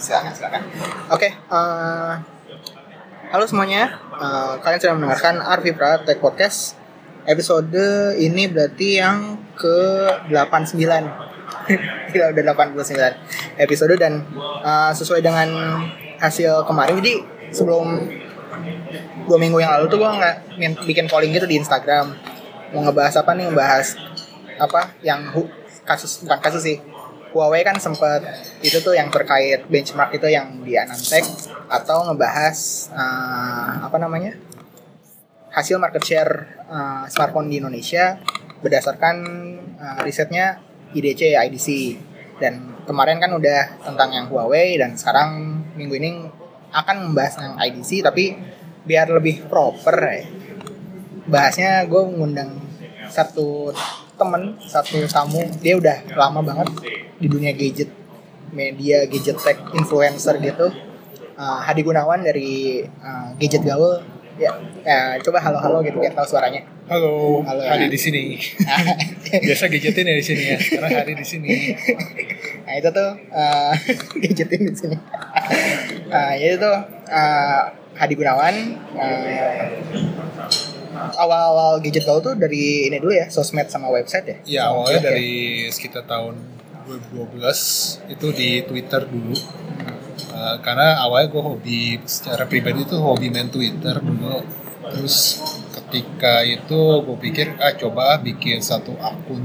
silakan 0.00 0.32
silakan. 0.32 0.62
Oke, 1.12 1.28
eh, 1.28 2.12
halo 3.30 3.44
semuanya. 3.44 4.00
Eh, 4.16 4.54
kalian 4.64 4.80
sedang 4.80 4.96
mendengarkan 4.96 5.44
Arvipra 5.44 6.00
Tech 6.00 6.18
Podcast. 6.24 6.80
Episode 7.28 8.16
ini 8.16 8.48
berarti 8.48 8.96
yang 8.96 9.36
ke 9.52 10.08
89. 10.32 11.04
Gila 12.10 12.26
udah 12.32 12.44
89 12.56 13.60
episode 13.60 13.94
dan 14.00 14.24
eh, 14.64 14.92
sesuai 14.96 15.20
dengan 15.20 15.48
hasil 16.16 16.64
kemarin. 16.64 16.96
Jadi 17.04 17.14
sebelum 17.52 18.00
dua 19.28 19.36
minggu 19.36 19.60
yang 19.60 19.76
lalu 19.78 19.84
tuh 19.92 20.00
gue 20.00 20.10
nggak 20.10 20.36
bikin 20.88 21.06
polling 21.06 21.30
gitu 21.30 21.46
di 21.46 21.60
Instagram 21.60 22.12
mau 22.74 22.82
ngebahas 22.82 23.22
apa 23.22 23.30
nih 23.38 23.46
ngebahas 23.46 23.94
apa 24.58 24.90
yang 25.06 25.22
kasus 25.86 26.26
bukan 26.26 26.38
kasus 26.42 26.62
sih 26.66 26.76
Huawei 27.30 27.62
kan 27.62 27.78
sempet 27.78 28.26
itu 28.60 28.82
tuh 28.82 28.94
yang 28.98 29.06
terkait 29.08 29.66
benchmark 29.70 30.10
itu 30.18 30.26
yang 30.26 30.66
di 30.66 30.74
Anantech 30.74 31.26
atau 31.70 32.10
ngebahas 32.10 32.90
eh, 32.90 33.72
apa 33.86 33.96
namanya 34.02 34.34
hasil 35.54 35.78
market 35.78 36.02
share 36.02 36.32
eh, 36.66 37.04
smartphone 37.06 37.46
di 37.46 37.62
Indonesia 37.62 38.18
berdasarkan 38.60 39.16
eh, 39.78 40.00
risetnya 40.02 40.58
IDC 40.90 41.38
IDC 41.38 41.68
dan 42.42 42.82
kemarin 42.82 43.22
kan 43.22 43.30
udah 43.30 43.78
tentang 43.86 44.10
yang 44.10 44.26
Huawei 44.26 44.74
dan 44.74 44.98
sekarang 44.98 45.62
minggu 45.78 45.94
ini 46.02 46.10
akan 46.74 47.10
membahas 47.10 47.38
yang 47.38 47.54
IDC 47.58 48.02
tapi 48.02 48.34
biar 48.82 49.06
lebih 49.12 49.46
proper 49.46 49.96
ya. 50.00 50.24
bahasnya 51.30 51.86
gue 51.86 52.02
ngundang 52.10 52.58
satu 53.06 53.70
temen 54.20 54.42
satu 54.60 55.00
tamu 55.08 55.40
dia 55.64 55.80
udah 55.80 55.96
lama 56.12 56.44
banget 56.44 56.68
di 57.16 57.26
dunia 57.26 57.56
gadget 57.56 57.88
media 58.52 59.08
gadget 59.08 59.40
tech 59.40 59.56
influencer 59.72 60.36
gitu 60.36 60.68
Uh, 61.40 61.56
Hadi 61.56 61.80
Gunawan 61.80 62.20
dari 62.20 62.84
uh, 62.84 63.32
gadget 63.40 63.64
gaul 63.64 63.96
ya 64.36 64.52
ya, 64.84 65.16
coba 65.24 65.40
halo 65.40 65.56
halo 65.56 65.80
gitu 65.80 65.96
biar 65.96 66.12
tahu 66.12 66.36
suaranya 66.36 66.60
Halo, 66.84 67.40
Halo, 67.46 67.64
Hari 67.64 67.86
ya. 67.86 67.94
di 67.94 67.96
sini. 67.96 68.34
Biasa 69.48 69.72
gadgetin 69.72 70.10
ya 70.10 70.20
di 70.20 70.26
sini 70.26 70.42
ya. 70.42 70.58
Sekarang 70.60 70.90
hari 70.90 71.14
di 71.16 71.22
sini. 71.22 71.70
nah 72.66 72.74
itu 72.76 72.88
tuh 72.92 73.10
uh, 73.32 73.72
gadgetin 74.26 74.68
di 74.68 74.74
sini 74.76 74.96
uh, 76.12 76.32
itu 76.36 76.56
tuh 76.60 76.76
uh, 77.08 77.62
Hadi 77.96 78.14
Gunawan 78.18 78.54
uh, 79.00 79.64
awal-awal 81.16 81.80
gadget 81.80 82.04
gaul 82.04 82.20
tuh 82.20 82.34
dari 82.36 82.88
ini 82.88 82.96
dulu 83.00 83.12
ya 83.14 83.26
sosmed 83.32 83.68
sama 83.68 83.88
website 83.88 84.26
ya 84.26 84.36
Ya 84.44 84.62
Sama 84.68 84.70
awalnya 84.84 84.98
blog 84.98 85.04
ya? 85.04 85.10
dari 85.10 85.32
sekitar 85.70 86.04
tahun 86.04 86.34
2012 86.86 88.10
itu 88.10 88.26
di 88.34 88.50
Twitter 88.66 89.02
dulu. 89.06 89.36
Uh, 90.30 90.56
karena 90.62 90.98
awalnya 91.00 91.28
gue 91.30 91.42
hobi 91.42 91.80
secara 92.06 92.44
pribadi 92.46 92.82
itu 92.82 92.96
hobi 92.98 93.30
main 93.30 93.46
Twitter 93.50 93.98
dulu. 94.00 94.42
Terus 94.90 95.38
ketika 95.70 96.42
itu 96.42 96.80
gue 97.06 97.16
pikir 97.18 97.54
ah 97.62 97.74
coba 97.78 98.18
bikin 98.18 98.58
satu 98.58 98.94
akun 98.98 99.42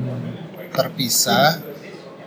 terpisah 0.74 1.62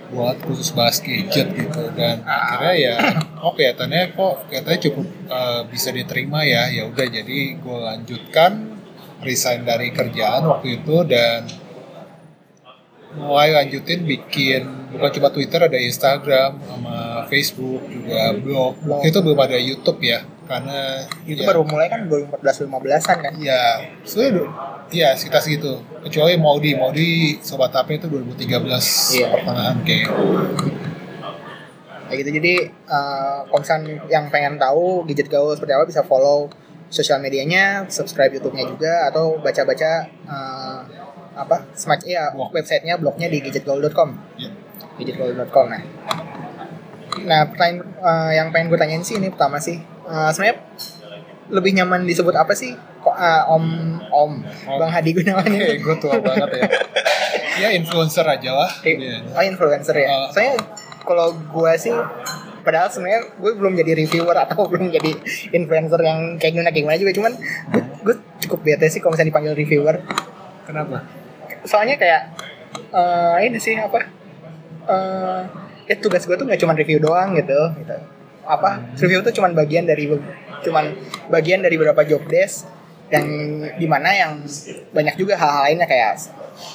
buat 0.08 0.40
khusus 0.40 0.72
bahas 0.72 1.04
gadget 1.04 1.52
gitu 1.52 1.82
dan 1.92 2.24
akhirnya 2.24 2.74
ya 2.80 2.96
oh 3.44 3.52
kelihatannya 3.52 4.16
kok 4.16 4.48
kelihatannya 4.48 4.80
cukup 4.88 5.06
uh, 5.28 5.62
bisa 5.68 5.92
diterima 5.92 6.40
ya 6.48 6.72
ya 6.72 6.88
udah 6.88 7.06
jadi 7.12 7.60
gue 7.60 7.78
lanjutkan 7.84 8.77
resign 9.28 9.68
dari 9.68 9.92
kerjaan 9.92 10.48
waktu 10.48 10.80
itu 10.80 11.04
dan 11.04 11.44
mulai 13.18 13.52
lanjutin 13.52 14.08
bikin 14.08 14.62
bukan 14.94 15.10
cuma 15.12 15.28
Twitter 15.28 15.60
ada 15.60 15.76
Instagram 15.76 16.56
sama 16.64 16.96
Facebook 17.28 17.84
juga 17.88 18.32
blog. 18.36 18.80
Blog 18.80 19.04
itu 19.04 19.18
belum 19.20 19.38
ada 19.38 19.58
YouTube 19.60 20.00
ya 20.00 20.24
karena 20.48 21.04
itu 21.28 21.44
ya, 21.44 21.48
baru 21.52 21.60
mulai 21.68 21.92
kan 21.92 22.08
2014 22.08 22.72
15an 22.72 23.16
kan? 23.20 23.32
Ya 23.36 23.84
sudah 24.08 24.48
ya 24.88 25.12
sekitar 25.12 25.44
segitu. 25.44 25.76
Kecuali 26.00 26.40
Maudi 26.40 26.72
Maudi 26.72 27.36
sobat 27.44 27.76
HP 27.76 28.00
itu 28.00 28.06
2013 28.08 28.48
Iya. 29.20 29.26
pertengahan 29.28 29.76
kayak 29.84 30.08
kayak 32.08 32.18
gitu. 32.24 32.30
Jadi 32.40 32.54
uh, 32.88 33.44
kalau 33.44 33.60
misalnya 33.60 33.92
yang 34.08 34.24
pengen 34.32 34.56
tahu 34.56 35.04
gadget 35.04 35.28
gaul 35.28 35.52
seperti 35.52 35.76
apa 35.76 35.84
bisa 35.84 36.00
follow 36.00 36.48
sosial 36.88 37.20
medianya 37.20 37.84
subscribe 37.92 38.32
YouTube-nya 38.32 38.64
juga 38.64 38.92
atau 39.12 39.36
baca-baca 39.40 40.08
uh, 40.24 40.80
apa 41.38 41.70
semacam 41.76 42.06
ya 42.08 42.24
Blog. 42.34 42.50
websitenya 42.50 42.94
blognya 42.98 43.30
di 43.30 43.38
gadgetgaul.com 43.38 44.08
ya. 44.40 44.50
gadgetgaul.com 44.98 45.66
nah 45.70 45.82
nah 47.18 47.40
pertanyaan 47.50 47.78
uh, 48.02 48.30
yang 48.34 48.48
pengen 48.50 48.72
gue 48.72 48.78
tanyain 48.78 49.02
sih 49.04 49.18
ini 49.18 49.30
pertama 49.30 49.58
sih 49.58 49.78
uh, 50.06 50.30
sebenarnya 50.32 50.64
lebih 51.48 51.72
nyaman 51.80 52.04
disebut 52.04 52.36
apa 52.36 52.52
sih 52.52 52.76
kok 53.00 53.16
uh, 53.16 53.48
om 53.48 53.64
om 54.12 54.32
Om. 54.44 54.76
bang 54.76 54.90
Hadi 54.92 55.10
Gunawan 55.16 55.48
ini 55.48 55.80
gue 55.80 55.96
tua 55.96 56.20
banget 56.20 56.60
ya. 56.60 56.68
ya 57.64 57.68
influencer 57.72 58.24
aja 58.26 58.50
lah. 58.52 58.70
Iya. 58.84 59.24
Oh 59.32 59.42
influencer 59.42 59.96
ya. 59.96 60.08
Uh. 60.12 60.28
Soalnya 60.28 60.54
kalau 61.08 61.32
gue 61.32 61.72
sih 61.80 61.96
padahal 62.68 62.92
sebenarnya 62.92 63.32
gue 63.40 63.52
belum 63.56 63.72
jadi 63.80 63.92
reviewer 63.96 64.36
atau 64.36 64.60
belum 64.70 64.92
jadi 64.92 65.10
influencer 65.56 66.00
yang 66.04 66.36
kayak 66.36 66.52
gimana 66.52 66.68
kayak 66.68 66.84
gimana 66.84 66.98
juga 67.00 67.12
cuman 67.16 67.32
gue, 67.72 67.82
gue 68.04 68.14
cukup 68.44 68.60
bete 68.60 68.86
sih 68.92 69.00
kalau 69.00 69.16
misalnya 69.16 69.32
dipanggil 69.32 69.56
reviewer. 69.56 69.96
Kenapa? 70.68 71.08
Soalnya 71.64 71.96
kayak 71.96 72.22
eh 72.92 73.36
ini 73.48 73.56
sih 73.56 73.80
apa? 73.80 74.04
eh 74.88 75.40
ya 75.88 75.96
tugas 75.96 76.28
gue 76.28 76.36
tuh 76.36 76.44
nggak 76.44 76.60
cuma 76.60 76.76
review 76.76 77.00
doang 77.00 77.32
gitu 77.32 77.56
gitu. 77.80 77.96
Apa? 78.44 78.84
Review 79.00 79.24
tuh 79.24 79.32
cuman 79.32 79.56
bagian 79.56 79.88
dari 79.88 80.04
cuman 80.60 80.84
bagian 81.32 81.64
dari 81.64 81.80
beberapa 81.80 82.04
job 82.04 82.20
desk 82.28 82.68
dan 83.08 83.24
di 83.80 83.88
mana 83.88 84.12
yang 84.12 84.44
banyak 84.92 85.16
juga 85.16 85.40
hal-hal 85.40 85.72
lainnya 85.72 85.88
kayak 85.88 86.20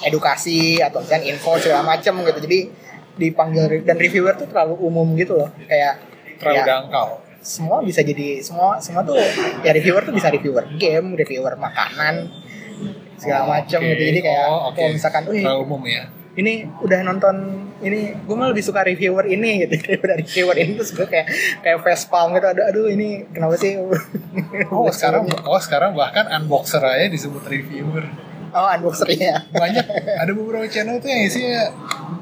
edukasi 0.01 0.81
atau 0.81 1.05
kan 1.05 1.21
info 1.21 1.61
segala 1.61 1.85
macam 1.85 2.25
gitu 2.25 2.39
jadi 2.41 2.59
dipanggil 3.15 3.81
dan 3.81 3.95
reviewer 3.95 4.33
tuh 4.33 4.45
terlalu 4.45 4.73
umum 4.79 5.07
gitu 5.13 5.35
loh 5.35 5.49
kayak 5.63 6.01
Terlalu 6.37 6.57
ya, 6.57 6.65
dangkal. 6.65 7.07
semua 7.39 7.77
bisa 7.79 7.99
jadi 7.99 8.39
semua 8.39 8.79
semua 8.79 9.01
tuh 9.01 9.19
ya 9.61 9.69
reviewer 9.69 10.01
tuh 10.01 10.11
bisa 10.11 10.27
reviewer 10.27 10.63
game 10.73 11.13
reviewer 11.13 11.53
makanan 11.53 12.27
segala 13.15 13.43
Oh, 13.43 13.49
macam 13.49 13.79
oke. 13.79 13.89
gitu 13.89 14.01
jadi 14.05 14.19
kayak 14.21 14.45
Oh, 14.45 14.61
oke. 14.65 14.75
kalau 14.75 14.91
misalkan 14.91 15.23
Terlalu 15.25 15.61
umum 15.61 15.81
ya. 15.83 16.03
ini 16.33 16.53
udah 16.79 16.99
nonton 17.03 17.35
ini 17.79 17.99
gue 18.17 18.33
malah 18.33 18.49
lebih 18.49 18.63
suka 18.63 18.81
reviewer 18.81 19.23
ini 19.23 19.49
gitu 19.61 19.77
daripada 19.77 20.17
reviewer 20.17 20.55
ini 20.57 20.71
terus 20.73 20.91
gue 20.91 21.05
kayak 21.05 21.27
kayak 21.59 21.77
face 21.79 22.05
palm 22.05 22.31
gitu 22.31 22.47
aduh 22.47 22.65
aduh 22.65 22.87
ini 22.87 23.27
kenapa 23.29 23.53
sih 23.55 23.77
Oh 24.67 24.89
sekarang, 24.95 25.29
oh 25.43 25.59
sekarang 25.59 25.91
bahkan 25.93 26.25
unboxer 26.33 26.81
aja 26.81 27.05
disebut 27.07 27.43
reviewer. 27.43 28.03
Oh 28.53 28.67
unboxernya 28.69 29.49
Banyak, 29.51 29.85
ada 30.21 30.31
beberapa 30.31 30.65
channel 30.69 31.01
tuh 31.01 31.09
yang 31.09 31.23
isinya 31.25 31.73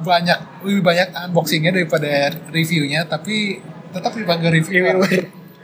banyak, 0.02 0.40
lebih 0.66 0.82
banyak 0.82 1.08
unboxingnya 1.30 1.72
daripada 1.76 2.34
reviewnya, 2.50 3.06
tapi 3.06 3.62
tetap 3.92 4.12
dipanggil 4.18 4.50
reviewer. 4.50 4.98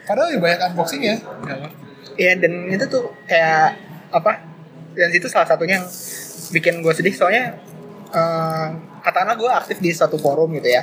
Padahal 0.06 0.30
lebih 0.30 0.42
banyak 0.46 0.60
unboxingnya. 0.72 1.16
Nggak 1.18 1.58
ngerti. 1.64 1.78
Iya 2.18 2.34
dan 2.42 2.54
itu 2.70 2.86
tuh 2.90 3.14
kayak 3.30 3.78
apa 4.10 4.42
dan 4.98 5.10
itu 5.14 5.30
salah 5.30 5.46
satunya 5.46 5.78
yang 5.78 5.88
bikin 6.50 6.82
gue 6.82 6.94
sedih 6.96 7.14
soalnya 7.14 7.54
eh, 8.10 8.68
katakanlah 9.06 9.38
gue 9.38 9.52
aktif 9.54 9.78
di 9.78 9.94
suatu 9.94 10.18
forum 10.18 10.50
gitu 10.58 10.66
ya 10.74 10.82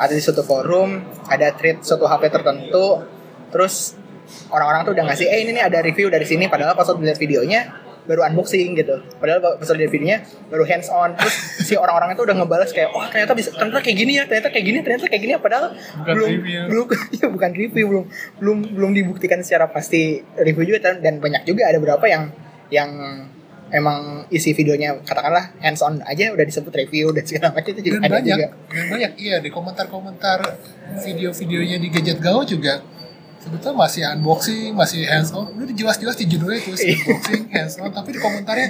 ada 0.00 0.12
di 0.16 0.22
suatu 0.24 0.40
forum 0.40 1.04
ada 1.28 1.52
treat 1.52 1.84
suatu 1.84 2.08
HP 2.08 2.32
tertentu 2.32 3.04
terus 3.52 3.92
orang-orang 4.48 4.88
tuh 4.88 4.92
udah 4.96 5.04
ngasih 5.12 5.28
eh 5.28 5.44
ini 5.44 5.60
nih 5.60 5.64
ada 5.68 5.84
review 5.84 6.08
dari 6.08 6.24
sini 6.24 6.48
padahal 6.48 6.72
pas 6.72 6.88
udah 6.88 7.04
lihat 7.04 7.20
videonya 7.20 7.83
baru 8.04 8.20
unboxing 8.28 8.76
gitu 8.76 9.00
padahal 9.16 9.40
udah 9.40 9.74
lihat 9.80 9.90
videonya 9.90 10.18
baru 10.52 10.64
hands 10.68 10.92
on 10.92 11.16
terus 11.16 11.34
si 11.64 11.74
orang-orang 11.74 12.12
itu 12.12 12.22
udah 12.24 12.36
ngebales 12.36 12.70
kayak 12.76 12.92
wah 12.92 13.08
ternyata 13.08 13.32
bisa 13.32 13.50
ternyata 13.56 13.80
kayak 13.80 13.96
gini 13.96 14.12
ya 14.20 14.24
ternyata 14.28 14.48
kayak 14.52 14.64
gini 14.64 14.78
ternyata 14.84 15.04
kayak 15.08 15.22
gini 15.24 15.32
ya 15.32 15.40
padahal 15.40 15.64
Bukan 15.72 16.12
belum 16.12 16.30
review. 16.30 16.60
belum 16.68 16.86
ya 17.20 17.26
bukan 17.32 17.50
review 17.56 17.84
belum 17.88 18.04
belum 18.40 18.58
belum 18.76 18.90
dibuktikan 18.92 19.40
secara 19.40 19.72
pasti 19.72 20.20
review 20.36 20.76
juga 20.76 20.92
dan, 20.92 21.00
dan 21.00 21.14
banyak 21.18 21.48
juga 21.48 21.64
ada 21.68 21.80
beberapa 21.80 22.04
yang 22.04 22.28
yang 22.68 22.90
emang 23.74 24.28
isi 24.30 24.54
videonya 24.54 25.02
katakanlah 25.02 25.50
hands 25.58 25.82
on 25.82 25.98
aja 26.06 26.30
udah 26.30 26.44
disebut 26.46 26.70
review 26.70 27.10
dan 27.10 27.24
segala 27.26 27.50
macam 27.50 27.74
itu 27.74 27.82
juga 27.90 27.96
Dan 27.98 28.06
ada 28.06 28.14
banyak, 28.20 28.36
juga 28.36 28.46
dan 28.70 28.86
banyak. 28.92 29.10
Iya 29.18 29.36
di 29.42 29.50
komentar-komentar 29.50 30.38
video-videonya 31.02 31.76
di 31.82 31.88
Gadget 31.90 32.22
Gaul 32.22 32.46
juga 32.46 32.84
sebetulnya 33.44 33.76
masih 33.76 34.02
unboxing, 34.08 34.72
masih 34.72 35.04
hands 35.04 35.30
on. 35.36 35.52
Udah 35.52 35.76
jelas-jelas 35.76 36.16
di 36.16 36.24
judulnya 36.24 36.64
tulis 36.64 36.80
Iya. 36.80 36.96
unboxing, 36.96 37.42
hands 37.52 37.74
on, 37.76 37.92
tapi 37.92 38.16
di 38.16 38.20
komentarnya 38.20 38.68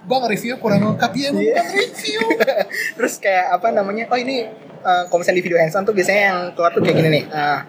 Bang 0.00 0.24
review 0.24 0.56
kurang 0.56 0.80
lengkap 0.80 1.12
ya 1.12 1.28
emang 1.28 1.44
bukan 1.44 1.66
review. 1.76 2.20
terus 2.96 3.20
kayak 3.20 3.52
apa 3.52 3.68
namanya 3.68 4.08
oh 4.08 4.16
ini 4.16 4.48
kalau 4.80 5.20
misalnya 5.20 5.38
di 5.40 5.44
video 5.44 5.60
hands 5.60 5.76
on 5.76 5.84
tuh 5.84 5.92
biasanya 5.92 6.22
yang 6.32 6.38
keluar 6.56 6.72
tuh 6.72 6.80
kayak 6.80 6.96
gini 7.04 7.08
nih 7.20 7.24
ah, 7.28 7.68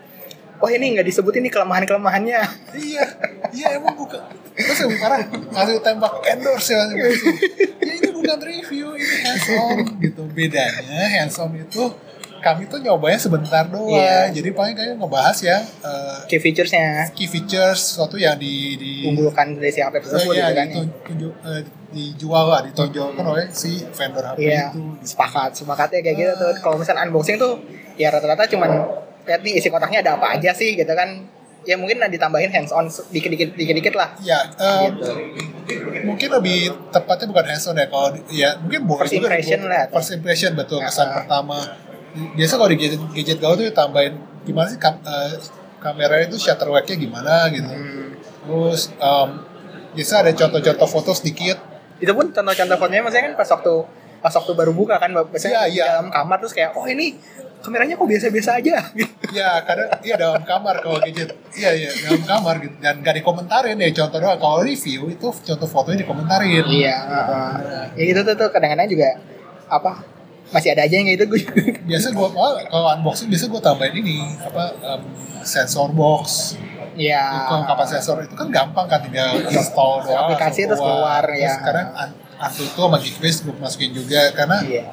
oh 0.64 0.70
ini 0.72 0.96
nggak 0.96 1.04
disebut 1.12 1.44
ini 1.44 1.52
kelemahan 1.52 1.84
kelemahannya 1.84 2.40
iya, 2.88 3.04
iya 3.52 3.68
emang 3.76 4.00
bukan. 4.00 4.24
Terus 4.56 4.80
yang 4.80 4.96
parah 4.96 5.28
ngasih 5.28 5.84
tembak 5.84 6.14
endorse 6.24 6.72
ya. 6.72 6.88
ya 7.84 7.92
ini 8.00 8.10
bukan 8.16 8.38
review, 8.40 8.96
ini 8.96 9.16
hands 9.28 9.48
on 9.52 9.78
gitu. 10.00 10.24
Bedanya 10.32 11.02
hands 11.20 11.36
on 11.36 11.52
itu 11.58 11.84
kami 12.42 12.66
tuh 12.66 12.78
nyobanya 12.78 13.16
sebentar 13.16 13.64
doang. 13.64 13.94
Iya. 13.94 14.30
Jadi 14.32 14.50
paling 14.50 14.74
kayak 14.74 14.98
ngebahas 14.98 15.38
ya 15.40 15.58
eh, 15.62 16.18
key 16.26 16.38
featuresnya 16.38 17.08
key 17.12 17.26
features 17.26 17.78
sesuatu 17.88 18.18
yang 18.18 18.36
di 18.36 18.76
di 18.76 18.92
unggulkan 19.06 19.54
dari 19.54 19.70
si 19.70 19.80
HP 19.80 19.94
tersebut 20.00 20.34
Iya, 20.34 20.46
gitu 20.46 20.58
kan 20.58 20.68
ditu- 20.68 20.98
tunjuk- 21.06 21.38
eh, 21.44 21.62
dijual 21.92 22.46
lah, 22.48 22.62
ditonjolkan 22.64 23.22
oleh 23.22 23.46
si 23.50 23.84
vendor 23.88 24.24
HP 24.26 24.38
Iya, 24.42 24.70
itu. 24.70 24.82
sepakat, 25.06 25.54
sepakatnya 25.54 26.00
kayak 26.02 26.18
gitu 26.18 26.34
tuh. 26.36 26.52
Kalau 26.58 26.76
misalnya 26.76 27.04
unboxing 27.04 27.36
tuh, 27.36 27.60
ya 27.94 28.10
rata-rata 28.10 28.48
cuman 28.48 28.70
lihat 29.22 29.42
nih 29.42 29.54
isi 29.56 29.68
kotaknya 29.68 30.02
ada 30.02 30.16
apa 30.16 30.34
aja 30.34 30.50
sih, 30.52 30.74
gitu 30.74 30.90
kan. 30.90 31.28
Ya 31.62 31.76
mungkin 31.76 32.02
ditambahin 32.02 32.50
hands 32.50 32.72
on 32.72 32.88
dikit-dikit, 32.88 33.54
dikit-dikit 33.54 33.94
lah. 33.94 34.18
Ya, 34.20 34.40
eh, 34.50 34.90
Gitu. 34.90 35.14
mungkin 36.02 36.30
lebih 36.32 36.60
tepatnya 36.90 37.28
bukan 37.28 37.46
hands 37.46 37.66
on 37.66 37.76
ya 37.76 37.86
kalau 37.86 38.10
ya 38.30 38.58
mungkin 38.58 38.82
boleh 38.84 39.04
First 39.04 39.14
impression 39.16 39.60
lah. 39.64 39.86
first 39.88 40.12
impression 40.12 40.52
betul 40.54 40.80
Nah, 40.80 40.90
kesan 40.90 41.06
ah. 41.06 41.14
pertama 41.14 41.58
biasa 42.12 42.54
kalau 42.56 42.70
di 42.70 42.78
gadget 42.78 43.02
gadget 43.12 43.38
gaul 43.40 43.56
tuh 43.56 43.72
tambahin 43.72 44.16
gimana 44.42 44.68
sih 44.68 44.78
kam, 44.78 45.00
eh, 45.02 45.38
kameranya 45.78 46.28
itu 46.28 46.38
shutter 46.38 46.68
weight-nya 46.68 46.98
gimana 46.98 47.48
gitu 47.50 47.72
Hmm. 47.72 48.10
terus 48.42 48.90
em, 48.94 49.30
biasa 49.92 50.14
ada 50.22 50.32
contoh-contoh 50.32 50.88
foto 50.90 51.12
sedikit 51.14 51.58
Itu 51.98 52.12
pun 52.12 52.30
contoh-contoh 52.30 52.78
fotonya 52.78 53.02
maksudnya 53.02 53.30
kan 53.30 53.36
pas 53.38 53.50
waktu 53.50 53.74
pas 54.18 54.30
waktu 54.32 54.52
baru 54.54 54.70
buka 54.72 54.98
kan, 54.98 55.10
biasanya 55.10 55.66
di 55.66 55.78
iya. 55.78 55.98
dalam 55.98 56.10
kamar 56.10 56.38
terus 56.38 56.54
kayak, 56.54 56.78
oh 56.78 56.86
ini 56.86 57.18
kameranya 57.58 57.94
kok 57.94 58.06
biasa-biasa 58.06 58.58
aja. 58.58 58.78
gitu. 58.98 59.14
ya 59.34 59.62
kadang 59.62 59.90
iya 60.02 60.14
dalam 60.18 60.42
kamar 60.42 60.78
kalau 60.78 60.98
gadget 60.98 61.30
iya 61.54 61.74
iya 61.74 61.90
dalam 61.90 62.22
kamar 62.26 62.58
gitu 62.58 62.74
dan 62.82 63.02
gak 63.02 63.16
dikomentarin 63.18 63.78
ya 63.78 63.90
contoh 63.94 64.18
doang 64.18 64.38
kalau 64.38 64.62
review 64.62 65.10
itu 65.10 65.28
contoh 65.30 65.66
fotonya 65.66 66.02
dikomentarin 66.02 66.66
Iya, 66.66 66.98
heeh. 67.02 67.52
ya 67.98 68.04
gitu 68.10 68.22
tuh, 68.26 68.34
tuh 68.38 68.50
kadang-kadang 68.50 68.90
juga 68.90 69.10
apa 69.70 69.92
masih 70.52 70.70
ada 70.70 70.84
aja 70.84 70.94
yang 70.94 71.06
kayak 71.06 71.18
gitu 71.18 71.26
gue. 71.28 71.42
biasa 71.90 72.12
oh, 72.14 72.30
kalau 72.68 72.88
unboxing 72.92 73.28
biasa 73.28 73.46
gua 73.48 73.62
tambahin 73.62 73.96
ini 73.98 74.18
apa 74.38 74.64
em, 74.78 75.02
sensor 75.42 75.90
box 75.90 76.56
Iya. 76.92 77.48
Kalau 77.48 77.64
kapan 77.64 77.88
sensor 77.90 78.20
itu 78.20 78.36
kan 78.36 78.52
gampang 78.52 78.84
kan 78.84 79.00
tinggal 79.00 79.32
install 79.48 80.04
doang 80.04 80.28
Aplikasi 80.28 80.68
terus 80.68 80.76
keluar, 80.76 81.24
Terus 81.24 81.40
ya. 81.40 81.52
sekarang 81.56 81.88
an- 81.96 82.16
Antutu 82.38 82.80
sama 82.82 82.98
Geekbase 82.98 83.40
gue 83.42 83.56
masukin 83.56 83.92
juga 83.92 84.22
karena 84.32 84.60
Iya. 84.60 84.84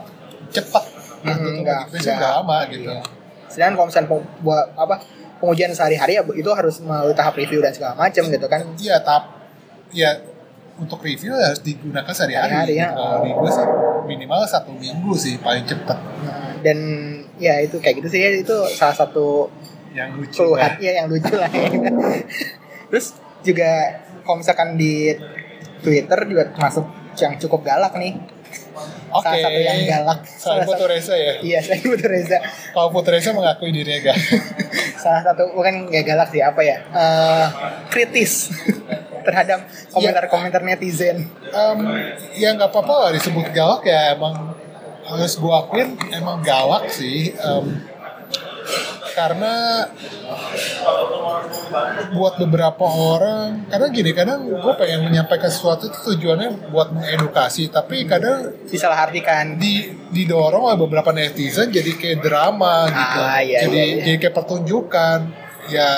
cepet 0.48 0.84
Hmm, 1.18 1.26
Antutu 1.26 1.58
sama 1.58 1.74
Geekbase 1.82 2.06
udah 2.08 2.30
lama 2.38 2.58
gitu 2.70 2.86
Iya. 2.86 3.02
Sedangkan 3.50 3.74
kalau 3.74 3.86
misalnya 3.90 4.08
buat 4.38 4.66
apa 4.72 4.94
pengujian 5.38 5.70
sehari-hari 5.70 6.12
ya 6.14 6.22
itu 6.22 6.50
harus 6.50 6.78
melalui 6.78 7.14
tahap 7.14 7.34
review 7.34 7.58
dan 7.58 7.74
segala 7.74 7.98
macam 7.98 8.22
gitu 8.24 8.46
kan. 8.46 8.60
Iya 8.78 8.96
tahap 9.00 9.24
ya 9.90 10.10
untuk 10.78 11.00
review 11.00 11.34
harus 11.34 11.58
digunakan 11.58 12.06
Sehari-hari, 12.06 12.46
sehari-hari 12.46 12.74
ya. 12.78 12.88
Kalau 12.92 13.18
di 13.18 13.30
gue 13.32 13.50
sih 13.50 13.66
minimal 14.08 14.48
satu 14.48 14.72
minggu 14.72 15.12
sih 15.12 15.36
paling 15.36 15.68
cepet 15.68 15.98
dan 16.64 16.78
ya 17.36 17.60
itu 17.60 17.76
kayak 17.78 18.02
gitu 18.02 18.08
sih 18.16 18.20
ya 18.24 18.30
itu 18.40 18.56
salah 18.72 18.96
satu 18.96 19.52
yang 19.98 20.14
lucu 20.14 20.38
keluhan 20.38 20.70
lah. 20.70 20.74
ya 20.78 20.92
yang 21.02 21.06
lucu 21.08 21.34
lah. 21.34 21.50
Terus 22.92 23.06
juga 23.42 23.70
kalau 24.24 24.38
misalkan 24.40 24.76
di 24.76 25.14
Twitter 25.80 26.18
juga 26.28 26.42
termasuk 26.52 26.84
yang 27.18 27.34
cukup 27.40 27.66
galak 27.66 27.94
nih. 27.96 28.14
Oke. 29.10 29.24
Salah 29.24 29.40
satu 29.40 29.58
yang 29.58 29.78
galak. 29.82 30.18
Selain 30.22 30.38
Salah 30.38 30.64
Putu 30.64 30.76
satu- 30.78 30.90
Reza 30.90 31.14
ya. 31.14 31.32
Iya, 31.38 31.58
saya 31.60 31.78
Putu 31.80 32.06
Reza. 32.06 32.38
Kalau 32.74 32.88
Putu 32.88 33.08
Reza 33.08 33.30
mengakui 33.32 33.70
dirinya 33.70 33.98
gak. 34.04 34.16
Salah 35.02 35.22
satu 35.22 35.52
bukan 35.52 35.88
gak 35.88 36.04
galak 36.04 36.28
sih 36.28 36.40
apa 36.40 36.60
ya? 36.60 36.76
eh, 36.82 37.46
kritis 37.88 38.52
terhadap 39.26 39.60
komentar-komentar 39.88 40.60
netizen. 40.60 41.28
Em, 41.46 41.78
ya 42.34 42.52
nggak 42.52 42.68
apa-apa 42.68 42.94
lah 42.98 43.10
disebut 43.12 43.48
galak 43.50 43.84
ya 43.84 44.12
emang 44.12 44.56
harus 45.04 45.36
gue 45.36 45.48
akuin 45.50 45.96
emang 46.10 46.40
galak 46.40 46.88
sih 46.88 47.32
Em, 47.32 47.64
karena 49.16 49.86
buat 52.14 52.38
beberapa 52.38 52.86
orang 52.86 53.66
karena 53.66 53.86
gini 53.90 54.10
kadang 54.14 54.46
gue 54.46 54.74
pengen 54.78 55.10
menyampaikan 55.10 55.50
sesuatu 55.50 55.90
itu 55.90 55.98
tujuannya 56.14 56.70
buat 56.70 56.94
mengedukasi 56.94 57.72
tapi 57.72 58.06
kadang 58.06 58.54
Disalahartikan. 58.68 59.58
di 59.58 59.90
didorong 60.12 60.72
oleh 60.72 60.78
beberapa 60.78 61.10
netizen 61.12 61.68
jadi 61.68 61.92
kayak 61.96 62.18
drama 62.24 62.88
gitu. 62.88 63.20
Ah, 63.20 63.40
iya, 63.42 63.58
jadi 63.66 63.76
iya, 63.76 63.84
iya. 63.84 64.02
jadi 64.04 64.16
kayak 64.22 64.34
pertunjukan. 64.36 65.18
Ya 65.68 65.90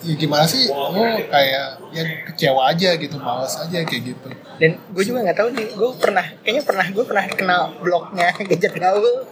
ya 0.00 0.14
gimana 0.16 0.46
sih? 0.46 0.70
Lo 0.70 1.02
kayak 1.28 1.68
yang 1.90 2.08
kecewa 2.30 2.70
aja 2.70 2.94
gitu 2.96 3.16
males 3.18 3.54
aja 3.58 3.78
kayak 3.82 4.02
gitu. 4.14 4.28
Dan 4.60 4.78
gue 4.92 5.04
juga 5.04 5.26
nggak 5.26 5.38
tahu 5.38 5.48
nih 5.56 5.66
gue 5.74 5.90
pernah 5.98 6.26
kayaknya 6.44 6.62
pernah 6.64 6.86
gue 6.88 7.04
pernah 7.04 7.24
kenal 7.28 7.62
blognya 7.82 8.28
gadget 8.48 8.74
gaul 8.78 9.26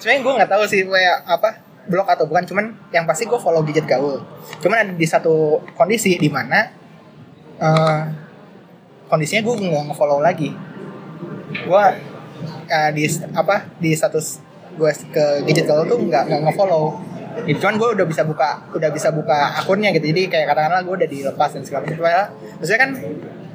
sebenarnya 0.00 0.20
gue 0.24 0.32
nggak 0.40 0.50
tahu 0.50 0.62
sih 0.64 0.80
kayak 0.88 1.18
apa 1.28 1.50
blog 1.86 2.08
atau 2.08 2.24
bukan 2.24 2.44
cuman 2.48 2.64
yang 2.90 3.04
pasti 3.04 3.28
gue 3.28 3.36
follow 3.36 3.60
gadget 3.60 3.84
gaul. 3.84 4.20
Cuman 4.64 4.76
ada 4.88 4.92
di 4.96 5.06
satu 5.06 5.60
kondisi 5.76 6.16
di 6.16 6.28
mana 6.32 6.72
eh, 7.60 8.00
kondisinya 9.12 9.44
gue 9.44 9.54
nggak 9.60 9.84
nge-follow 9.92 10.24
lagi. 10.24 10.54
Gue 11.66 11.84
eh, 12.68 12.90
di 12.96 13.04
apa 13.36 13.68
di 13.76 13.92
status 13.92 14.40
gue 14.78 14.90
ke 15.12 15.24
gadget 15.44 15.68
gaul 15.68 15.84
tuh 15.84 16.00
nggak 16.00 16.32
nggak 16.32 16.40
nge-follow. 16.48 16.96
Gitu. 17.30 17.62
cuman 17.62 17.78
gue 17.78 17.88
udah 17.94 18.06
bisa 18.10 18.26
buka 18.26 18.58
udah 18.74 18.90
bisa 18.90 19.08
buka 19.14 19.62
akunnya 19.62 19.94
gitu. 19.94 20.08
Jadi 20.10 20.26
kayak 20.28 20.50
katakanlah 20.50 20.82
gue 20.82 20.94
udah 21.04 21.08
dilepas 21.08 21.50
dan 21.54 21.62
segala 21.62 21.86
macam. 21.86 22.02
Maksudnya 22.58 22.80
kan 22.80 22.90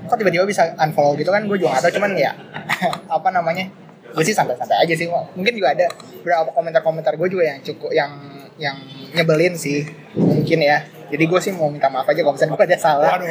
kok 0.05 0.17
tiba-tiba 0.21 0.45
bisa 0.45 0.73
unfollow 0.77 1.17
gitu 1.17 1.29
kan 1.33 1.43
gue 1.45 1.57
juga 1.59 1.77
gak 1.77 1.89
tahu. 1.89 1.93
Cuman 1.99 2.11
ya 2.15 2.31
apa 3.15 3.29
namanya 3.33 3.67
gue 4.15 4.23
sih 4.23 4.35
santai-santai 4.35 4.87
aja 4.87 4.93
sih 4.95 5.07
mungkin 5.11 5.53
juga 5.53 5.75
ada 5.75 5.85
beberapa 6.23 6.49
komentar-komentar 6.55 7.13
gue 7.19 7.27
juga 7.27 7.43
yang 7.51 7.59
cukup 7.61 7.91
yang 7.91 8.11
yang 8.55 8.77
nyebelin 9.11 9.53
sih 9.59 9.83
mungkin 10.15 10.63
ya 10.63 10.87
jadi 11.11 11.23
gue 11.27 11.39
sih 11.43 11.53
mau 11.53 11.67
minta 11.69 11.91
maaf 11.91 12.07
aja 12.07 12.23
kalau 12.23 12.33
misalnya 12.33 12.55
gue 12.55 12.65
ada 12.65 12.79
salah 12.79 13.19
Waduh, 13.19 13.29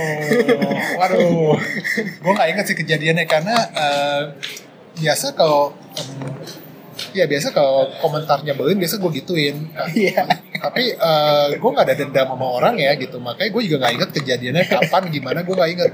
waduh. 1.00 1.56
gue 2.22 2.32
nggak 2.36 2.48
inget 2.54 2.64
sih 2.68 2.76
kejadiannya 2.76 3.24
karena 3.24 3.56
eh, 3.72 4.22
biasa 5.00 5.34
kalau 5.34 5.74
em, 5.98 6.08
ya 7.10 7.26
biasa 7.26 7.50
kalau 7.50 7.90
komentar 7.98 8.42
nyebelin 8.46 8.78
biasa 8.78 9.02
gue 9.02 9.10
gituin. 9.18 9.56
Iya. 9.94 10.22
Tapi 10.62 10.94
gue 11.58 11.70
nggak 11.74 11.86
ada 11.90 11.96
dendam 11.98 12.28
sama 12.34 12.46
orang 12.46 12.78
ya 12.78 12.94
gitu. 12.94 13.18
Makanya 13.18 13.50
gue 13.50 13.62
juga 13.66 13.76
nggak 13.84 13.92
inget 13.98 14.10
kejadiannya 14.22 14.64
kapan 14.70 15.02
gimana 15.10 15.38
gue 15.42 15.54
nggak 15.54 15.70
inget. 15.74 15.92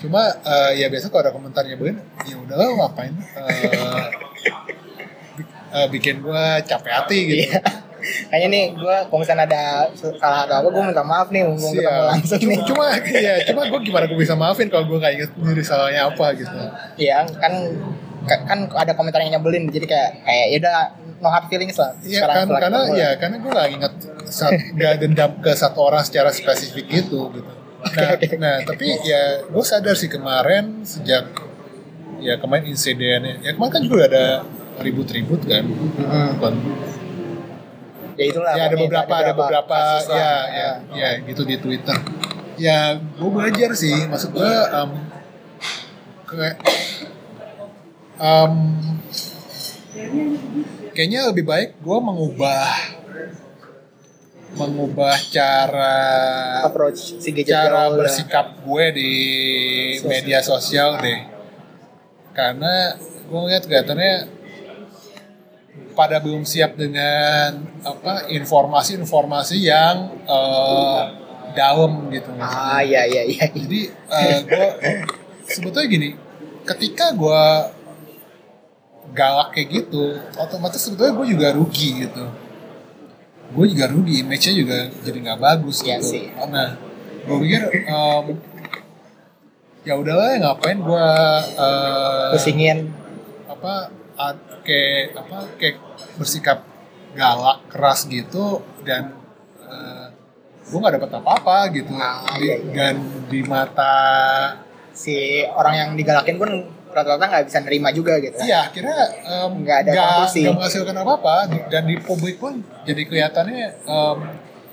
Cuma 0.00 0.22
eh, 0.32 0.80
ya 0.80 0.86
biasa 0.88 1.12
kalau 1.12 1.22
ada 1.28 1.32
komentar 1.32 1.62
nyebelin, 1.68 2.00
ya 2.24 2.36
udahlah 2.40 2.66
ngapain 2.72 3.12
eh, 3.12 4.04
bi- 5.36 5.52
eh, 5.76 5.86
bikin 5.92 6.24
gue 6.24 6.44
capek 6.64 6.90
hati 6.90 7.18
gitu. 7.28 7.44
Iya. 7.52 7.60
Kayaknya 8.00 8.48
nih 8.48 8.64
gue 8.80 8.96
kalau 9.12 9.20
misalnya 9.20 9.44
ada 9.44 9.64
salah 9.92 10.48
atau 10.48 10.64
apa 10.64 10.68
gue 10.72 10.82
minta 10.88 11.04
maaf 11.04 11.28
nih 11.28 11.44
mumpung 11.44 11.76
ketemu 11.76 12.02
langsung 12.08 12.40
cuma, 12.40 12.48
nih. 12.56 12.64
cuma 12.64 12.84
ya 13.12 13.34
cuma 13.52 13.60
gue 13.68 13.80
gimana 13.84 14.04
gue 14.08 14.16
bisa 14.16 14.32
maafin 14.32 14.72
kalau 14.72 14.88
gue 14.88 14.96
nggak 14.96 15.12
inget 15.20 15.30
sendiri 15.36 15.60
salahnya 15.60 16.08
apa 16.08 16.32
gitu. 16.32 16.56
Iya 16.96 17.28
kan 17.36 17.52
kan 18.24 18.58
ada 18.72 18.96
komentar 18.96 19.20
yang 19.20 19.36
nyebelin 19.36 19.68
jadi 19.68 19.84
kayak 19.84 20.10
kayak 20.24 20.46
ya 20.48 20.56
udah 20.64 20.76
no 21.20 21.28
hard 21.28 21.52
feelings 21.52 21.76
lah. 21.76 21.92
Iya 22.00 22.24
kan 22.24 22.48
karena 22.48 22.80
ya 22.96 23.10
karena 23.20 23.36
gue 23.36 23.50
gak 23.52 23.68
inget 23.68 23.92
saat 24.32 24.56
gak 24.80 24.92
dendam 25.04 25.30
ke 25.44 25.52
satu 25.52 25.92
orang 25.92 26.00
secara 26.00 26.32
spesifik 26.32 26.88
gitu 26.88 27.28
gitu. 27.36 27.52
Nah, 27.80 28.12
nah 28.36 28.56
tapi 28.60 28.92
ya 29.02 29.44
gue 29.48 29.64
sadar 29.64 29.96
sih 29.96 30.12
kemarin 30.12 30.84
sejak 30.84 31.32
ya 32.20 32.36
kemarin 32.36 32.68
insidennya 32.68 33.40
ya 33.40 33.56
kemarin 33.56 33.72
kan 33.72 33.82
juga 33.82 34.04
ada 34.06 34.26
ribut-ribut 34.80 35.40
kan. 35.48 35.64
Mm-mm. 35.64 36.28
Bukan, 36.36 36.54
ya 38.16 38.24
itulah 38.28 38.52
ya 38.52 38.62
ada 38.68 38.76
beberapa 38.76 39.14
ada 39.16 39.32
beberapa 39.32 39.76
kasus 39.76 40.08
lah. 40.12 40.16
ya 40.16 40.32
ya 40.52 40.70
ya 40.92 41.08
gitu 41.24 41.42
di 41.48 41.56
Twitter. 41.56 41.96
Ya 42.60 43.00
gue 43.00 43.30
belajar 43.32 43.72
sih 43.72 43.96
maksud 44.04 44.36
gue 44.36 44.52
em, 44.52 44.90
kayak 46.28 46.56
em, 48.20 48.52
kayaknya 50.92 51.20
lebih 51.32 51.44
baik 51.48 51.80
gue 51.80 51.98
mengubah 52.00 52.99
mengubah 54.50 55.14
cara 55.30 55.98
approach 56.66 57.22
si 57.22 57.30
gadget 57.30 57.54
cara 57.54 57.86
gaul. 57.86 58.02
bersikap 58.02 58.46
gue 58.66 58.84
di 58.94 59.14
media 60.02 60.42
sosial 60.42 60.98
deh. 60.98 61.20
Karena 62.34 62.98
gue 62.98 63.38
ngeliat 63.38 63.64
kelihatannya 63.66 64.14
pada 65.94 66.18
belum 66.22 66.42
siap 66.42 66.74
dengan 66.74 67.62
apa 67.82 68.26
informasi-informasi 68.30 69.56
yang 69.60 69.96
eh, 70.24 71.02
dalam 71.54 72.10
gitu 72.14 72.30
ah 72.38 72.78
iya 72.82 73.06
iya 73.06 73.22
iya. 73.26 73.44
Jadi 73.50 73.80
gue 74.46 74.68
sebetulnya 75.46 75.88
gini 75.90 76.08
ketika 76.66 77.10
gue 77.14 77.44
galak 79.10 79.50
kayak 79.50 79.68
gitu 79.82 80.14
otomatis 80.38 80.78
sebetulnya 80.78 81.12
gue 81.18 81.26
juga 81.34 81.48
rugi 81.58 82.06
gitu 82.06 82.24
gue 83.50 83.64
juga 83.66 83.84
rugi 83.86 84.22
image-nya 84.22 84.54
juga 84.54 84.78
jadi 85.00 85.18
nggak 85.20 85.40
bagus 85.40 85.82
Iya 85.82 85.98
gitu 85.98 86.06
sih. 86.08 86.24
nah 86.46 86.78
gue 87.20 87.36
pikir 87.38 87.62
em, 87.84 88.24
ya 89.80 89.94
udahlah 89.96 90.36
ngapain 90.36 90.78
gue 90.78 91.06
eh, 91.56 92.28
pusingin 92.30 92.78
apa 93.46 93.90
kayak 94.62 95.16
apa 95.16 95.36
kayak 95.56 95.76
bersikap 96.14 96.58
galak 97.12 97.58
keras 97.66 98.06
gitu 98.06 98.60
dan 98.84 99.16
gue 100.62 100.78
nggak 100.78 101.02
dapat 101.02 101.10
apa-apa 101.18 101.56
gitu 101.74 101.90
Ah, 101.92 102.22
Di- 102.38 102.46
iya, 102.46 102.54
iya. 102.56 102.70
dan 102.70 102.94
di 103.26 103.42
mata 103.42 103.94
si 104.92 105.42
orang 105.44 105.74
yang 105.74 105.90
digalakin 105.94 106.38
pun 106.38 106.50
rata-rata 106.90 107.24
nggak 107.24 107.44
bisa 107.46 107.58
nerima 107.62 107.88
juga 107.90 108.18
gitu. 108.18 108.36
Iya 108.38 108.66
akhirnya 108.66 108.98
em, 109.22 109.50
Nggak 109.62 109.78
ada 109.82 109.90
konklusi. 109.94 110.40
nggak 110.42 110.54
menghasilkan 110.54 110.96
apa-apa 110.96 111.34
dan 111.68 111.82
di 111.84 111.96
publik 111.96 112.36
pun 112.36 112.52
jadi 112.82 113.02
kelihatannya 113.04 113.62
em, 113.86 114.16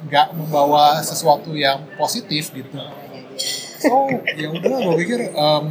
nggak 0.06 0.28
membawa 0.34 0.98
sesuatu 1.00 1.54
yang 1.54 1.86
positif 1.94 2.50
gitu. 2.52 2.78
So 3.78 4.10
ya 4.34 4.50
udah 4.50 4.78
gue 4.82 4.96
pikir 4.98 5.20
em, 5.30 5.64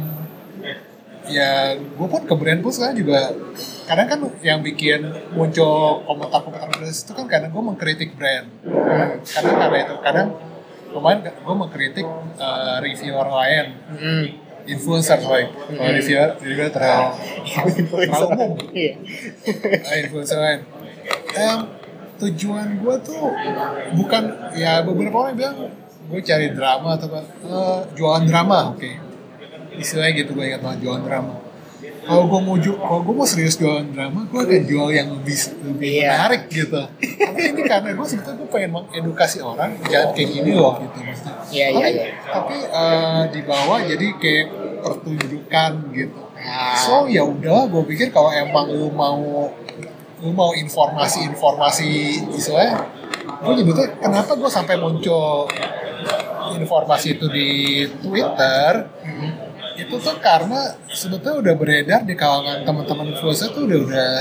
ya 1.27 1.75
gue 1.75 2.07
pun 2.07 2.23
ke 2.23 2.33
brand 2.33 2.59
pun 2.59 2.71
sekarang 2.71 2.95
juga 2.95 3.35
kadang 3.83 4.07
kan 4.07 4.19
yang 4.39 4.59
bikin 4.59 5.03
muncul 5.31 6.03
komentar-komentar 6.03 6.79
itu 6.81 7.11
kan 7.11 7.27
kadang 7.27 7.51
gue 7.51 7.63
mengkritik 7.65 8.15
brand. 8.15 8.47
Kadang 9.23 9.55
karena 9.57 9.77
itu? 9.83 9.95
Kadang 9.99 10.27
kemarin 10.87 11.19
gue 11.27 11.55
mengkritik 11.55 12.07
eh, 12.37 12.77
reviewer 12.79 13.27
lain. 13.27 13.65
Hmm. 13.91 14.25
Influencer 14.67 15.17
sorry 15.17 15.47
kalau 15.49 15.91
reviewer 15.95 16.29
reviewer 16.43 16.69
terlalu 16.69 17.07
terlalu 17.87 18.27
umum. 18.35 18.51
Iya. 18.75 18.93
eh, 19.87 19.97
influencer 20.05 20.37
lain. 20.37 20.59
Em, 21.33 21.59
tujuan 22.17 22.67
gue 22.83 22.95
tuh 23.05 23.31
bukan 23.95 24.23
ya 24.57 24.83
beberapa 24.83 25.15
orang 25.23 25.35
bilang 25.39 25.55
gue 26.07 26.19
cari 26.23 26.51
drama 26.51 26.99
atau 26.99 27.07
apa. 27.09 27.19
Eh, 27.23 27.79
jualan 27.95 28.23
drama 28.27 28.75
oke. 28.75 28.91
Istilahnya 29.79 30.13
gitu 30.25 30.35
gue 30.35 30.45
ingat 30.51 30.61
banget 30.61 30.79
jualan 30.83 31.03
drama 31.07 31.46
kalau 32.07 32.23
gue 32.25 32.39
mau 32.39 32.55
ju 32.55 32.71
kalau 32.73 33.01
gue 33.03 33.13
mau 33.13 33.27
serius 33.27 33.55
jualan 33.55 33.83
drama 33.91 34.23
gue 34.23 34.39
akan 34.39 34.63
jual 34.63 34.87
yang 34.89 35.07
lebih 35.11 35.35
lebih 35.61 35.89
Iya. 35.93 36.09
menarik 36.15 36.43
gitu. 36.47 36.81
Tapi 36.87 37.39
ini 37.45 37.61
karena 37.61 37.89
gue 37.91 38.07
sebetulnya 38.07 38.37
gue 38.37 38.47
pengen 38.47 38.71
mengedukasi 38.71 39.37
orang 39.39 39.75
jangan 39.85 40.09
kayak 40.11 40.29
gini 40.31 40.51
loh 40.53 40.79
gitu. 40.79 40.97
Maksudnya 40.97 41.33
Iya, 41.47 41.67
iya, 41.69 41.83
tapi, 41.83 41.91
iya. 41.93 42.11
tapi 42.25 42.55
eh, 42.63 43.21
di 43.29 43.41
bawah 43.43 43.79
jadi 43.81 44.07
kayak 44.15 44.45
pertunjukan 44.79 45.71
gitu. 45.91 46.19
Nah, 46.37 46.77
So 46.77 47.05
ya 47.05 47.21
udah, 47.21 47.67
gue 47.67 47.83
pikir 47.85 48.07
kalau 48.09 48.31
emang 48.31 48.69
lu 48.69 48.87
mau 48.89 49.51
lu 50.17 50.29
mau 50.31 50.49
informasi-informasi 50.51 51.89
istilahnya, 52.31 52.89
gue 53.37 53.53
nyebutnya 53.53 53.85
kenapa 53.97 54.33
gue 54.33 54.47
sampai 54.47 54.75
muncul 54.75 55.45
informasi 56.49 57.13
itu 57.13 57.25
di 57.27 57.49
Twitter 57.99 58.87
itu 59.77 59.95
tuh 60.01 60.17
karena 60.17 60.73
sebetulnya 60.89 61.37
udah 61.37 61.53
beredar 61.53 62.01
di 62.01 62.17
kalangan 62.17 62.65
teman-teman 62.65 63.13
influencer 63.13 63.53
tuh 63.53 63.69
udah 63.69 63.79
udah 63.85 64.11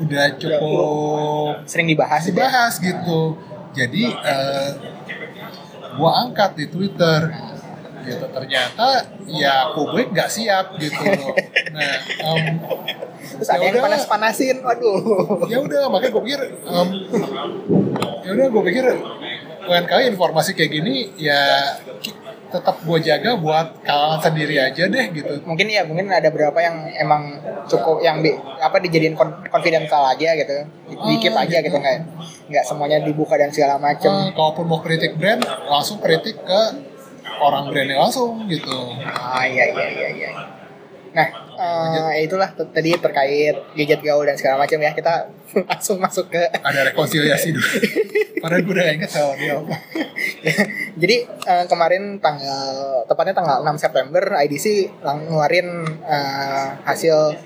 udah 0.00 0.26
cukup 0.40 1.52
sering 1.68 1.92
dibahas 1.92 2.24
gitu 2.24 2.32
ya. 2.32 2.48
dibahas 2.48 2.74
gitu. 2.80 3.20
Jadi 3.76 4.04
eh, 4.08 4.70
gua 6.00 6.24
angkat 6.24 6.56
di 6.56 6.66
Twitter 6.72 7.20
gitu 8.00 8.26
ternyata 8.32 9.12
ya 9.28 9.76
publik 9.76 10.08
nggak 10.10 10.30
siap 10.32 10.72
gitu 10.80 10.96
nah 11.76 11.96
em, 12.32 12.56
terus 13.36 13.48
ada 13.52 13.60
yang 13.60 13.76
ya 13.76 13.76
udah. 13.76 13.84
panas-panasin 13.92 14.56
waduh 14.64 15.44
ya 15.46 15.60
udah 15.60 15.92
makanya 15.92 16.12
gue 16.16 16.22
pikir 16.24 16.40
em, 16.48 16.88
ya 18.24 18.30
udah 18.32 18.46
gue 18.48 18.62
pikir 18.72 18.84
kali 19.86 20.02
informasi 20.10 20.56
kayak 20.56 20.72
gini 20.72 21.12
ya 21.20 21.76
tetap 22.50 22.76
gue 22.82 22.98
jaga 22.98 23.38
buat 23.38 23.78
kalangan 23.80 24.20
sendiri 24.20 24.58
aja 24.58 24.84
deh 24.84 25.06
gitu. 25.10 25.38
Mungkin 25.46 25.66
ya 25.66 25.86
mungkin 25.86 26.10
ada 26.10 26.28
beberapa 26.28 26.58
yang 26.58 26.90
emang 26.92 27.38
cukup 27.64 28.02
yang 28.02 28.20
di, 28.20 28.34
apa 28.58 28.76
dijadiin 28.76 29.14
confidential 29.46 30.02
aja 30.02 30.34
gitu. 30.34 30.56
Dikit 31.06 31.32
Oh, 31.32 31.42
aja 31.42 31.56
gitu. 31.58 31.70
gitu 31.70 31.76
nggak 31.78 31.96
nggak 32.50 32.64
semuanya 32.66 32.98
dibuka 33.00 33.38
dan 33.38 33.48
segala 33.48 33.78
macem. 33.78 34.10
Eh, 34.10 34.34
kalaupun 34.34 34.66
mau 34.66 34.82
kritik 34.82 35.14
brand 35.14 35.40
langsung 35.66 36.02
kritik 36.02 36.42
ke 36.42 36.60
orang 37.38 37.70
brandnya 37.70 37.96
langsung 37.96 38.44
gitu. 38.46 38.98
Ah 39.06 39.46
iya 39.46 39.70
iya 39.70 39.86
iya 39.88 40.08
iya. 40.12 40.30
Nah 41.10 41.26
eh, 41.60 42.24
itulah 42.24 42.48
tadi 42.50 42.96
terkait 42.96 43.52
gadget 43.76 44.00
gaul 44.00 44.24
dan 44.24 44.32
segala 44.34 44.56
macam 44.58 44.80
ya 44.80 44.90
kita 44.90 45.28
langsung 45.70 46.00
masuk 46.00 46.26
ke 46.28 46.40
ada 46.40 46.80
rekonsiliasi 46.86 47.52
dulu 47.52 47.68
padahal 48.42 48.64
gue 48.64 48.72
udah 48.72 48.84
gak 48.84 48.96
inget 48.96 49.10
sama 49.10 49.36
dia 49.36 49.52
apa 49.54 49.76
Jadi 51.00 51.16
eh, 51.22 51.64
kemarin 51.66 52.16
tanggal 52.18 52.64
tepatnya 53.04 53.34
tanggal 53.34 53.60
6 53.62 53.76
September 53.78 54.24
IDC 54.40 54.66
ngeluarin 55.00 55.68
eh, 56.00 56.68
hasil 56.82 57.36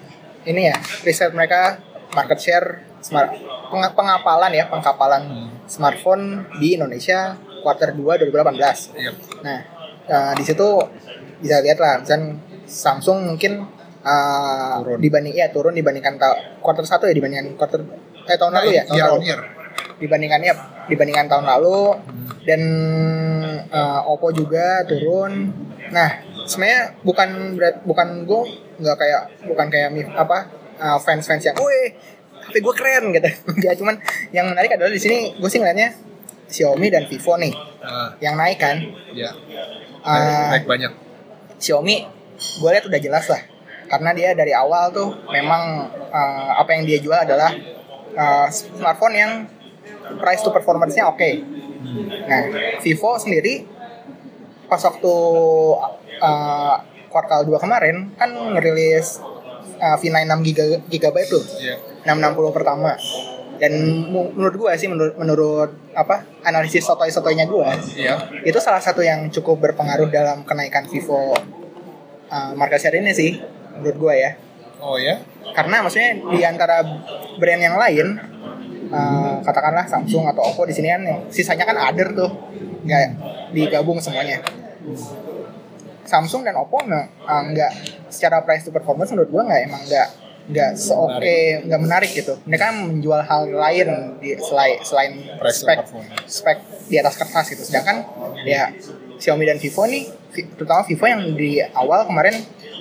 ini 0.45 0.69
ya 0.69 0.77
riset 1.03 1.33
mereka 1.33 1.79
market 2.13 2.39
share 2.39 2.69
smart 3.01 3.35
peng- 3.69 3.95
pengapalan 3.95 4.53
ya 4.53 4.67
pengapalan 4.67 5.23
Hmm. 5.25 5.49
smartphone 5.67 6.25
di 6.57 6.77
Indonesia 6.77 7.35
quarter 7.61 7.91
2 7.91 8.21
2018. 8.29 8.93
Iya. 8.95 9.11
Nah, 9.41 9.59
eh, 10.05 10.33
di 10.37 10.45
situ 10.45 10.69
bisa 11.41 11.59
lihat 11.59 11.81
lah 11.81 11.99
misalnya 11.99 12.37
Samsung 12.65 13.29
mungkin 13.29 13.65
eh, 14.05 14.75
Turun. 14.85 14.99
dibanding 15.01 15.35
ya 15.35 15.49
turun 15.49 15.73
dibandingkan 15.73 16.15
quarter 16.61 16.85
1 16.85 17.09
ya 17.09 17.15
dibandingkan 17.17 17.49
quarter 17.57 17.81
eh 18.25 18.37
tahun 18.37 18.53
lalu 18.53 18.71
ya? 18.77 18.83
Tahun 18.85 18.97
year 18.97 19.09
lalu. 19.11 19.23
year. 19.25 19.41
Dibandingkannya 19.99 20.53
dibandingkan 20.87 21.27
tahun 21.29 21.47
lalu. 21.49 21.81
Dan 22.45 22.61
uh, 23.73 24.01
Oppo 24.05 24.29
juga 24.29 24.85
turun. 24.85 25.49
Nah, 25.89 26.09
sebenarnya 26.45 27.01
bukan 27.01 27.57
berat 27.57 27.81
bukan 27.85 28.29
gue 28.29 28.41
nggak 28.85 28.97
kayak 28.97 29.23
bukan 29.49 29.67
kayak 29.73 29.89
mi- 29.89 30.05
apa 30.05 30.45
uh, 30.77 30.99
fans-fans 31.01 31.41
yang, 31.41 31.57
"Wih, 31.57 31.97
HP 32.45 32.61
gue 32.61 32.75
keren" 32.77 33.05
gitu. 33.13 33.29
Enggak, 33.57 33.81
cuman 33.81 33.95
yang 34.31 34.53
menarik 34.53 34.77
adalah 34.77 34.93
di 34.93 35.01
sini 35.01 35.33
gue 35.37 35.49
sih 35.49 35.57
ngeliatnya 35.57 35.97
Xiaomi 36.45 36.93
dan 36.93 37.09
Vivo 37.09 37.41
nih. 37.41 37.55
Ah, 37.81 38.13
yang 38.21 38.37
naik 38.37 38.61
kan. 38.61 38.77
ya 39.13 39.33
Uh, 40.05 40.53
naik 40.53 40.69
banyak. 40.69 40.93
Xiaomi 41.57 42.05
gue 42.61 42.69
lihat 42.69 42.85
udah 42.85 43.01
jelas 43.01 43.25
lah 43.33 43.41
karena 43.87 44.11
dia 44.13 44.31
dari 44.33 44.53
awal 44.53 44.91
tuh 44.91 45.13
memang 45.29 45.87
uh, 46.11 46.51
apa 46.57 46.71
yang 46.75 46.83
dia 46.85 46.99
jual 46.99 47.17
adalah 47.17 47.53
uh, 48.15 48.47
smartphone 48.49 49.15
yang 49.15 49.33
price 50.19 50.41
to 50.41 50.51
performance-nya 50.51 51.09
oke. 51.09 51.31
Nah, 52.25 52.43
Vivo 52.81 53.11
sendiri 53.17 53.65
pas 54.65 54.81
waktu 54.81 55.15
uh, 56.19 56.75
kuartal 57.13 57.45
2 57.47 57.53
kemarin 57.61 58.11
kan 58.17 58.31
ngerilis 58.33 59.21
uh, 59.79 59.97
V9 60.01 60.25
6 60.27 60.47
giga, 60.47 60.65
GB 60.89 61.17
tuh, 61.29 61.45
Iya. 61.61 61.77
660 62.09 62.57
pertama. 62.57 62.97
Dan 63.55 63.71
menurut 64.11 64.57
gue 64.59 64.71
sih 64.75 64.91
menurut 64.91 65.15
menurut 65.15 65.71
apa 65.95 66.27
analisis 66.43 66.83
sotoy-sotoynya 66.83 67.47
gue 67.47 67.69
Iya. 67.95 68.43
itu 68.43 68.59
salah 68.59 68.83
satu 68.83 68.99
yang 68.99 69.31
cukup 69.31 69.63
berpengaruh 69.63 70.11
dalam 70.11 70.43
kenaikan 70.43 70.83
Vivo 70.91 71.39
uh, 72.27 72.53
market 72.59 72.83
share 72.83 72.99
ini 72.99 73.15
sih 73.15 73.39
menurut 73.81 73.97
gue 73.99 74.15
ya. 74.19 74.31
Oh 74.85 75.01
ya? 75.01 75.17
karena 75.55 75.85
maksudnya 75.87 76.11
di 76.35 76.41
antara 76.43 76.83
brand 77.39 77.63
yang 77.63 77.77
lain 77.79 78.19
uh, 78.91 79.39
katakanlah 79.45 79.87
Samsung 79.87 80.27
atau 80.33 80.43
Oppo 80.51 80.67
di 80.67 80.75
sini 80.75 80.91
kan 80.91 81.03
sisanya 81.31 81.65
kan 81.69 81.77
other 81.79 82.11
tuh. 82.17 82.31
Nggak 82.85 83.05
digabung 83.55 84.03
semuanya. 84.03 84.43
Samsung 86.05 86.43
dan 86.43 86.59
Oppo 86.59 86.83
nggak 86.83 87.07
uh, 87.29 87.75
secara 88.11 88.43
price 88.43 88.67
to 88.67 88.75
performance 88.75 89.15
menurut 89.15 89.31
gue 89.31 89.43
nggak 89.47 89.61
emang 89.69 89.83
nggak 89.87 90.09
nggak 90.45 90.71
seoke 90.77 91.65
nggak 91.71 91.81
menarik 91.81 92.11
gitu. 92.13 92.37
Mereka 92.45 92.67
menjual 92.75 93.23
hal 93.25 93.49
lain 93.49 93.89
di 94.21 94.37
selain 94.37 94.83
selain 94.85 95.13
Price 95.41 95.65
spek 95.65 95.79
spek 96.29 96.59
di 96.91 96.97
atas 97.01 97.15
kertas 97.17 97.47
gitu. 97.53 97.63
Sedangkan 97.65 98.05
ya 98.45 98.75
Xiaomi 99.17 99.47
dan 99.47 99.57
Vivo 99.57 99.87
nih 99.89 100.05
terutama 100.59 100.83
Vivo 100.85 101.05
yang 101.07 101.23
di 101.33 101.63
awal 101.63 102.05
kemarin 102.05 102.37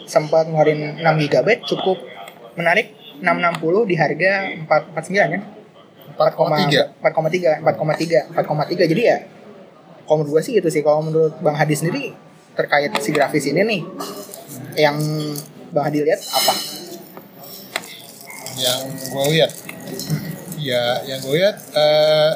sempat 0.05 0.49
ngeluarin 0.49 0.99
6 0.99 1.23
GB 1.27 1.47
cukup 1.67 1.97
menarik. 2.59 2.95
660 3.23 3.87
di 3.87 3.95
harga 3.95 4.31
449 4.67 5.15
ya 5.15 5.39
4,3. 6.19 6.99
4,3 6.99 7.63
4,3 7.63 8.35
4,3 8.35 8.91
jadi 8.91 9.01
ya 9.01 9.17
kalau 10.03 10.19
menurut 10.19 10.39
gue 10.39 10.43
sih 10.43 10.53
gitu 10.59 10.67
sih. 10.67 10.83
Kalau 10.83 10.99
menurut 10.99 11.33
Bang 11.39 11.55
Hadi 11.55 11.75
sendiri 11.79 12.11
terkait 12.53 12.91
si 13.01 13.09
grafis 13.09 13.49
ini 13.49 13.63
nih 13.63 13.81
yang 14.77 14.99
Bang 15.71 15.89
Hadi 15.89 16.03
lihat 16.03 16.21
apa? 16.21 16.53
Yang 18.59 18.81
gue 19.09 19.25
lihat? 19.33 19.51
Ya 20.59 20.83
yang 21.07 21.19
gue 21.23 21.33
lihat 21.39 21.55
eh, 21.71 22.31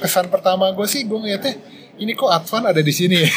kesan 0.00 0.32
pertama 0.32 0.72
gue 0.72 0.88
sih 0.88 1.04
gue 1.04 1.16
ngeliatnya 1.16 1.56
ini 1.96 2.12
kok 2.12 2.28
Advan 2.28 2.68
ada 2.68 2.84
di 2.84 2.92
sini 2.92 3.24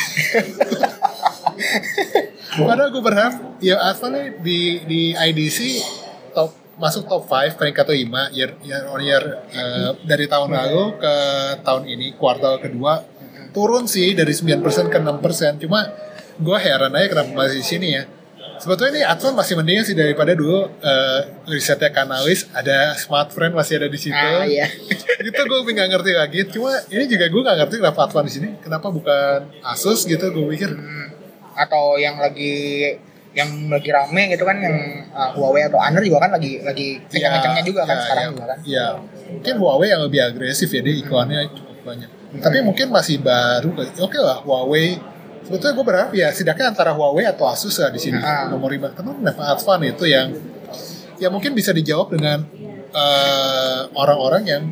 padahal 2.67 2.89
gue 2.91 3.03
berharap 3.03 3.33
ya 3.63 3.75
Advan 3.79 4.11
nih 4.15 4.27
di 4.41 4.59
di 4.87 5.01
IDC 5.13 5.59
top 6.33 6.51
masuk 6.79 7.11
top 7.11 7.27
5 7.27 7.59
peringkat 7.59 7.85
5 7.91 8.35
year, 8.35 8.55
year 8.63 8.83
on 8.87 9.03
year 9.03 9.23
eh, 9.51 9.91
dari 10.07 10.25
tahun 10.31 10.51
lalu 10.55 10.95
ke 10.99 11.15
tahun 11.61 11.83
ini 11.87 12.15
kuartal 12.15 12.59
kedua 12.63 13.03
turun 13.51 13.89
sih 13.89 14.13
dari 14.15 14.31
9% 14.31 14.63
ke 14.87 14.97
6% 15.01 15.63
cuma 15.65 15.89
gue 16.39 16.57
heran 16.57 16.95
aja 16.95 17.07
kenapa 17.11 17.29
masih 17.35 17.59
di 17.59 17.67
sini 17.67 17.89
ya. 17.99 18.03
Sebetulnya 18.59 18.91
ini 18.91 19.03
Advan 19.07 19.39
masih 19.39 19.55
mending 19.55 19.87
sih 19.87 19.95
daripada 19.95 20.35
dulu 20.35 20.67
eh, 20.83 21.19
risetnya 21.47 21.95
Kanalis 21.95 22.43
ada 22.51 22.91
smartfriend 22.95 23.55
masih 23.55 23.79
ada 23.79 23.87
di 23.87 23.99
situ. 23.99 24.19
Ah 24.19 24.43
iya. 24.43 24.67
gitu 25.25 25.41
gue 25.47 25.59
nggak 25.63 25.89
ngerti 25.95 26.11
lagi. 26.11 26.39
Cuma 26.51 26.75
ini 26.91 27.07
juga 27.07 27.31
gue 27.31 27.41
nggak 27.43 27.57
ngerti 27.63 27.75
kenapa 27.79 27.99
Advan 28.07 28.27
di 28.27 28.33
sini 28.35 28.49
kenapa 28.59 28.87
bukan 28.91 29.63
Asus 29.63 30.03
gitu 30.03 30.27
gue 30.31 30.45
pikir. 30.55 30.75
Hmm. 30.75 31.18
Atau 31.59 31.99
yang 31.99 32.15
lagi 32.15 32.87
yang 33.29 33.69
lagi 33.69 33.89
rame 33.93 34.33
gitu 34.33 34.41
kan 34.41 34.57
yang 34.57 35.05
uh, 35.13 35.29
Huawei 35.37 35.69
atau 35.69 35.77
Honor 35.77 36.01
juga 36.01 36.25
kan 36.25 36.33
lagi 36.33 36.65
lagi 36.65 36.97
kencang-kencangnya 37.13 37.61
juga 37.61 37.85
kan 37.85 37.93
ya, 37.93 38.01
sekarang 38.01 38.23
ya, 38.25 38.29
juga 38.33 38.45
kan. 38.49 38.57
ya 38.65 38.87
mungkin 39.29 39.53
Huawei 39.61 39.87
yang 39.93 40.01
lebih 40.01 40.19
agresif 40.25 40.69
ya 40.73 40.81
dia 40.81 40.95
iklannya 40.97 41.39
cukup 41.53 41.77
banyak. 41.85 42.09
Tapi 42.41 42.57
mungkin 42.65 42.87
masih 42.89 43.21
baru 43.21 43.69
oke 43.77 44.19
lah 44.19 44.41
Huawei. 44.41 44.97
Sebetulnya 45.45 45.73
gue 45.73 45.85
berharap 45.85 46.11
ya 46.13 46.27
setidaknya 46.33 46.73
antara 46.73 46.91
Huawei 46.93 47.25
atau 47.25 47.45
Asus 47.49 47.77
lah 47.77 47.93
di 47.93 48.01
sini. 48.01 48.17
Ah. 48.17 48.49
nomor 48.49 48.69
lima. 48.73 48.89
Karena 48.93 49.13
kenapa 49.13 49.41
Advan 49.53 49.81
itu 49.85 50.05
yang 50.09 50.33
ya 51.21 51.29
mungkin 51.29 51.53
bisa 51.53 51.73
dijawab 51.73 52.13
dengan 52.13 52.45
eh, 52.93 53.81
orang-orang 53.93 54.43
yang 54.45 54.63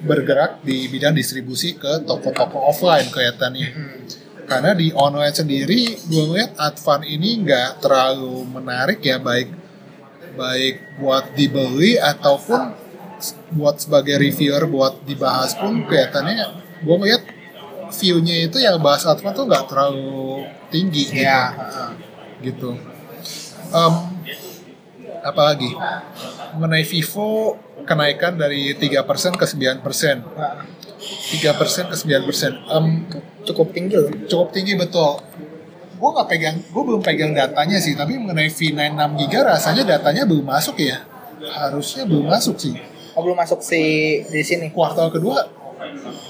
bergerak 0.00 0.64
di 0.64 0.88
bidang 0.88 1.12
distribusi 1.12 1.76
ke 1.76 2.04
toko-toko 2.08 2.72
offline 2.72 3.08
kelihatannya. 3.12 3.68
Hmm. 3.72 4.00
Karena 4.50 4.74
di 4.74 4.90
online 4.90 5.30
sendiri 5.30 5.94
gue 6.10 6.22
ngeliat 6.26 6.58
Advan 6.58 7.06
ini 7.06 7.46
nggak 7.46 7.78
terlalu 7.78 8.42
menarik 8.50 8.98
ya 8.98 9.22
baik 9.22 9.54
baik 10.34 10.98
buat 10.98 11.30
dibeli 11.38 11.94
ataupun 11.94 12.74
buat 13.54 13.78
sebagai 13.78 14.18
reviewer 14.18 14.66
buat 14.66 15.06
dibahas 15.06 15.54
pun 15.54 15.86
kelihatannya 15.86 16.66
gue 16.82 16.96
ngeliat 16.98 17.22
view-nya 17.94 18.50
itu 18.50 18.58
yang 18.58 18.82
bahas 18.82 19.06
Advan 19.06 19.34
tuh 19.38 19.46
nggak 19.46 19.70
terlalu 19.70 20.46
tinggi 20.70 21.10
gitu 21.10 21.22
heeh. 21.22 21.90
gitu. 22.42 22.70
Em, 23.70 23.94
apalagi 25.22 25.70
mengenai 26.56 26.86
Vivo 26.86 27.58
kenaikan 27.84 28.38
dari 28.38 28.74
3% 28.74 29.38
ke 29.38 29.46
9%. 29.46 29.82
Wah, 30.34 30.62
3% 31.34 31.90
ke 31.90 31.96
9%. 31.98 32.54
Em, 32.70 32.86
Cukup 33.50 33.68
tinggi 33.74 33.94
loh. 33.98 34.10
cukup 34.30 34.48
tinggi 34.54 34.74
betul. 34.78 35.18
Gue 36.00 36.10
nggak 36.16 36.28
pegang, 36.32 36.56
gue 36.56 36.82
belum 36.86 37.02
pegang 37.04 37.32
datanya 37.36 37.76
sih. 37.76 37.92
Tapi 37.92 38.16
mengenai 38.16 38.48
V9 38.48 38.96
6 38.96 39.20
GB 39.20 39.34
rasanya 39.44 39.82
datanya 39.84 40.24
belum 40.24 40.46
masuk 40.48 40.80
ya. 40.80 41.04
Harusnya 41.44 42.08
belum 42.08 42.24
masuk 42.24 42.56
sih. 42.56 42.74
Oh, 43.12 43.20
belum 43.20 43.36
masuk 43.36 43.60
si 43.60 43.82
di 44.24 44.40
sini. 44.40 44.72
Kuartal 44.72 45.12
kedua 45.12 45.44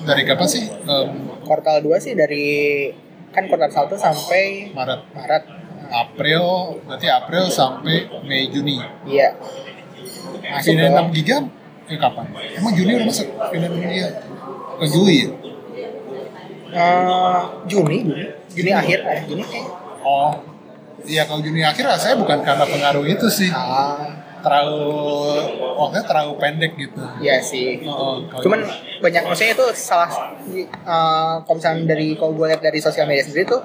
dari 0.08 0.22
kapan 0.26 0.48
sih? 0.48 0.64
Em, 0.66 1.10
Kuartal 1.44 1.84
2 1.84 2.02
sih 2.02 2.12
dari 2.18 2.88
kan 3.30 3.46
kuartal 3.46 3.70
1 3.70 3.94
sampai 3.94 4.74
Maret, 4.74 5.00
Maret. 5.14 5.44
April, 5.90 6.42
berarti 6.86 7.06
April 7.10 7.50
sampai 7.50 8.06
Mei 8.26 8.50
Juni. 8.50 8.78
Iya. 9.06 9.34
Masuk 10.50 10.74
V9 10.74 10.82
dong. 10.82 11.10
6 11.10 11.18
GB 11.18 11.30
eh 11.90 11.98
kapan? 11.98 12.26
Emang 12.58 12.72
Juni 12.74 12.90
udah 12.94 13.06
masuk 13.06 13.26
V9 13.28 13.64
6 13.70 13.86
GB? 13.86 14.06
Ke 14.80 14.86
Juli 14.88 15.16
ya? 15.26 15.28
Eh, 16.70 17.40
Juni, 17.66 17.98
Juni, 18.06 18.24
Juni 18.50 18.70
akhir, 18.70 18.98
eh, 19.02 19.20
Juni 19.26 19.42
kayaknya. 19.42 19.72
Oh, 20.00 20.30
iya 21.02 21.22
kalau 21.24 21.42
Juni 21.42 21.60
akhir 21.60 21.82
rasanya 21.82 22.16
bukan 22.16 22.38
karena 22.40 22.64
pengaruh 22.64 23.04
itu 23.04 23.26
sih. 23.26 23.50
Ah, 23.50 23.98
Terlalu, 24.40 24.80
waktunya 25.76 26.00
terlalu 26.00 26.32
pendek 26.40 26.72
gitu. 26.74 26.96
iya 27.20 27.36
sih. 27.36 27.84
Oh, 27.84 28.24
kalau- 28.24 28.40
Cuman 28.40 28.60
banyak 28.98 29.22
maksudnya 29.28 29.52
itu 29.52 29.66
salah 29.76 30.08
eh, 30.48 30.64
kalau 31.44 31.56
misalnya 31.56 31.92
dari 31.92 32.16
kalau 32.16 32.32
gue 32.32 32.48
lihat 32.48 32.64
dari 32.64 32.80
sosial 32.80 33.04
media 33.04 33.20
sendiri 33.20 33.44
tuh 33.44 33.60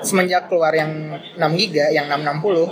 semenjak 0.00 0.46
keluar 0.48 0.72
yang 0.72 0.88
6 1.36 1.52
giga, 1.58 1.90
yang 1.90 2.06
660 2.08 2.70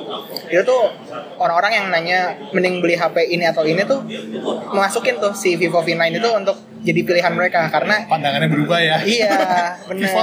itu 0.48 0.62
tuh 0.62 0.88
orang-orang 1.36 1.72
yang 1.74 1.86
nanya 1.90 2.20
mending 2.54 2.78
beli 2.80 2.94
HP 2.94 3.28
ini 3.28 3.44
atau 3.44 3.66
ini 3.66 3.82
tuh 3.82 4.00
masukin 4.70 5.18
tuh 5.18 5.34
si 5.34 5.58
Vivo 5.58 5.82
V9 5.82 6.16
itu 6.16 6.30
untuk 6.32 6.56
jadi 6.86 7.00
pilihan 7.02 7.32
mereka 7.32 7.66
karena 7.66 8.06
pandangannya 8.06 8.46
berubah 8.46 8.78
ya. 8.78 9.02
iya 9.02 9.34
bener 9.88 10.06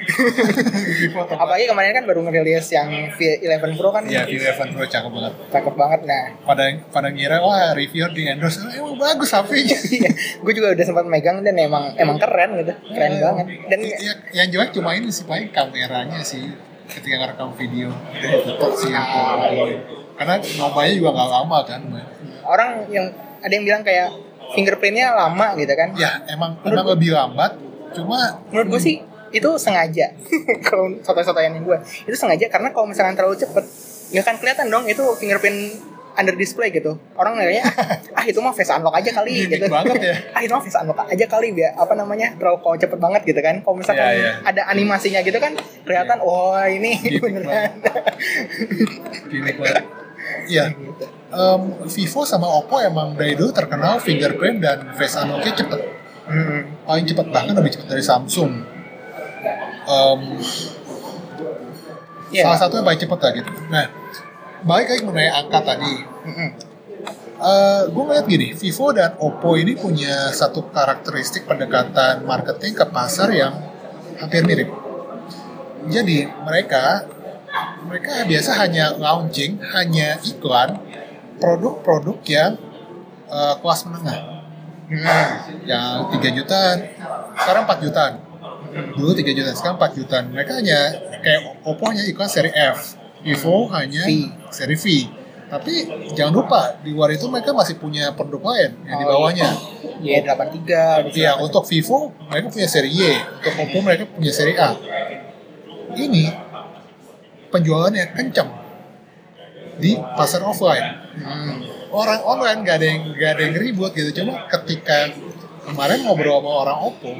Vivo 0.00 1.20
tobat. 1.22 1.36
apalagi 1.36 1.64
kemarin 1.66 1.92
kan 1.92 2.04
baru 2.04 2.24
ngerilis 2.24 2.66
yang 2.70 2.88
V11 3.12 3.76
Pro 3.76 3.90
kan 3.90 4.02
Iya, 4.02 4.24
Vivo 4.24 4.42
Evan 4.42 4.68
Pro 4.72 4.84
cakep 4.84 5.10
banget. 5.10 5.32
cakep 5.50 5.74
banget 5.76 6.00
nah 6.04 6.24
Pada 6.42 6.62
pada 6.88 7.08
ngira 7.10 7.36
wah 7.38 7.70
reviewer 7.72 8.10
di 8.10 8.24
endorse 8.24 8.58
"Oh, 8.58 8.72
emang 8.72 8.96
bagus 8.96 9.30
HP-nya. 9.30 9.76
iya 9.98 10.10
gue 10.40 10.52
juga 10.52 10.72
udah 10.72 10.84
sempat 10.84 11.04
megang 11.04 11.44
dan 11.44 11.54
emang 11.54 11.92
emang 11.94 12.16
keren 12.16 12.56
gitu 12.58 12.72
keren 12.88 13.12
Iya. 13.12 13.22
banget 13.22 13.46
dan 13.68 13.78
Ya, 14.00 14.12
yang 14.34 14.48
jelek 14.50 14.70
cuma 14.72 14.90
ini 14.92 15.10
sih 15.10 15.24
paling 15.24 15.50
kameranya 15.50 16.20
sih 16.22 16.48
ketika 16.86 17.16
ngerekam 17.18 17.52
video. 17.54 17.92
Tetap 18.16 18.72
sih 18.74 18.90
yang 18.90 19.04
karena 20.16 20.34
ngobanya 20.36 20.92
juga 20.92 21.10
nggak 21.12 21.30
lama 21.30 21.58
kan. 21.62 21.80
orang 22.42 22.70
yang 22.88 23.06
ada 23.38 23.52
yang 23.52 23.62
bilang 23.62 23.80
kayak 23.80 24.10
fingerprintnya 24.54 25.14
lama 25.14 25.54
gitu 25.58 25.72
kan 25.74 25.94
Ya 25.94 26.22
emang 26.30 26.58
emang 26.66 26.86
lebih 26.96 27.14
lambat. 27.14 27.56
Cuma 27.94 28.38
menurut 28.50 28.78
gue 28.78 28.80
sih 28.82 28.96
itu 29.30 29.50
sengaja 29.62 30.10
kalau 30.66 30.90
soto-sotoyan 31.06 31.54
gue 31.62 31.78
itu 32.06 32.16
sengaja 32.18 32.50
karena 32.50 32.74
kalau 32.74 32.90
misalnya 32.90 33.14
terlalu 33.14 33.38
cepet 33.38 33.62
nggak 34.10 34.24
akan 34.26 34.36
kelihatan 34.42 34.66
dong 34.74 34.84
itu 34.90 35.02
fingerprint 35.22 35.78
under 36.18 36.34
display 36.34 36.74
gitu 36.74 36.98
orang 37.14 37.38
ngeliatnya 37.38 37.62
ah 38.18 38.24
itu 38.26 38.42
mah 38.42 38.50
face 38.50 38.74
unlock 38.74 38.90
aja 38.90 39.14
kali 39.14 39.46
gitu 39.46 39.70
banget 39.70 40.02
ya. 40.02 40.14
ah 40.36 40.40
itu 40.42 40.50
mah 40.50 40.62
face 40.62 40.78
unlock 40.82 41.06
aja 41.06 41.24
kali 41.30 41.54
biar 41.54 41.78
apa 41.78 41.94
namanya 41.94 42.34
terlalu 42.34 42.58
kalau 42.58 42.76
cepet 42.76 42.98
banget 42.98 43.22
gitu 43.22 43.40
kan 43.40 43.62
kalau 43.62 43.78
misalkan 43.78 44.02
Iya, 44.10 44.18
iya. 44.18 44.32
ada 44.42 44.62
animasinya 44.74 45.22
gitu 45.22 45.38
kan 45.38 45.54
kelihatan 45.86 46.18
wah 46.26 46.66
ini 46.66 46.98
Gimmick 46.98 47.22
beneran 47.22 47.70
gimmick 49.30 49.56
banget. 49.62 49.84
Iya. 50.48 50.64
Em, 51.30 51.62
Vivo 51.86 52.20
sama 52.26 52.46
Oppo 52.48 52.80
emang 52.80 53.14
dari 53.14 53.34
dulu 53.36 53.50
terkenal 53.52 54.00
fingerprint 54.00 54.58
dan 54.62 54.78
face 54.94 55.18
unlocknya 55.20 55.52
cepet. 55.56 55.80
Hmm. 56.30 56.60
Paling 56.86 57.06
cepet 57.06 57.26
bahkan 57.28 57.54
lebih 57.58 57.74
cepet 57.74 57.86
dari 57.90 58.04
Samsung. 58.04 58.52
Em, 59.90 60.20
Iya. 62.30 62.46
Salah 62.46 62.58
satu 62.62 62.78
yang 62.78 62.86
paling 62.86 63.02
cepet 63.02 63.18
lah 63.18 63.30
gitu. 63.34 63.50
Nah, 63.74 63.86
balik 64.62 64.86
lagi 64.86 65.02
mengenai 65.02 65.34
angka 65.34 65.58
tadi. 65.66 65.94
Mm-mm. 65.98 66.50
Eh, 67.40 67.82
gue 67.88 68.02
ngeliat 68.04 68.26
gini, 68.28 68.52
Vivo 68.52 68.86
dan 68.92 69.16
Oppo 69.16 69.56
ini 69.56 69.72
punya 69.74 70.28
satu 70.30 70.68
karakteristik 70.70 71.48
pendekatan 71.48 72.22
marketing 72.28 72.76
ke 72.76 72.84
pasar 72.86 73.32
yang 73.32 73.56
hampir 74.20 74.44
mirip. 74.44 74.68
Jadi 75.88 76.28
mereka 76.44 77.08
mereka 77.82 78.24
biasa 78.24 78.50
hanya 78.58 78.92
launching, 78.94 79.56
hanya 79.72 80.18
iklan 80.20 80.76
produk-produk 81.36 82.18
yang 82.26 82.52
eh, 83.26 83.54
kelas 83.56 83.80
menengah, 83.86 84.18
Hmm. 84.90 85.06
yang 85.62 86.10
3 86.10 86.34
jutaan, 86.34 86.82
sekarang 87.38 87.62
4 87.62 87.78
jutaan. 87.78 88.14
Dulu 88.92 89.14
3 89.14 89.30
jutaan, 89.30 89.54
sekarang 89.54 89.76
4 89.78 89.92
jutaan. 89.94 90.24
Mereka 90.28 90.58
hanya 90.58 90.78
kayak 91.20 91.40
Oppo 91.62 91.86
hanya 91.86 92.02
iklan 92.02 92.26
seri 92.26 92.50
F, 92.50 92.98
Vivo 93.22 93.70
hanya 93.70 94.02
V. 94.02 94.34
seri 94.50 94.74
V. 94.74 94.86
Tapi 95.46 95.74
jangan 96.10 96.30
lupa 96.32 96.78
di 96.78 96.90
luar 96.90 97.10
itu 97.10 97.26
mereka 97.26 97.50
masih 97.50 97.74
punya 97.74 98.10
produk 98.14 98.50
lain 98.50 98.70
yang 98.82 98.98
di 98.98 99.04
Oh, 99.06 99.10
bawahnya. 99.14 99.48
Y83 100.00 100.58
gitu. 101.06 101.16
Iya, 101.18 101.38
untuk 101.38 101.62
Vivo 101.66 102.10
mereka 102.26 102.50
punya 102.50 102.66
seri 102.66 102.90
Y, 102.90 103.02
untuk 103.14 103.54
Oppo 103.58 103.78
mereka 103.80 104.04
punya 104.06 104.30
seri 104.30 104.54
A. 104.54 104.74
Ini 105.92 106.49
penjualannya 107.50 108.14
kencang 108.14 108.50
di 109.80 109.96
pasar 110.14 110.44
offline. 110.46 110.86
Hmm. 111.18 111.56
Orang 111.90 112.22
online 112.22 112.60
gak 112.62 112.76
ada 112.78 112.86
yang 112.86 113.00
gak 113.16 113.30
ada 113.34 113.42
yang 113.50 113.56
ribut 113.58 113.90
gitu. 113.96 114.22
Cuma 114.22 114.46
ketika 114.46 115.10
kemarin 115.66 116.06
ngobrol 116.06 116.38
sama 116.38 116.50
orang 116.62 116.78
Oppo, 116.86 117.10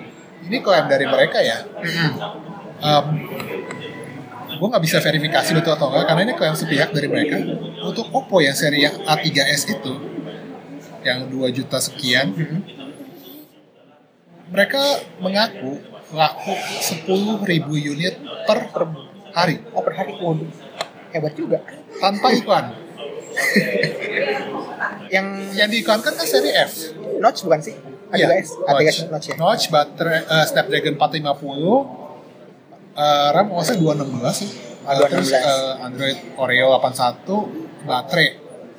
ini 0.46 0.56
klaim 0.62 0.86
dari 0.86 1.06
mereka 1.08 1.38
ya. 1.42 1.66
Hmm. 2.80 3.04
gue 4.50 4.68
nggak 4.68 4.84
bisa 4.84 5.00
verifikasi 5.00 5.56
betul 5.56 5.72
atau 5.72 5.88
enggak 5.88 6.04
karena 6.10 6.22
ini 6.26 6.34
klaim 6.36 6.56
sepihak 6.56 6.92
dari 6.92 7.08
mereka. 7.08 7.40
Untuk 7.80 8.12
Oppo 8.12 8.44
yang 8.44 8.52
seri 8.52 8.84
yang 8.84 8.92
A3s 9.08 9.72
itu 9.72 9.92
yang 11.00 11.32
2 11.32 11.48
juta 11.48 11.80
sekian, 11.80 12.36
Hmm. 12.36 12.60
mereka 14.52 14.80
mengaku 15.16 15.80
laku 16.12 16.52
10.000 16.82 17.78
unit 17.78 18.20
per 18.44 18.68
hari 19.32 19.54
Oh 19.70 19.80
per 19.80 19.94
hari, 19.94 20.12
waduh 20.16 20.48
hebat 21.10 21.34
juga. 21.34 21.58
tanpa 21.96 22.30
iklan. 22.30 22.64
Yang 25.08 25.26
Yang 25.52 25.68
diiklankan 25.72 26.12
kan 26.12 26.24
seri 26.24 26.50
F. 26.52 26.72
notch 27.18 27.42
bukan 27.42 27.60
sih? 27.60 27.74
Iya, 28.10 28.26
A3S, 28.26 28.48
A3S 28.64 28.96
notch 29.06 29.26
ya. 29.28 29.34
Notch, 29.36 29.64
baterai 29.68 30.18
eh, 30.24 30.44
Snapdragon 30.44 30.94
450, 30.96 31.86
eh, 32.96 33.28
RAM 33.30 33.48
OS 33.52 33.68
216 33.72 34.34
sih. 34.36 34.50
Ah, 34.80 34.96
Eh, 34.96 35.06
terus 35.06 35.28
216. 35.28 35.46
eh, 35.46 35.74
Android 35.80 36.18
Oreo 36.36 36.68
81, 36.72 37.36
baterai. 37.84 38.28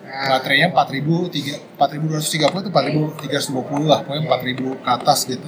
Nah, 0.04 0.28
Baterainya 0.30 0.68
4000, 0.70 1.32
tiga- 1.32 1.56
4230 1.80 2.60
itu 2.60 2.70
4320 2.70 3.88
lah, 3.88 4.04
pokoknya 4.04 4.24
4000 4.26 4.76
ke 4.76 4.90
atas 4.90 5.24
gitu. 5.24 5.48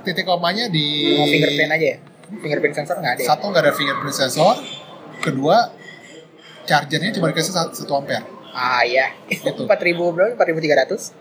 Titik 0.00 0.22
lemahnya 0.24 0.70
di 0.70 0.86
mau 1.12 1.26
fingerprint 1.26 1.72
aja 1.72 1.86
ya? 1.88 1.98
Fingerprint 2.28 2.74
sensor 2.76 3.00
nggak 3.00 3.12
ada 3.16 3.22
ya? 3.24 3.28
satu 3.32 3.44
nggak 3.48 3.64
ada 3.64 3.72
fingerprint 3.72 4.12
sensor, 4.14 4.54
kedua 5.18 5.72
chargernya 6.64 7.16
cuma 7.16 7.32
dikasih 7.32 7.56
satu, 7.56 7.88
ampere 7.96 8.20
Ah 8.52 8.84
iya. 8.84 9.16
Gitu. 9.24 9.64
Empat 9.64 9.80
ribu 9.80 10.12
berapa? 10.12 10.36
Empat 10.36 10.46
ribu 10.48 10.60
tiga 10.60 10.76
ratus. 10.76 11.16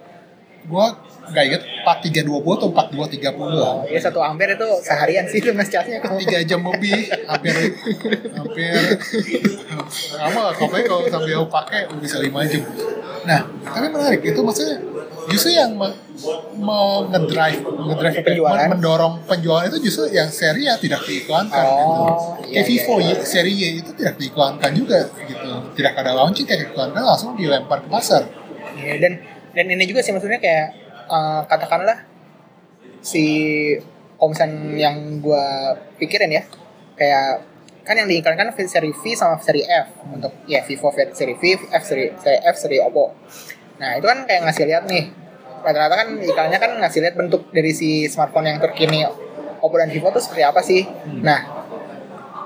gua 0.67 0.99
nggak 1.31 1.43
inget 1.47 1.63
4320 1.87 2.27
atau 2.59 2.67
4230 2.75 3.39
lah 3.55 3.71
Oh, 3.71 3.87
ya 3.87 3.99
satu 4.03 4.19
ampere 4.19 4.59
itu 4.59 4.67
seharian 4.83 5.23
sih 5.23 5.39
lu 5.39 5.55
ngecasnya 5.55 6.03
kalau 6.03 6.19
tiga 6.19 6.43
jam 6.43 6.59
lebih 6.59 7.07
hampir 7.23 7.55
hampir 8.35 8.75
lama 10.11 10.51
lah 10.51 10.53
kalau 10.59 11.07
sambil 11.07 11.47
pakai 11.47 11.87
bisa 12.03 12.19
lima 12.19 12.43
jam 12.43 12.67
nah 13.23 13.47
tapi 13.63 13.87
menarik 13.87 14.19
itu 14.27 14.39
maksudnya 14.43 14.75
justru 15.27 15.51
yang 15.51 15.71
me, 15.73 15.87
me- 16.55 17.03
ngedrive 17.09 17.59
ngedrive 17.61 18.15
Penjualan. 18.21 18.67
mendorong 18.69 19.13
penjualan 19.23 19.65
itu 19.65 19.77
justru 19.83 20.09
yang 20.09 20.27
seri 20.27 20.63
yang 20.63 20.75
tidak 20.77 21.03
diiklankan 21.03 21.63
Oh, 21.63 21.75
gitu. 22.39 22.49
iya, 22.49 22.59
kayak 22.59 22.65
Vivo 22.65 22.93
iya, 22.97 23.13
iya. 23.13 23.23
Seri 23.23 23.51
Y 23.51 23.63
itu 23.79 23.91
tidak 23.93 24.15
diiklankan 24.15 24.71
juga 24.71 24.99
gitu 25.21 25.49
tidak 25.75 25.93
ada 25.95 26.11
launching 26.13 26.43
kayak 26.43 26.67
diiklankan 26.67 27.01
langsung 27.01 27.35
dilempar 27.35 27.83
ke 27.83 27.87
pasar 27.87 28.23
Iya, 28.73 28.95
dan 28.97 29.13
dan 29.51 29.65
ini 29.67 29.83
juga 29.83 29.99
sih 29.99 30.11
maksudnya 30.11 30.37
kayak 30.37 30.67
eh, 31.07 31.41
katakanlah 31.45 31.97
si 32.99 33.25
komisan 34.15 34.73
yang 34.75 34.95
gua 35.19 35.75
pikirin 35.97 36.31
ya 36.31 36.43
kayak 36.93 37.45
kan 37.81 37.95
yang 37.95 38.05
diiklankan 38.05 38.51
seri 38.59 38.91
V 38.91 39.15
sama 39.15 39.39
seri 39.39 39.63
F 39.63 40.03
untuk 40.09 40.33
ya 40.43 40.59
Vivo 40.61 40.91
seri 40.91 41.33
V, 41.33 41.43
F 41.71 41.83
seri 41.83 42.11
seri 42.13 42.37
F 42.43 42.55
seri 42.57 42.77
Oppo. 42.77 43.15
Nah 43.77 43.97
itu 43.97 44.05
kan 44.05 44.25
kayak 44.25 44.41
ngasih 44.49 44.65
lihat 44.65 44.83
nih. 44.89 45.05
Rata-rata 45.61 45.95
kan 45.99 46.07
iklannya 46.21 46.59
kan 46.61 46.71
ngasih 46.81 46.99
lihat 47.03 47.15
bentuk 47.17 47.49
dari 47.51 47.71
si 47.73 48.05
smartphone 48.09 48.49
yang 48.49 48.59
terkini 48.61 49.03
Oppo 49.57 49.75
dan 49.81 49.89
Vivo 49.89 50.13
tuh 50.13 50.21
seperti 50.21 50.43
apa 50.45 50.61
sih. 50.61 50.85
Nah 51.21 51.39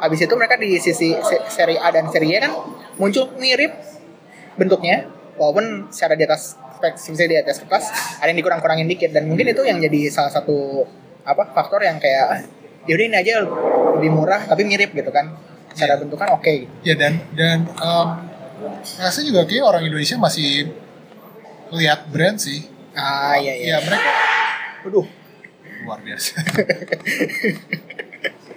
habis 0.02 0.20
itu 0.24 0.34
mereka 0.34 0.58
di 0.58 0.80
sisi 0.82 1.14
se- 1.14 1.46
seri 1.52 1.78
A 1.78 1.94
dan 1.94 2.10
seri 2.10 2.34
Y 2.34 2.40
kan 2.42 2.56
muncul 2.98 3.30
mirip 3.38 3.70
bentuknya 4.58 5.06
walaupun 5.38 5.94
secara 5.94 6.18
di 6.18 6.26
atas 6.26 6.58
spesifikasi 6.82 7.30
di 7.30 7.38
atas 7.38 7.62
kertas 7.62 7.86
ada 8.18 8.30
yang 8.32 8.40
dikurang-kurangin 8.42 8.88
dikit. 8.90 9.14
Dan 9.14 9.30
mungkin 9.30 9.52
itu 9.52 9.62
yang 9.62 9.78
jadi 9.78 10.10
salah 10.10 10.32
satu 10.34 10.88
apa 11.22 11.54
faktor 11.54 11.86
yang 11.86 12.02
kayak 12.02 12.26
ah, 12.26 12.42
yaudah 12.90 13.06
ini 13.06 13.18
aja 13.22 13.46
lebih 14.00 14.10
murah 14.10 14.42
tapi 14.50 14.66
mirip 14.66 14.92
gitu 14.96 15.14
kan. 15.14 15.30
Secara 15.72 16.02
bentukan 16.02 16.36
oke. 16.36 16.50
Gitu. 16.50 16.72
Ya 16.84 16.96
dan 16.98 17.22
dan 17.38 17.70
um, 17.80 18.08
rasanya 18.98 19.26
juga 19.30 19.42
kayak 19.46 19.64
orang 19.64 19.84
Indonesia 19.86 20.18
masih 20.18 20.74
lihat 21.74 22.08
brand 22.08 22.36
sih. 22.36 22.68
ah 22.92 23.32
iya 23.36 23.54
iya 23.54 23.68
Ya 23.72 23.78
mereka 23.82 24.10
Waduh. 24.84 25.06
luar 25.82 25.98
biasa. 26.00 26.32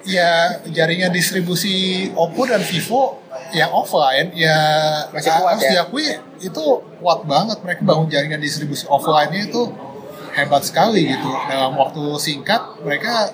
ya 0.04 0.60
jaringan 0.66 1.10
distribusi 1.10 2.06
Oppo 2.12 2.44
dan 2.44 2.60
Vivo 2.60 3.18
yang 3.50 3.70
offline 3.72 4.28
ya 4.32 4.54
Masih 5.08 5.30
kuat 5.32 5.56
harus 5.56 5.62
ya? 5.64 5.70
diakui 5.80 6.04
itu 6.42 6.62
kuat 6.98 7.18
banget 7.24 7.56
mereka 7.60 7.80
bangun 7.82 8.06
jaringan 8.06 8.38
distribusi 8.38 8.84
offline-nya 8.84 9.46
itu 9.46 9.62
hebat 10.34 10.60
sekali 10.60 11.08
gitu 11.08 11.28
dalam 11.46 11.72
waktu 11.74 12.00
singkat 12.18 12.60
mereka 12.82 13.30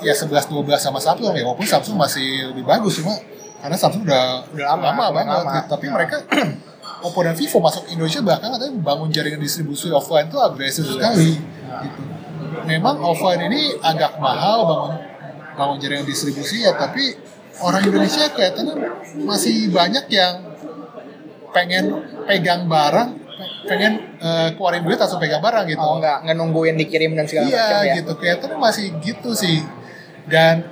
ya 0.00 0.10
11 0.14 0.46
12 0.46 0.78
sama 0.78 0.96
Samsung 0.96 1.32
ya 1.32 1.42
walaupun 1.42 1.64
Samsung 1.64 1.94
masih 1.94 2.48
lebih 2.48 2.62
bagus 2.64 2.96
cuma 2.96 3.12
karena 3.58 3.74
Samsung 3.74 4.02
udah 4.02 4.40
Udah 4.48 4.64
lama, 4.72 4.82
udah 4.88 5.08
banget 5.12 5.34
lama. 5.36 5.50
gitu. 5.52 5.66
tapi 5.68 5.84
mereka 5.90 6.16
Oppo 7.06 7.22
dan 7.22 7.38
Vivo 7.38 7.58
masuk 7.62 7.86
Indonesia 7.88 8.20
bahkan 8.26 8.50
katanya 8.52 8.74
bangun 8.82 9.08
jaringan 9.14 9.40
distribusi 9.40 9.88
offline 9.94 10.26
itu 10.26 10.38
agresif 10.42 10.84
sekali 10.84 11.38
gitu. 11.38 12.00
Memang 12.66 12.98
offline 12.98 13.46
ini 13.46 13.78
agak 13.78 14.18
mahal 14.18 14.66
bangun 14.66 14.94
bangun 15.56 15.76
jaringan 15.80 16.06
distribusi 16.06 16.66
ya 16.66 16.76
tapi 16.76 17.16
orang 17.64 17.82
Indonesia 17.86 18.28
kelihatannya 18.28 18.74
masih 19.24 19.72
banyak 19.72 20.04
yang 20.12 20.34
pengen 21.56 22.04
pegang 22.28 22.68
barang 22.68 23.10
pengen 23.64 23.92
eh, 24.20 24.48
keluarin 24.54 24.84
duit 24.84 25.00
langsung 25.00 25.18
pegang 25.18 25.40
barang 25.40 25.64
gitu. 25.68 25.80
oh 25.80 25.96
enggak 25.98 26.22
nggak 26.28 26.36
nungguin 26.36 26.76
dikirim 26.76 27.16
dan 27.16 27.24
segala 27.24 27.48
Iya 27.48 27.56
macam 27.56 27.80
ya 27.88 27.94
gitu 27.98 28.12
kelihatannya 28.20 28.58
masih 28.60 28.86
gitu 29.00 29.30
sih 29.32 29.64
dan 30.28 30.68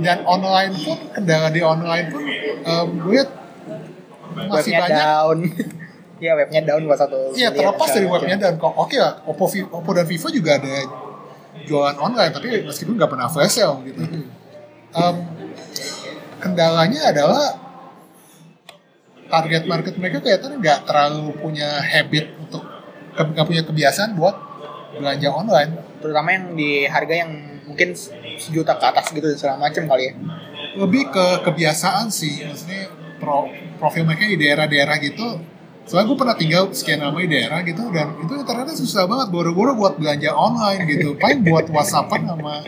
dan 0.00 0.24
online 0.24 0.72
pun 0.80 0.98
kendala 1.12 1.48
di 1.52 1.60
online 1.60 2.06
pun 2.08 2.22
em, 2.64 2.86
gue 3.04 3.22
masih 4.48 4.72
webnya 4.72 4.80
banyak? 4.80 4.96
down. 4.96 5.38
Iya 6.20 6.36
webnya 6.36 6.60
down 6.60 6.84
buat 6.84 7.00
satu 7.00 7.32
Iya 7.32 7.48
terlepas 7.48 7.88
segala 7.88 7.96
dari 7.96 8.06
webnya 8.12 8.36
dan 8.36 8.52
kok 8.60 8.76
oke 8.76 8.92
lah 8.92 9.24
Oppo, 9.24 9.48
Vi- 9.48 9.64
Oppo 9.64 9.96
dan 9.96 10.04
Vivo 10.04 10.28
juga 10.28 10.60
ada 10.60 10.68
jualan 11.64 11.96
online 11.96 12.28
tapi 12.28 12.60
meskipun 12.60 12.92
nggak 12.94 13.08
pernah 13.08 13.24
flash 13.32 13.56
sale 13.56 13.80
gitu. 13.88 14.04
Em, 14.92 15.14
kendalanya 16.36 17.08
adalah 17.08 17.56
target 19.30 19.64
market 19.64 19.94
mereka 19.96 20.20
kelihatannya 20.20 20.58
nggak 20.58 20.78
terlalu 20.84 21.32
punya 21.38 21.80
habit 21.80 22.36
untuk 22.36 22.68
nggak 23.14 23.46
punya 23.46 23.62
kebiasaan 23.64 24.12
buat 24.12 24.36
belanja 24.92 25.28
online. 25.30 25.72
terutama 26.00 26.32
yang 26.32 26.52
di 26.52 26.84
harga 26.84 27.14
yang 27.14 27.30
mungkin 27.64 27.92
sejuta 28.36 28.72
ke 28.76 28.84
atas 28.88 29.08
gitu 29.08 29.24
dan 29.24 29.36
segala 29.36 29.56
macam 29.60 29.84
kali 29.84 30.08
ya. 30.08 30.12
Lebih 30.76 31.12
ke 31.12 31.26
kebiasaan 31.44 32.08
sih, 32.08 32.40
maksudnya 32.42 32.88
pro, 33.20 33.46
profil 33.76 34.08
mereka 34.08 34.24
di 34.24 34.40
daerah-daerah 34.40 34.96
gitu. 35.04 35.38
Soalnya 35.84 36.06
gue 36.12 36.18
pernah 36.18 36.36
tinggal 36.38 36.62
sekian 36.72 37.02
lama 37.04 37.18
di 37.20 37.30
daerah 37.30 37.60
gitu 37.66 37.82
dan 37.92 38.14
itu 38.16 38.32
ternyata 38.46 38.72
susah 38.72 39.04
banget 39.10 39.28
boro-boro 39.28 39.76
buat 39.76 40.00
belanja 40.00 40.32
online 40.32 40.88
gitu. 40.88 41.14
Paling 41.22 41.44
buat 41.44 41.66
WhatsAppan 41.68 42.24
sama 42.24 42.64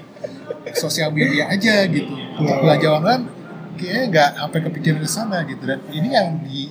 sosial 0.76 1.10
media 1.10 1.48
aja 1.48 1.88
gitu. 1.88 2.12
Untuk 2.12 2.56
belanja 2.60 2.88
online 2.92 3.22
kayaknya 3.80 4.04
nggak 4.12 4.30
sampai 4.36 4.60
kepikiran 4.68 4.98
ke 5.00 5.08
sana 5.08 5.36
gitu. 5.48 5.62
Dan 5.64 5.80
ini 5.88 6.08
yang 6.12 6.28
di 6.44 6.68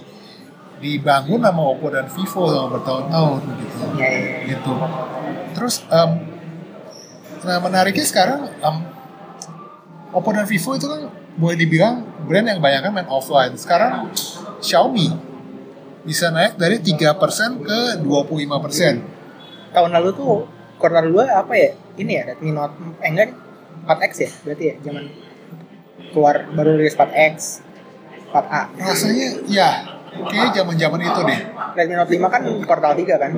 dibangun 0.82 1.46
sama 1.46 1.62
Oppo 1.62 1.94
dan 1.94 2.10
Vivo 2.10 2.50
selama 2.50 2.82
bertahun-tahun 2.82 3.40
gitu. 3.62 3.76
Iya, 3.96 4.10
iya, 4.10 4.10
iya. 4.18 4.38
Gitu. 4.58 4.74
Terus 5.54 5.76
em, 5.88 6.12
nah 7.46 7.58
menariknya 7.62 8.06
sekarang 8.06 8.50
em, 8.50 8.76
Oppo 10.12 10.34
dan 10.34 10.50
Vivo 10.50 10.74
itu 10.74 10.90
kan 10.90 11.21
boleh 11.40 11.56
dibilang 11.56 12.04
brand 12.28 12.48
yang 12.48 12.60
banyak 12.60 12.92
main 12.92 13.08
offline. 13.08 13.56
Sekarang 13.56 14.12
Xiaomi 14.60 15.12
bisa 16.02 16.34
naik 16.34 16.58
dari 16.58 16.82
3% 16.82 17.62
ke 17.62 17.80
25%. 18.02 19.22
tahun 19.72 19.92
lalu 19.96 20.10
tuh 20.12 20.44
kuartal 20.76 21.08
2 21.08 21.32
apa 21.32 21.54
ya 21.56 21.72
ini 21.96 22.12
ya 22.20 22.28
Redmi 22.28 22.52
Note 22.52 22.76
eh 23.00 23.08
enggak 23.08 23.32
nih 23.32 23.38
4X 23.88 24.12
ya 24.20 24.30
berarti 24.44 24.64
ya 24.68 24.76
zaman 24.84 25.04
keluar 26.12 26.36
baru 26.52 26.76
rilis 26.76 26.98
4X 27.00 27.64
4A 28.36 28.62
Rasanya 28.76 29.28
ya 29.48 29.70
kayak 30.12 30.52
zaman-zaman 30.52 31.00
itu 31.00 31.22
deh. 31.24 31.40
Redmi 31.72 31.96
Note 31.96 32.12
5 32.12 32.34
kan 32.34 32.42
kuartal 32.68 32.94
3 33.00 33.16
kan 33.16 33.32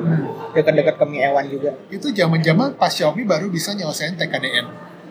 dekat-dekat 0.58 0.96
ke 0.98 1.06
Mi 1.06 1.22
A1 1.22 1.46
juga 1.54 1.72
Itu 1.94 2.10
zaman-zaman 2.10 2.80
pas 2.82 2.90
Xiaomi 2.90 3.28
baru 3.28 3.52
bisa 3.54 3.78
nyelesain 3.78 4.18
TKDN. 4.18 4.66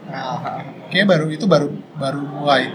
Nah, 0.09 0.65
Kayaknya 0.89 1.07
baru 1.09 1.27
itu 1.29 1.45
baru 1.47 1.69
baru 1.95 2.21
mulai. 2.23 2.73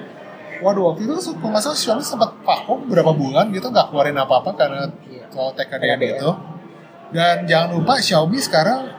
Waduh 0.58 0.90
waktu 0.90 1.06
itu 1.06 1.14
kalau 1.38 1.54
nggak 1.54 1.62
salah 1.62 1.78
Xiaomi 1.78 2.02
sempat 2.02 2.34
vakum 2.42 2.88
beberapa 2.90 3.14
bulan 3.14 3.50
gitu 3.52 3.70
nggak 3.70 3.90
keluarin 3.90 4.18
apa-apa 4.18 4.52
karena 4.58 4.90
Iya. 5.06 5.26
soal 5.30 5.54
TKDN 5.54 6.00
itu. 6.02 6.32
Dan 7.08 7.46
jangan 7.46 7.78
lupa 7.78 7.98
Xiaomi 7.98 8.40
sekarang 8.40 8.90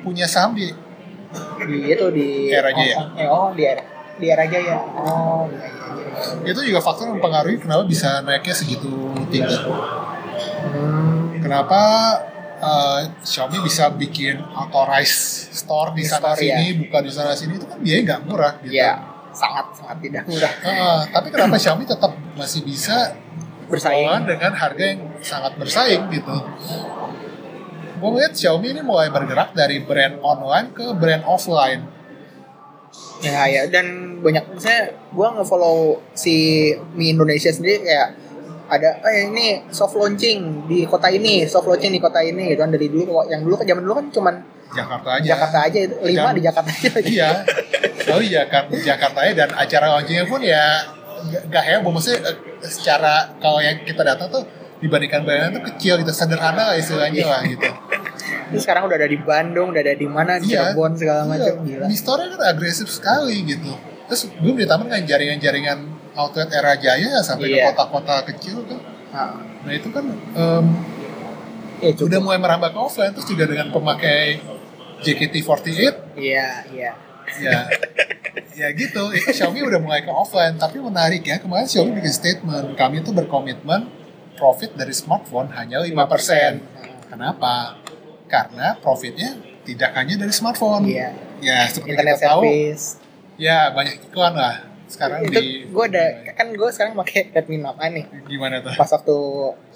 punya 0.00 0.24
saham 0.24 0.56
di 0.56 0.72
di 1.60 1.78
itu 1.86 2.06
di 2.10 2.48
Era 2.48 2.72
Jaya. 2.72 2.96
oh, 3.28 3.46
oh 3.46 3.48
di 3.52 3.62
era 3.62 3.84
di 4.16 4.26
era 4.26 4.44
Jaya 4.44 4.80
oh 4.80 5.46
iya 5.46 5.68
iya 5.68 5.86
iya 6.42 6.50
itu 6.52 6.60
juga 6.66 6.80
faktor 6.82 7.06
yang 7.06 7.16
mempengaruhi 7.16 7.56
kenapa 7.56 7.84
bisa 7.84 8.20
naiknya 8.20 8.52
segitu 8.52 8.90
tinggi. 9.30 9.54
hmm, 9.54 11.40
Kenapa 11.40 11.80
uh, 12.60 13.00
Xiaomi 13.24 13.58
bisa 13.64 13.90
bikin 13.90 14.38
authorized 14.54 15.50
store 15.56 15.96
di 15.96 16.04
sana 16.04 16.36
store, 16.36 16.44
ya. 16.46 16.60
sini, 16.60 16.86
buka 16.86 16.98
di 17.02 17.12
sana 17.12 17.32
sini 17.34 17.56
itu 17.56 17.66
kan 17.66 17.78
biaya 17.80 18.00
nggak 18.06 18.20
murah 18.28 18.54
gitu. 18.62 18.76
Iya 18.76 19.10
sangat 19.30 19.66
sangat 19.78 19.96
tidak 20.02 20.24
mudah 20.26 20.52
Uh, 20.60 21.00
tapi 21.10 21.28
kenapa 21.30 21.56
Xiaomi 21.56 21.86
tetap 21.86 22.12
masih 22.34 22.60
bisa 22.66 23.14
Bersaing. 23.70 24.26
dengan 24.26 24.52
harga 24.52 24.82
yang 24.82 25.00
sangat 25.22 25.54
bersaing 25.54 26.10
gitu? 26.10 26.36
Gue 28.02 28.08
ngeliat 28.10 28.34
Xiaomi 28.34 28.74
ini 28.74 28.82
mulai 28.82 29.08
bergerak 29.08 29.54
dari 29.54 29.78
brand 29.80 30.18
online 30.20 30.74
ke 30.74 30.90
brand 30.98 31.22
offline. 31.22 31.86
Ya 33.22 33.46
ya 33.46 33.62
dan 33.70 34.18
banyak 34.24 34.56
misalnya 34.56 34.96
gue 34.96 35.26
nge-follow 35.38 36.02
si 36.16 36.34
Mi 36.98 37.14
Indonesia 37.14 37.52
sendiri 37.54 37.86
kayak 37.86 38.08
ada 38.70 39.02
eh 39.04 39.26
ini 39.26 39.46
soft 39.68 39.98
launching 39.98 40.64
di 40.64 40.86
kota 40.86 41.10
ini, 41.10 41.42
soft 41.44 41.66
launching 41.66 41.90
di 41.90 41.98
kota 41.98 42.22
ini 42.22 42.54
gitu 42.54 42.62
kan 42.62 42.70
dari 42.70 42.86
dulu 42.86 43.26
yang 43.26 43.42
dulu 43.42 43.58
zaman 43.58 43.82
dulu 43.82 43.94
kan 43.98 44.06
cuman 44.08 44.34
Jakarta 44.70 45.08
aja. 45.18 45.26
Jakarta 45.34 45.58
aja 45.66 45.78
itu 45.82 45.94
lima 46.00 46.30
di 46.30 46.40
Jakarta 46.40 46.70
aja. 46.70 46.90
Iya. 47.10 47.30
Oh 48.10 48.22
iya 48.22 48.42
kan 48.46 48.70
Jakarta 48.70 49.18
ya 49.26 49.32
dan 49.36 49.50
acara 49.52 49.86
launchingnya 49.92 50.24
pun 50.24 50.40
ya 50.40 50.62
nggak 51.20 51.64
heboh 51.66 51.90
maksudnya 51.90 52.32
eh, 52.32 52.36
secara 52.64 53.34
kalau 53.36 53.60
yang 53.60 53.82
kita 53.82 54.00
datang 54.00 54.30
tuh 54.30 54.42
dibandingkan 54.80 55.26
bayangan 55.26 55.60
tuh 55.60 55.64
kecil 55.74 56.00
gitu 56.00 56.08
sederhana 56.08 56.72
lah 56.72 56.76
istilahnya 56.78 57.26
lah 57.26 57.42
gitu. 57.44 57.68
Terus 58.50 58.62
sekarang 58.64 58.88
udah 58.88 58.96
ada 58.96 59.06
di 59.06 59.18
Bandung, 59.20 59.70
udah 59.70 59.82
ada 59.84 59.94
di 59.94 60.08
mana 60.08 60.40
di 60.40 60.50
Iya. 60.50 60.72
Cirebon 60.72 60.92
segala 60.96 61.22
macam 61.28 61.54
Iya. 61.60 61.66
gila. 61.66 61.86
Di 61.86 61.96
store 61.98 62.22
kan 62.30 62.40
agresif 62.48 62.88
sekali 62.88 63.36
gitu. 63.44 63.70
Terus 64.08 64.22
belum 64.40 64.56
ditambah 64.56 64.86
dengan 64.88 65.04
jaringan-jaringan 65.04 65.78
outlet 66.12 66.48
era 66.48 66.74
jaya 66.74 67.06
ya 67.10 67.20
sampai 67.20 67.46
Iya. 67.48 67.56
ke 67.62 67.66
kota-kota 67.72 68.14
kecil 68.26 68.62
kan. 68.64 68.80
Ah, 69.10 69.34
Nah 69.60 69.72
itu 69.72 69.88
kan 69.88 70.04
em, 70.08 70.66
iya, 71.78 71.90
cukup. 71.92 72.08
udah 72.08 72.20
mulai 72.20 72.38
merambah 72.38 72.70
ke 72.70 72.78
offline 72.80 73.12
terus 73.12 73.26
juga 73.26 73.44
dengan 73.44 73.68
pemakai 73.68 74.38
JKT48 75.00 76.16
Iya, 76.16 76.48
iya. 76.70 76.92
ya 77.32 77.58
ya 78.52 78.68
gitu 78.72 79.12
itu 79.12 79.30
Xiaomi 79.30 79.62
udah 79.62 79.78
mulai 79.78 80.00
ke 80.00 80.10
offline 80.10 80.54
tapi 80.56 80.78
menarik 80.78 81.22
ya 81.22 81.38
kemarin 81.38 81.62
Xiaomi 81.64 81.94
bikin 81.94 82.10
statement 82.10 82.74
kami 82.74 83.00
itu 83.00 83.10
berkomitmen 83.10 83.86
profit 84.34 84.74
dari 84.74 84.90
smartphone 84.90 85.46
hanya 85.52 85.78
5% 85.78 85.94
kenapa 87.06 87.78
karena 88.26 88.74
profitnya 88.76 89.34
tidak 89.62 89.94
hanya 89.94 90.16
dari 90.16 90.30
smartphone 90.30 90.84
Iya. 90.84 91.14
ya 91.40 91.58
seperti 91.66 91.90
Internet 91.92 92.16
kita 92.16 92.26
tahu 92.26 92.42
service. 92.42 92.84
ya 93.36 93.58
banyak 93.70 93.94
iklan 94.02 94.34
lah 94.34 94.56
sekarang 94.90 95.18
itu 95.22 95.38
di 95.38 95.70
gue 95.70 95.84
ada 95.86 96.04
kan 96.34 96.50
gue 96.50 96.68
sekarang 96.74 96.98
pakai 96.98 97.30
Redmi 97.30 97.62
Note 97.62 97.78
9 97.78 97.94
nih. 97.94 98.04
Gimana 98.26 98.58
tuh? 98.58 98.74
Pas 98.74 98.90
waktu 98.90 99.16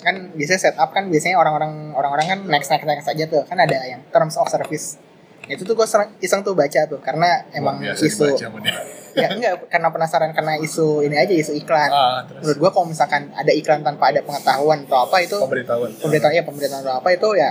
kan 0.02 0.14
biasanya 0.34 0.60
setup 0.60 0.90
kan 0.90 1.06
biasanya 1.06 1.38
orang-orang 1.38 1.94
orang-orang 1.94 2.26
kan 2.26 2.40
next 2.50 2.68
next 2.74 2.84
next 2.84 3.06
aja 3.06 3.24
tuh. 3.30 3.46
Kan 3.46 3.62
ada 3.62 3.78
yang 3.86 4.02
terms 4.10 4.34
of 4.34 4.50
service. 4.50 4.98
Itu 5.46 5.62
tuh 5.62 5.78
gue 5.78 5.86
iseng 6.18 6.42
tuh 6.42 6.58
baca 6.58 6.80
tuh 6.90 6.98
karena 6.98 7.46
emang 7.54 7.78
isu 7.78 8.34
dibaca 8.34 8.48
ya 9.22 9.30
enggak 9.30 9.70
karena 9.70 9.94
penasaran 9.94 10.34
karena 10.34 10.58
isu 10.58 11.06
ini 11.06 11.14
aja 11.14 11.30
isu 11.30 11.54
iklan. 11.54 11.86
Ah, 11.86 12.26
terus? 12.26 12.42
Menurut 12.42 12.58
gue 12.58 12.70
kalau 12.74 12.86
misalkan 12.90 13.30
ada 13.30 13.52
iklan 13.54 13.86
tanpa 13.86 14.10
ada 14.10 14.18
pengetahuan 14.26 14.82
atau 14.90 15.06
apa 15.06 15.22
itu 15.22 15.38
pemberitahuan. 15.38 15.90
Pemberitahuan 16.02 16.34
ya 16.34 16.42
pemberitahuan 16.42 16.82
atau 16.82 16.94
apa 16.98 17.08
itu 17.14 17.28
ya 17.38 17.50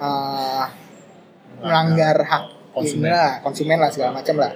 eh, 0.00 0.64
melanggar 1.60 2.16
hak 2.24 2.44
Konsumen. 2.74 3.06
lah 3.06 3.38
konsumen 3.38 3.78
lah 3.78 3.90
segala 3.92 4.10
macam 4.10 4.34
lah 4.42 4.50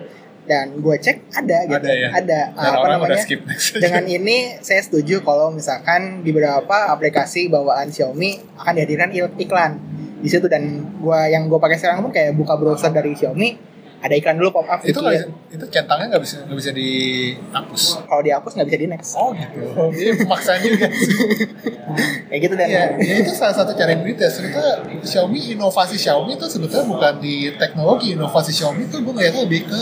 dan 0.49 0.81
gue 0.81 0.97
cek 0.97 1.17
ada 1.37 1.69
gitu. 1.69 1.85
Ada 1.85 1.93
ya? 1.93 2.09
ada. 2.17 2.41
Dan 2.57 2.71
apa 2.73 2.81
orang 2.81 2.99
udah 3.05 3.09
namanya? 3.13 3.23
skip. 3.23 3.41
Dengan 3.85 4.05
ini 4.09 4.57
saya 4.65 4.81
setuju 4.81 5.21
kalau 5.21 5.53
misalkan 5.53 6.25
di 6.25 6.33
beberapa 6.33 6.89
aplikasi 6.89 7.53
bawaan 7.53 7.93
Xiaomi 7.93 8.57
akan 8.57 8.73
dihadirkan 8.73 9.13
iklan 9.37 9.73
di 10.25 10.29
situ. 10.33 10.49
Dan 10.49 10.89
gua 11.05 11.29
yang 11.29 11.47
gue 11.53 11.61
pakai 11.61 11.77
sekarang 11.77 12.01
pun 12.01 12.11
kayak 12.11 12.33
buka 12.33 12.57
browser 12.57 12.89
dari 12.89 13.13
Xiaomi 13.13 13.69
ada 13.99 14.15
iklan 14.15 14.39
dulu 14.39 14.55
pop 14.55 14.67
up 14.71 14.79
itu 14.87 14.95
gitu 14.95 15.03
ya. 15.03 15.27
bisa, 15.27 15.27
itu 15.51 15.65
centangnya 15.75 16.07
nggak 16.15 16.23
bisa 16.23 16.37
nggak 16.47 16.59
bisa 16.63 16.71
dihapus? 16.71 17.83
Kalau 18.07 18.23
dihapus 18.23 18.53
nggak 18.55 18.69
bisa 18.71 18.79
di 18.79 18.87
next 18.87 19.11
oh 19.19 19.31
gitu. 19.35 19.59
Ini 19.91 20.11
pemaksaan 20.23 20.59
juga 20.63 20.87
kayak 22.31 22.41
gitu 22.47 22.55
dan. 22.55 22.69
Ya, 22.71 22.85
ya 22.95 23.15
itu 23.27 23.33
salah 23.35 23.55
satu 23.59 23.75
cara 23.75 23.99
duit 23.99 24.15
ya 24.15 24.31
sebetulnya 24.31 25.03
Xiaomi 25.03 25.59
inovasi 25.59 25.99
Xiaomi 25.99 26.39
itu 26.39 26.47
sebetulnya 26.47 26.87
bukan 26.87 27.15
di 27.19 27.51
teknologi 27.59 28.15
inovasi 28.15 28.55
Xiaomi 28.55 28.87
itu 28.87 29.03
gue 29.03 29.13
ngeliatnya 29.19 29.43
lebih 29.43 29.67
ke 29.67 29.81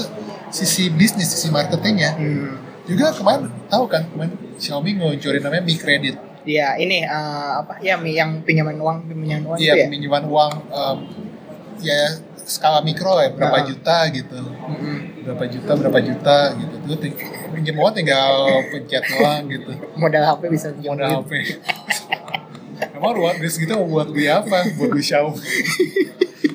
sisi 0.49 0.89
bisnis 0.89 1.29
sisi 1.29 1.49
marketingnya. 1.49 2.13
Hmm, 2.13 2.55
juga 2.85 3.11
kemarin 3.11 3.51
tahu 3.67 3.85
kan 3.87 4.07
kemarin 4.07 4.33
Xiaomi 4.57 4.95
ngeluncurin 4.95 5.41
namanya 5.41 5.63
Mi 5.63 5.75
Credit. 5.75 6.17
Ya 6.43 6.75
ini 6.75 7.03
eh, 7.03 7.11
apa 7.57 7.77
ya 7.81 7.97
mi- 7.97 8.15
yang 8.15 8.41
pinjaman 8.41 8.77
uang 8.77 9.05
pinjaman 9.05 9.43
uang 9.45 9.59
iya 9.59 9.75
ya? 9.75 9.85
peminjaman 9.85 10.25
uang 10.25 10.53
em, 10.69 10.99
ya 11.81 11.99
skala 12.39 12.79
mikro 12.81 13.19
ya 13.19 13.31
berapa 13.31 13.59
Ah. 13.59 13.67
juta 13.67 13.97
gitu. 14.09 14.39
Mm-mm. 14.39 15.27
berapa 15.27 15.45
juta 15.45 15.71
berapa 15.75 15.99
juta 16.01 16.37
gitu. 16.55 16.75
Tuh 16.87 16.99
ting- 17.03 17.19
pinjam 17.51 17.75
uang 17.77 17.93
tinggal 17.93 18.33
pencet 18.71 19.03
doang 19.05 19.43
gitu. 19.49 19.73
Modal 19.97 20.23
HP 20.25 20.43
bisa 20.47 20.69
modal 20.71 20.87
pinjam 20.87 21.11
HP 21.21 21.33
emang 22.77 23.13
luar 23.17 23.35
duit 23.41 23.53
segitu 23.53 23.75
mau 23.79 23.89
buat 23.89 24.09
beli 24.13 24.29
apa? 24.29 24.67
Buat 24.77 24.91
beli 24.93 25.05
Xiaomi. 25.05 25.41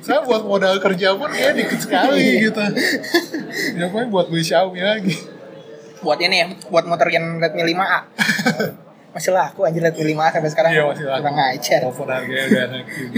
Saya 0.01 0.25
buat 0.25 0.43
modal 0.45 0.81
kerja 0.81 1.13
pun 1.17 1.29
kayak 1.29 1.53
dikit 1.57 1.79
sekali 1.81 2.49
gitu. 2.49 2.61
Ya 3.77 3.89
paling 3.89 4.09
buat 4.09 4.27
beli 4.29 4.43
Xiaomi 4.45 4.81
lagi. 4.81 5.15
Buat 6.01 6.19
ini 6.21 6.35
ya 6.41 6.47
buat 6.69 6.85
muterin 6.89 7.37
Redmi 7.37 7.61
5A 7.77 7.99
masih 9.11 9.31
laku 9.31 9.67
anjir 9.67 9.83
Redmi 9.83 10.15
5A 10.15 10.31
sampai 10.31 10.49
sekarang 10.49 10.71
Iya, 10.71 10.83
masih 10.87 11.03
laku. 11.03 11.19
kurang 11.19 11.37
ajar 11.45 11.79
walaupun 11.83 12.07
harganya 12.07 12.43
udah 12.47 12.63
naik 12.65 12.87
gitu. 12.87 13.13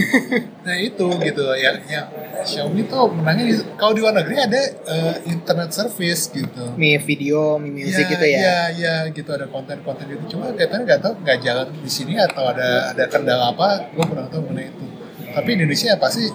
nah 0.60 0.76
itu 0.76 1.06
gitu 1.22 1.44
ya, 1.54 1.72
ya 1.86 2.02
Xiaomi 2.42 2.82
tuh 2.84 3.14
menangnya 3.14 3.44
di- 3.48 3.68
kalau 3.76 3.94
di 3.94 4.02
luar 4.02 4.16
negeri 4.16 4.36
ada 4.38 4.58
eh, 4.84 5.16
internet 5.28 5.70
service 5.70 6.24
gitu 6.30 6.64
Mi 6.74 6.98
video, 6.98 7.56
mi 7.56 7.70
music 7.72 8.10
gitu 8.10 8.26
ya. 8.26 8.40
Iya, 8.40 8.58
iya 8.74 8.96
gitu 9.08 9.30
ada 9.30 9.46
konten-konten 9.46 10.10
gitu. 10.10 10.34
Cuma 10.34 10.50
katanya 10.52 10.82
nggak 10.84 11.00
tahu 11.00 11.14
nggak 11.20 11.38
jalan 11.40 11.68
di 11.72 11.88
sini 11.88 12.18
atau 12.18 12.44
ada 12.44 12.90
ada 12.90 13.04
kendala 13.06 13.54
apa, 13.54 13.88
gue 13.88 14.02
kurang 14.04 14.28
tahu 14.28 14.42
mengenai 14.44 14.70
itu. 14.70 14.86
Tapi 15.30 15.50
Indonesia 15.52 15.88
ya 15.88 15.98
pasti 15.98 16.26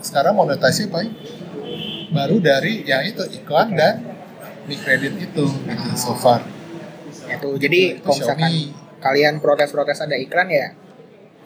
sekarang 0.00 0.34
monetasi 0.34 0.86
paling 0.88 1.14
baru 2.10 2.36
dari 2.38 2.82
yang 2.82 3.04
itu 3.04 3.22
iklan 3.32 3.72
dan 3.72 4.02
mi 4.64 4.74
kredit 4.74 5.14
itu 5.16 5.44
gitu 5.46 5.88
so 5.94 6.12
far. 6.12 6.42
Itu 7.28 7.54
jadi 7.56 7.94
Itu 7.94 8.02
kalau 8.02 8.16
misalkan 8.18 8.50
Xiaomi. 8.50 8.87
Kalian 8.98 9.38
protes-protes 9.38 10.02
ada 10.02 10.14
iklan 10.14 10.48
ya, 10.50 10.74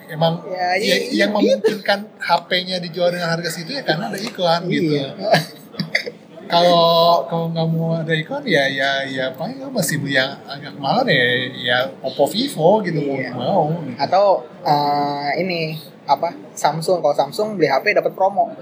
Emang 0.09 0.45
Ya, 0.45 0.77
ya, 0.77 0.77
iya, 0.77 0.97
yang 1.25 1.31
iya. 1.33 1.37
memungkinkan 1.57 2.01
HP-nya 2.21 2.77
dijual 2.79 3.09
dengan 3.11 3.33
harga 3.33 3.49
segitu 3.49 3.79
ya 3.79 3.83
karena 3.83 4.13
ada 4.13 4.19
iklan 4.19 4.61
gitu. 4.69 4.93
iya. 4.99 5.09
Kalau 6.53 7.25
kalau 7.33 7.49
nggak 7.49 7.65
mau 7.73 7.97
ada 7.97 8.13
iklan 8.13 8.45
ya 8.45 8.69
ya 8.69 9.09
ya 9.09 9.33
paling 9.33 9.57
lo 9.57 9.73
masih 9.73 9.97
beli 10.05 10.21
yang 10.21 10.37
agak 10.45 10.77
mahal 10.77 11.01
ya 11.09 11.49
ya 11.49 11.79
Oppo 12.05 12.29
Vivo 12.29 12.85
gitu 12.85 13.01
Iya. 13.01 13.33
mau. 13.33 13.73
Gitu. 13.73 13.97
Atau 13.97 14.45
eh, 14.61 15.41
ini 15.41 15.81
apa 16.05 16.29
Samsung 16.53 17.01
kalau 17.01 17.17
Samsung 17.17 17.57
beli 17.57 17.73
HP 17.73 17.97
dapat 17.97 18.13
promo. 18.13 18.53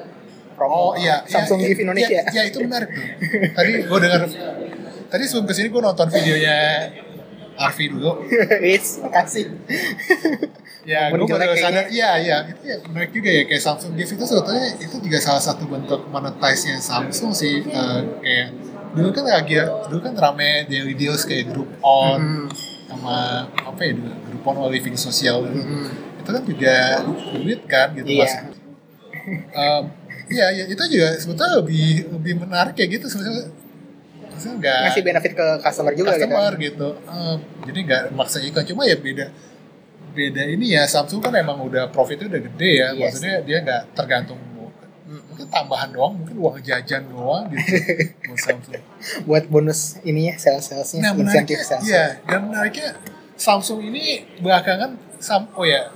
Promo 0.55 0.70
Oh 0.70 0.94
iya, 0.94 1.26
Samsung 1.26 1.59
iya, 1.59 1.66
Gift 1.66 1.83
Indonesia. 1.83 2.20
Iya, 2.20 2.22
iya, 2.31 2.42
itu 2.46 2.59
menarik 2.62 2.94
tuh. 2.94 3.03
Tadi 3.59 3.70
gue 3.83 3.98
dengar, 3.98 4.22
tadi 5.11 5.22
sebelum 5.26 5.46
ke 5.50 5.55
sini 5.57 5.66
gue 5.66 5.83
nonton 5.83 6.07
videonya 6.14 6.57
Arfi 7.61 7.85
dulu. 7.87 8.25
Wis, 8.64 9.05
makasih. 9.05 9.53
Ya, 10.81 11.12
gue 11.12 11.20
baru 11.20 11.53
sadar, 11.55 11.92
iya, 11.92 12.16
iya, 12.16 12.37
itu 12.49 12.62
ya 12.64 12.77
menarik 12.88 13.12
juga 13.12 13.29
ya 13.29 13.44
kayak 13.44 13.61
Samsung 13.61 13.92
Gift 13.94 14.16
itu 14.16 14.25
sebetulnya 14.25 14.81
itu 14.81 14.96
juga 14.96 15.18
salah 15.20 15.38
satu 15.38 15.68
bentuk 15.68 16.09
monetize-nya 16.09 16.81
Samsung 16.81 17.37
sih. 17.37 17.61
Eh, 17.62 18.01
kayak 18.25 18.49
dulu 18.96 19.12
kan 19.12 19.25
lagi, 19.29 19.61
dulu 19.61 20.01
kan 20.01 20.16
rame 20.16 20.64
daily 20.66 20.96
deals 20.96 21.29
kayak 21.29 21.53
Group 21.53 21.68
On 21.85 22.16
Hmm, 22.18 22.49
sama 22.88 23.44
apa 23.46 23.81
ya 23.85 23.92
dulu 23.92 24.09
Group 24.25 24.42
On 24.49 24.57
Living 24.66 24.96
Social 24.96 25.44
dulu. 25.44 25.61
hmm. 25.61 25.88
itu 26.20 26.31
kan 26.33 26.42
juga 26.42 26.75
duit 27.37 27.61
kan 27.68 27.87
gitu 27.92 28.09
Iya. 28.09 28.25
Mas. 28.25 28.33
Em, 29.53 29.85
Iya, 30.31 30.46
ya, 30.55 30.64
itu 30.64 30.79
juga 30.87 31.18
sebetulnya 31.18 31.59
lebih 31.59 32.07
lebih 32.07 32.35
menarik 32.38 32.79
kayak 32.79 33.03
gitu 33.03 33.07
sebetulnya. 33.11 33.51
Maksudnya 34.40 34.57
nggak 34.57 34.81
Ngasih 34.88 35.03
benefit 35.05 35.33
ke 35.37 35.46
customer 35.61 35.92
juga 35.92 36.09
customer 36.16 36.53
gitu. 36.57 36.64
gitu. 36.64 36.88
Em, 37.05 37.38
jadi 37.68 37.79
nggak 37.85 38.03
maksa 38.16 38.38
iklan 38.40 38.64
cuma 38.64 38.88
ya 38.88 38.96
beda 38.96 39.26
beda 40.11 40.42
ini 40.42 40.74
ya 40.74 40.88
Samsung 40.88 41.20
kan 41.20 41.31
emang 41.37 41.61
udah 41.61 41.92
profitnya 41.92 42.26
udah 42.33 42.42
gede 42.48 42.70
ya. 42.81 42.88
Yes. 42.96 43.20
Maksudnya 43.20 43.37
dia 43.44 43.59
nggak 43.61 43.83
tergantung 43.92 44.40
mungkin 45.11 45.46
tambahan 45.50 45.90
doang, 45.90 46.14
mungkin 46.16 46.37
uang 46.38 46.57
jajan 46.62 47.03
doang 47.11 47.50
gitu 47.50 47.72
buat 48.29 48.40
Samsung. 48.40 48.83
Buat 49.26 49.44
bonus 49.50 49.98
ininya 50.03 50.35
sales-salesnya, 50.37 51.00
Nah, 51.03 51.12
insentif 51.16 51.61
sales. 51.62 51.85
iya, 51.85 52.18
dan 52.24 52.48
menariknya 52.48 52.96
Samsung 53.37 53.81
ini 53.85 54.24
belakangan 54.38 54.96
sam, 55.16 55.48
oh 55.57 55.64
ya 55.64 55.88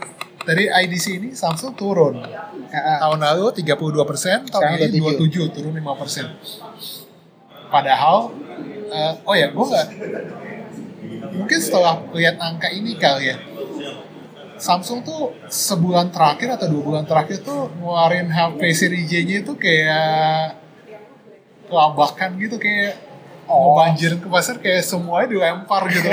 dari 0.44 0.68
IDC 0.68 1.06
ini 1.20 1.28
Samsung 1.32 1.72
turun. 1.76 2.20
Heeh. 2.20 2.98
Tahun 3.00 3.20
lalu 3.20 3.52
32 3.64 4.04
persen, 4.04 4.38
tahun 4.48 4.80
ini 4.80 4.98
27, 5.00 5.52
turun 5.52 5.72
5 5.72 6.00
persen. 6.00 6.26
Padahal, 7.74 8.30
eh, 8.86 9.12
oh 9.20 9.34
ya, 9.34 9.50
gue 9.50 9.64
nggak 9.66 9.86
mungkin 11.34 11.58
setelah 11.58 11.98
lihat 12.14 12.38
angka 12.38 12.70
ini 12.70 12.94
kali 12.94 13.34
ya, 13.34 13.36
Samsung 14.54 15.02
tuh 15.02 15.34
sebulan 15.44 16.08
terakhir 16.08 16.54
atau 16.54 16.70
dua 16.70 16.82
bulan 16.84 17.02
terakhir 17.02 17.42
tuh 17.42 17.66
ngeluarin 17.74 18.30
HP 18.30 18.60
seri 18.70 19.02
J-nya 19.02 19.42
itu 19.42 19.58
kayak 19.58 20.54
kelabakan 21.66 22.38
gitu 22.38 22.56
kayak 22.56 22.94
Oh. 23.44 23.76
banjir 23.76 24.16
ke 24.16 24.24
pasar 24.24 24.56
kayak 24.56 24.80
semuanya 24.80 25.28
dilempar 25.28 25.84
gitu 25.92 26.08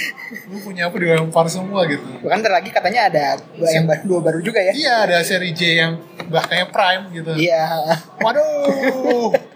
lu 0.52 0.56
punya 0.60 0.92
apa 0.92 0.96
dilempar 1.00 1.48
semua 1.48 1.88
gitu 1.88 2.04
Bahkan 2.20 2.44
lagi 2.44 2.68
katanya 2.68 3.08
ada 3.08 3.40
dua 3.56 3.72
yang 3.72 3.88
baru, 3.88 4.02
dua 4.04 4.20
baru 4.20 4.38
juga 4.44 4.60
ya. 4.60 4.68
iya 4.76 4.94
ada 5.08 5.16
seri 5.24 5.56
J 5.56 5.60
yang 5.80 5.92
bahkannya 6.28 6.68
prime 6.68 7.04
gitu 7.16 7.32
Iya. 7.40 7.88
waduh 8.20 9.32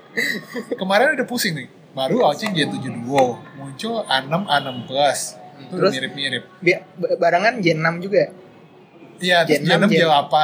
kemarin 0.75 1.15
udah 1.15 1.25
pusing 1.25 1.55
nih 1.55 1.67
baru 1.91 2.21
launching 2.21 2.53
J7 2.53 2.75
Duo 3.01 3.39
muncul 3.55 4.05
A6 4.05 4.31
A6 4.45 4.69
Plus 4.85 5.21
itu 5.59 5.75
Terus? 5.75 5.91
mirip-mirip 5.93 6.43
barengan 7.17 7.59
J6 7.59 7.87
juga. 7.99 8.31
iya 9.19 9.43
terus 9.43 9.67
J6, 9.67 9.83
J6 9.83 9.85
J8 9.91 10.35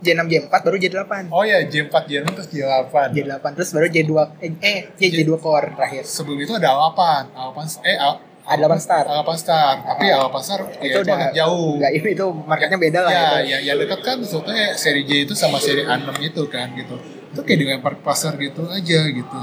J6 0.00 0.22
J4 0.26 0.52
baru 0.60 0.76
J8. 0.76 1.12
oh 1.30 1.42
ya 1.42 1.58
J4 1.62 1.94
J6 2.02 2.26
terus 2.32 2.48
J8 2.50 2.94
J8 3.12 3.44
terus 3.52 3.70
baru 3.70 3.86
J2 3.86 4.12
eh, 4.40 4.50
eh 4.58 4.78
J, 4.92 5.02
J2 5.16 5.32
core 5.36 5.70
terakhir. 5.72 6.02
sebelum 6.02 6.36
itu 6.36 6.52
ada 6.52 6.74
A8 6.74 7.00
A8 7.30 7.58
eh 7.84 7.96
A, 7.96 8.10
A8 8.44 8.74
Star. 8.76 9.04
A8 9.06 9.30
Star 9.38 9.74
tapi 9.80 10.04
Ah. 10.06 10.26
A8 10.26 10.36
Star 10.42 10.60
ya, 10.66 10.82
itu 10.82 10.98
udah 11.00 11.14
agak 11.16 11.32
jauh 11.32 11.78
Enggak, 11.78 11.92
itu, 11.94 12.06
itu 12.10 12.24
marketnya 12.44 12.76
beda 12.76 12.98
lah 13.00 13.08
ya, 13.08 13.22
itu. 13.22 13.38
ya, 13.46 13.58
ya 13.62 13.72
dekat 13.78 14.00
kan 14.02 14.16
sebetulnya 14.18 14.66
seri 14.74 15.02
J 15.02 15.24
itu 15.24 15.34
sama 15.34 15.56
seri 15.56 15.80
A6 15.80 16.10
itu 16.20 16.42
kan 16.46 16.74
gitu. 16.74 16.98
Itu 17.34 17.42
kayak 17.42 17.58
dilempar 17.60 17.92
ke 17.98 18.02
pasar 18.06 18.38
gitu 18.38 18.62
aja 18.70 19.00
gitu. 19.10 19.40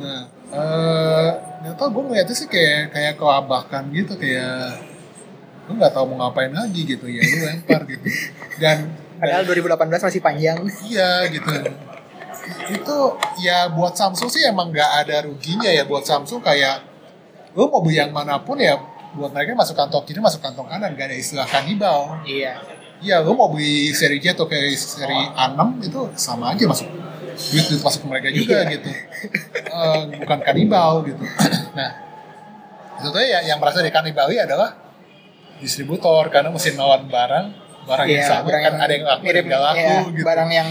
Nah, 0.00 0.22
eh 0.50 1.28
nggak 1.62 1.74
tau 1.76 1.88
gue 1.92 2.02
ngeliatnya 2.04 2.36
sih 2.36 2.48
kayak 2.48 2.92
kayak 2.92 3.14
kelabakan 3.16 3.92
gitu 3.92 4.16
kayak 4.16 4.80
lu 5.66 5.74
nggak 5.76 5.92
tahu 5.92 6.04
mau 6.14 6.28
ngapain 6.28 6.52
lagi 6.52 6.86
gitu 6.86 7.10
ya 7.10 7.20
lu 7.20 7.38
lempar 7.42 7.82
gitu 7.90 8.06
dan 8.62 8.86
Padahal 9.16 9.42
2018 9.48 10.06
masih 10.06 10.20
panjang. 10.22 10.56
iya 10.86 11.24
gitu 11.32 11.50
itu 12.70 12.98
ya 13.42 13.66
buat 13.72 13.96
Samsung 13.96 14.28
sih 14.30 14.44
emang 14.46 14.70
nggak 14.70 14.90
ada 15.02 15.26
ruginya 15.26 15.66
ya 15.66 15.82
buat 15.82 16.04
Samsung 16.06 16.38
kayak 16.38 16.84
lu 17.56 17.66
mau 17.66 17.80
beli 17.82 17.98
yang 17.98 18.12
mana 18.12 18.38
pun 18.38 18.60
ya 18.60 18.76
buat 19.16 19.32
mereka 19.32 19.56
masuk 19.56 19.74
kantong 19.74 20.04
kiri 20.04 20.20
masuk 20.20 20.44
kantong 20.44 20.68
kanan 20.68 20.92
gak 20.92 21.08
ada 21.08 21.16
istilah 21.16 21.48
kanibal 21.48 22.20
Iya. 22.22 22.60
Iya, 23.04 23.20
lu 23.20 23.36
mau 23.36 23.52
beli 23.52 23.92
seri 23.92 24.16
J 24.16 24.32
atau 24.32 24.48
kayak 24.48 24.72
seri 24.76 25.16
A6 25.36 25.60
itu 25.84 26.00
sama 26.16 26.56
aja 26.56 26.64
masuk 26.64 26.88
duit 27.36 27.64
duit 27.68 27.82
masuk 27.84 28.00
ke 28.04 28.08
mereka 28.08 28.28
juga 28.32 28.64
Iya. 28.64 28.72
gitu. 28.80 28.88
Eh, 29.66 30.00
bukan 30.24 30.38
kanibal 30.40 31.04
gitu. 31.04 31.20
nah, 31.76 31.90
sebetulnya 32.96 33.28
ya, 33.28 33.40
yang 33.52 33.58
merasa 33.60 33.84
dikanibali 33.84 34.40
adalah 34.40 34.72
distributor 35.60 36.28
karena 36.32 36.48
mesti 36.48 36.72
nawan 36.76 37.08
barang 37.08 37.46
barang 37.86 38.06
yang 38.08 38.22
Iya, 38.24 38.28
sama 38.28 38.42
barang 38.48 38.62
kan 38.64 38.74
ada 38.80 38.92
yang 38.92 39.04
laku 39.06 39.22
ada 39.28 39.38
yang 39.38 39.62
laku 39.62 39.78
iya, 39.78 39.96
gitu. 40.10 40.24
Barang 40.26 40.50
yang 40.50 40.68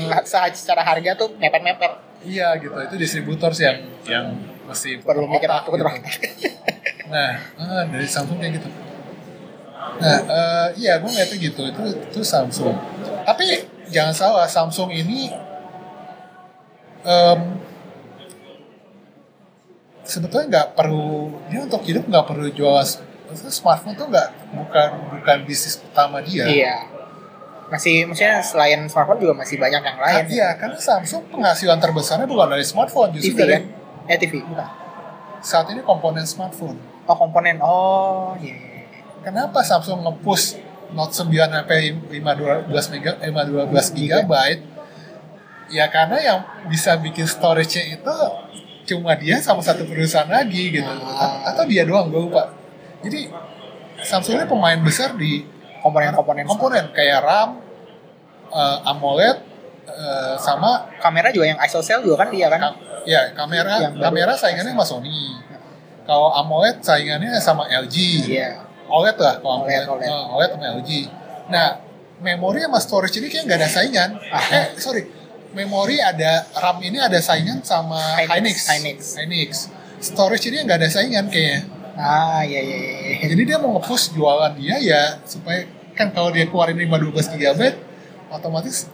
secara 0.53 0.81
harga 0.83 1.11
tuh 1.15 1.29
mepet-mepet. 1.37 1.91
Iya 2.25 2.47
gitu, 2.57 2.73
itu 2.73 2.95
distributor 2.97 3.53
sih 3.53 3.69
yang 3.69 3.77
yang 4.09 4.25
mesti 4.65 4.97
Perlu 5.05 5.29
mikir 5.29 5.45
otak 5.45 5.69
aku 5.69 5.77
gitu. 5.77 5.85
Nah, 7.05 7.37
ah, 7.61 7.85
dari 7.85 8.09
Samsung 8.09 8.41
kayak 8.41 8.57
gitu. 8.57 8.69
Nah, 9.95 10.19
eh, 10.27 10.67
iya 10.79 10.99
gue 10.99 11.07
ngeliatnya 11.07 11.37
gitu, 11.39 11.61
itu 11.65 11.81
itu 12.11 12.19
Samsung. 12.21 12.75
Tapi 13.23 13.63
jangan 13.89 14.13
salah, 14.13 14.45
Samsung 14.49 14.91
ini 14.91 15.31
em, 17.05 17.39
sebetulnya 20.05 20.45
nggak 20.49 20.67
perlu 20.77 21.33
dia 21.49 21.65
untuk 21.65 21.81
hidup 21.85 22.05
nggak 22.05 22.25
perlu 22.25 22.49
jual 22.53 22.77
smartphone 23.49 23.97
tuh 23.97 24.07
nggak 24.09 24.29
bukan 24.53 24.89
bukan 25.17 25.37
bisnis 25.47 25.81
utama 25.81 26.21
dia. 26.21 26.45
Iya. 26.45 26.77
Masih 27.65 28.05
maksudnya 28.05 28.45
selain 28.45 28.85
smartphone 28.85 29.17
juga 29.17 29.33
masih 29.41 29.57
banyak 29.57 29.81
yang 29.81 29.97
lain. 29.97 30.23
Kan, 30.25 30.25
iya, 30.29 30.49
karena 30.53 30.77
Samsung 30.77 31.25
penghasilan 31.33 31.81
terbesarnya 31.81 32.29
bukan 32.29 32.53
dari 32.53 32.65
smartphone, 32.65 33.09
justru 33.17 33.33
TV 33.33 33.39
dari 33.41 33.53
kan? 33.57 33.63
Eh 34.05 34.17
TV 34.21 34.33
bukan. 34.45 34.69
saat 35.45 35.69
ini 35.69 35.85
komponen 35.85 36.25
smartphone. 36.25 36.77
Oh 37.05 37.13
komponen. 37.17 37.61
Oh 37.61 38.33
iya. 38.41 38.49
iya, 38.49 38.57
iya. 38.57 38.74
Kenapa 39.25 39.59
Samsung 39.59 40.05
nge-push 40.05 40.61
Note 40.93 41.11
9 41.11 41.33
sampai 41.49 41.97
512 42.13 42.93
mega 42.93 43.11
512 43.17 43.97
gigabyte? 43.97 44.61
Ya 45.67 45.89
karena 45.89 46.17
yang 46.21 46.39
bisa 46.69 46.93
bikin 46.95 47.25
storage-nya 47.25 47.97
itu 47.97 48.15
cuma 48.85 49.17
dia 49.17 49.41
sama 49.41 49.59
satu 49.59 49.81
perusahaan 49.83 50.29
lagi 50.29 50.69
gitu. 50.71 50.85
A- 50.85 51.49
Atau 51.49 51.65
dia 51.65 51.81
doang, 51.83 52.05
gue 52.07 52.21
lupa. 52.21 52.53
Jadi 53.01 53.33
Samsung 53.97 54.37
ini 54.37 54.45
pemain 54.45 54.77
besar 54.77 55.17
di 55.17 55.41
Komponen-komponen. 55.81 56.45
komponen 56.45 56.85
kayak 56.91 57.21
RAM, 57.21 57.49
eh, 58.47 58.77
AMOLED, 58.85 59.37
eh, 59.87 60.33
sama 60.35 60.85
Kamera 60.97 61.29
juga 61.29 61.45
yang 61.47 61.57
ISOCELL 61.57 62.01
juga 62.01 62.21
kan 62.21 62.29
dia 62.29 62.45
kan? 62.45 62.61
Ka- 62.61 62.77
ya 63.05 63.21
kamera 63.31 63.73
kamera 63.95 64.33
saingannya 64.33 64.73
sama 64.73 64.85
Sony. 64.85 65.37
Kalau 66.05 66.29
AMOLED 66.31 66.81
saingannya 66.81 67.33
sama 67.37 67.65
LG. 67.65 67.95
Iya. 68.29 68.49
OLED 68.95 69.17
lah 69.19 69.35
kalau 69.43 69.67
OLED. 69.67 69.83
OLED. 69.91 70.09
Oh, 70.09 70.25
OLED 70.39 70.51
sama 70.55 70.65
LG. 70.79 70.89
Nah, 71.51 71.67
memori 72.23 72.59
sama 72.63 72.79
storage 72.79 73.15
ini 73.19 73.27
kayak 73.27 73.43
nggak 73.47 73.59
ada 73.59 73.69
saingan. 73.69 74.09
Ah. 74.31 74.45
Eh, 74.55 74.65
sorry. 74.79 75.03
Memori 75.55 75.99
ada 76.03 76.43
RAM 76.51 76.83
ini 76.83 76.99
ada 76.99 77.19
saingan 77.19 77.63
sama 77.63 77.99
Hynix. 78.19 78.67
Hynix. 78.67 78.99
Hynix. 79.15 79.49
Storage 80.03 80.51
ini 80.51 80.63
nggak 80.67 80.79
ada 80.83 80.89
saingan 80.91 81.31
kayaknya. 81.31 81.67
Ah 81.95 82.43
iya 82.43 82.59
iya 82.59 82.77
iya. 82.77 82.95
iya. 83.23 83.27
Jadi 83.31 83.41
dia 83.47 83.57
mau 83.59 83.79
nge-push 83.79 84.11
jualan 84.19 84.51
dia 84.59 84.75
ya 84.83 85.15
supaya 85.23 85.63
kan 85.95 86.11
kalau 86.11 86.27
dia 86.35 86.43
keluarin 86.51 86.75
512 86.75 87.39
GB 87.39 87.61
otomatis 88.27 88.91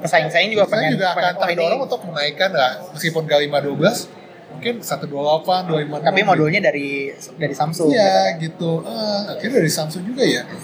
Pesaing-pesaing 0.00 0.48
juga 0.56 0.64
saya 0.64 0.88
pengen, 0.88 0.92
juga 0.96 1.06
akan 1.12 1.20
pengen, 1.20 1.36
oh, 1.36 1.44
ini. 1.44 1.52
terdorong 1.52 1.80
untuk 1.84 2.00
menaikkan 2.08 2.50
lah 2.56 2.72
meskipun 2.96 3.28
gak 3.28 3.40
512 3.44 4.08
mungkin 4.50 4.74
128 4.78 5.06
256 5.08 6.04
Tapi 6.04 6.20
modulnya 6.22 6.60
dari 6.60 6.88
dari 7.36 7.54
Samsung. 7.54 7.88
iya 7.88 8.34
gitu 8.36 8.80
gitu 8.80 8.84
Ah, 8.84 9.30
akhirnya 9.30 9.56
dari 9.58 9.70
Samsung 9.70 10.02
juga 10.04 10.22
ya 10.22 10.42
kan. 10.44 10.58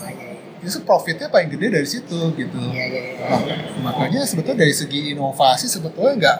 Justru 0.59 0.83
profitnya 0.83 1.29
paling 1.29 1.49
gede 1.49 1.66
dari 1.70 1.87
situ 1.87 2.18
gitu 2.33 2.59
Iya 2.66 2.85
iya. 2.87 3.01
iya. 3.12 3.29
Nah, 3.29 3.40
makanya 3.83 4.20
sebetulnya 4.22 4.62
dari 4.62 4.75
segi 4.75 5.12
inovasi 5.12 5.66
sebetulnya 5.66 6.14
nggak 6.16 6.38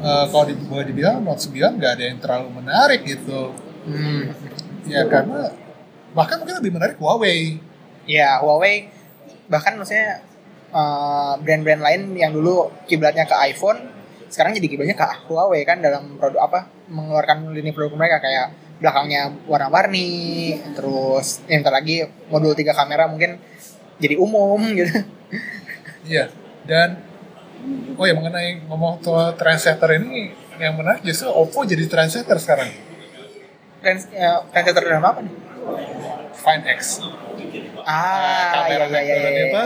eh, 0.00 0.24
kalau 0.26 0.44
di, 0.44 0.54
boleh 0.56 0.86
dibilang 0.86 1.20
Note 1.20 1.42
9 1.42 1.76
nggak 1.76 1.92
ada 1.92 2.04
yang 2.04 2.18
terlalu 2.18 2.48
menarik 2.54 3.02
gitu 3.02 3.52
Hmm. 3.80 4.28
ya 4.84 5.04
karena 5.04 5.56
bahkan 6.12 6.36
mungkin 6.36 6.60
lebih 6.60 6.68
menarik 6.70 6.96
Huawei 6.96 7.56
Ya 8.04 8.36
Huawei 8.38 8.92
bahkan 9.46 9.74
maksudnya 9.74 10.20
eh, 10.70 11.32
brand-brand 11.38 11.80
lain 11.80 12.00
yang 12.14 12.30
dulu 12.30 12.68
kiblatnya 12.84 13.24
ke 13.24 13.32
iPhone 13.42 13.80
sekarang 14.30 14.54
jadi 14.54 14.66
kiblatnya 14.70 14.94
ke 14.94 15.06
Huawei 15.26 15.66
kan 15.66 15.82
dalam 15.82 16.16
produk 16.16 16.46
apa 16.46 16.70
mengeluarkan 16.86 17.50
lini 17.50 17.74
produk 17.74 17.98
mereka 17.98 18.22
kayak 18.22 18.54
belakangnya 18.78 19.34
warna-warni 19.44 20.56
terus 20.72 21.44
yang 21.50 21.60
ntar 21.60 21.74
lagi 21.74 22.06
modul 22.30 22.54
tiga 22.54 22.72
kamera 22.72 23.10
mungkin 23.10 23.36
jadi 24.00 24.16
umum 24.16 24.62
gitu. 24.78 25.04
Iya 26.06 26.32
dan 26.64 27.02
oh 27.98 28.06
ya 28.06 28.14
mengenai 28.14 28.64
ngomong 28.70 29.02
soal 29.04 29.36
trendsetter 29.36 30.00
ini 30.00 30.32
yang 30.56 30.78
menarik 30.78 31.02
justru 31.04 31.28
Oppo 31.28 31.66
jadi 31.66 31.84
trendsetter 31.90 32.38
sekarang. 32.38 32.70
Trans, 33.80 34.08
ya, 34.12 34.44
trendsetter 34.48 34.84
dalam 34.86 35.04
apa 35.04 35.20
nih? 35.24 35.34
Find 36.36 36.64
X. 36.68 37.04
Ah, 37.84 38.68
kamera 38.68 38.86
iya, 38.92 39.00
iya, 39.00 39.14
iya, 39.16 39.28
iya. 39.28 39.44
itu 39.48 39.64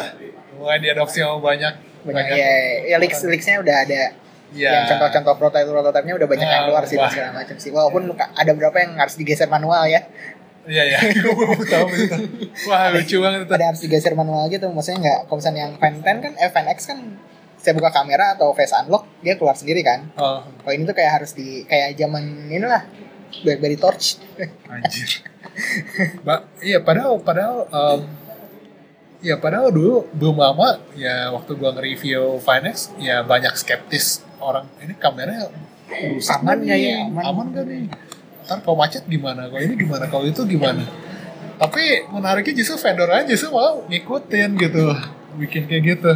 mulai 0.59 0.79
diadopsi 0.79 1.19
sama 1.23 1.43
banyak. 1.43 1.75
Banyak, 2.07 2.27
ya, 2.37 2.53
ya 2.95 2.97
leaks 3.01 3.27
leaksnya 3.27 3.59
udah 3.65 3.77
ada 3.87 4.24
Iya. 4.55 4.71
yang 4.71 4.85
contoh-contoh 4.87 5.35
prototipe 5.35 5.69
prototipenya 5.69 6.15
udah 6.15 6.29
banyak 6.31 6.47
yang 6.47 6.63
Ah, 6.63 6.67
keluar 6.71 6.83
sih 6.87 6.95
dan 6.95 7.11
segala 7.11 7.31
macam 7.35 7.57
sih. 7.59 7.71
Walaupun 7.75 8.03
ada 8.15 8.51
beberapa 8.55 8.79
yang 8.79 8.95
harus 8.95 9.19
digeser 9.19 9.51
manual 9.51 9.83
ya. 9.85 10.07
Iya 10.65 10.83
iya, 10.89 10.99
gue 11.21 11.67
tahu 11.69 11.87
itu. 11.93 12.17
Wah 12.65 12.89
lucu 12.89 13.21
banget 13.21 13.45
itu. 13.45 13.53
ada 13.53 13.67
harus 13.69 13.81
digeser 13.83 14.15
manual 14.15 14.49
gitu. 14.49 14.65
Maksudnya 14.71 14.99
nggak 15.05 15.19
kalau 15.29 15.37
misalnya 15.37 15.61
yang 15.69 15.75
Fan 15.77 15.95
10 16.01 16.25
kan 16.25 16.33
eh 16.39 16.49
Fan 16.49 16.67
X 16.73 16.79
kan 16.89 16.99
saya 17.55 17.73
buka 17.77 17.93
kamera 17.93 18.33
atau 18.33 18.53
face 18.53 18.73
unlock 18.73 19.05
dia 19.21 19.37
keluar 19.37 19.53
sendiri 19.53 19.85
kan. 19.85 20.09
Oh, 20.17 20.41
kalau 20.41 20.73
ini 20.73 20.85
tuh 20.85 20.97
kayak 20.97 21.21
harus 21.21 21.33
di 21.33 21.65
kayak 21.65 21.97
zaman 21.97 22.49
inilah 22.49 22.81
BlackBerry 23.45 23.77
Torch. 23.77 24.17
Anjir. 24.69 25.21
Ba 26.25 26.49
iya 26.61 26.81
padahal 26.81 27.21
padahal 27.21 27.69
um, 27.69 28.01
ya 29.21 29.37
padahal 29.37 29.69
dulu 29.69 30.09
belum 30.17 30.41
lama 30.41 30.81
ya 30.97 31.29
waktu 31.29 31.55
gua 31.55 31.73
nge-review 31.73 32.41
Finex 32.41 32.89
ya 32.97 33.21
banyak 33.21 33.53
skeptis 33.55 34.24
orang 34.45 34.69
ini 34.79 34.93
kameranya 34.95 35.49
nih? 35.49 35.63
ya? 36.77 36.97
Aman. 37.09 37.23
Aman 37.25 37.47
nggak 37.51 37.65
nih? 37.65 37.83
Ntar 38.45 38.59
kalau 38.61 38.77
macet 38.77 39.05
gimana? 39.05 39.49
Kalau 39.49 39.63
ini 39.63 39.75
gimana? 39.75 40.05
Kalau 40.07 40.25
itu 40.25 40.45
gimana? 40.45 40.85
Tapi 41.55 41.83
menariknya 42.11 42.61
justru 42.61 42.77
vendor 42.77 43.09
aja 43.09 43.25
justru 43.25 43.49
malah 43.49 43.81
ngikutin 43.87 44.51
gitu, 44.59 44.85
bikin 45.39 45.65
kayak 45.65 45.83
gitu. 45.87 46.13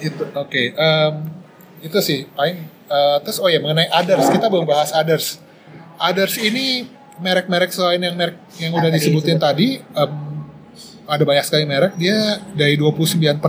Itu 0.00 0.22
oke. 0.28 0.62
em, 0.72 1.12
itu 1.80 1.98
sih 2.00 2.24
paling. 2.32 2.58
eh, 2.88 3.16
terus 3.24 3.40
oh 3.40 3.48
ya 3.48 3.56
mengenai 3.56 3.88
others 3.90 4.28
kita 4.28 4.46
belum 4.46 4.64
bahas 4.64 4.92
others. 4.92 5.40
Others 5.96 6.36
ini 6.38 6.84
merek-merek 7.18 7.70
selain 7.70 7.98
yang 7.98 8.14
merek 8.14 8.36
yang 8.58 8.72
udah 8.72 8.88
Ah, 8.88 8.94
disebutin 8.94 9.36
disebut. 9.36 9.42
tadi 9.42 9.68
em, 9.80 10.10
ada 11.02 11.22
banyak 11.24 11.44
sekali 11.44 11.64
merek 11.64 11.96
dia 11.96 12.38
dari 12.52 12.76
29% 12.76 13.40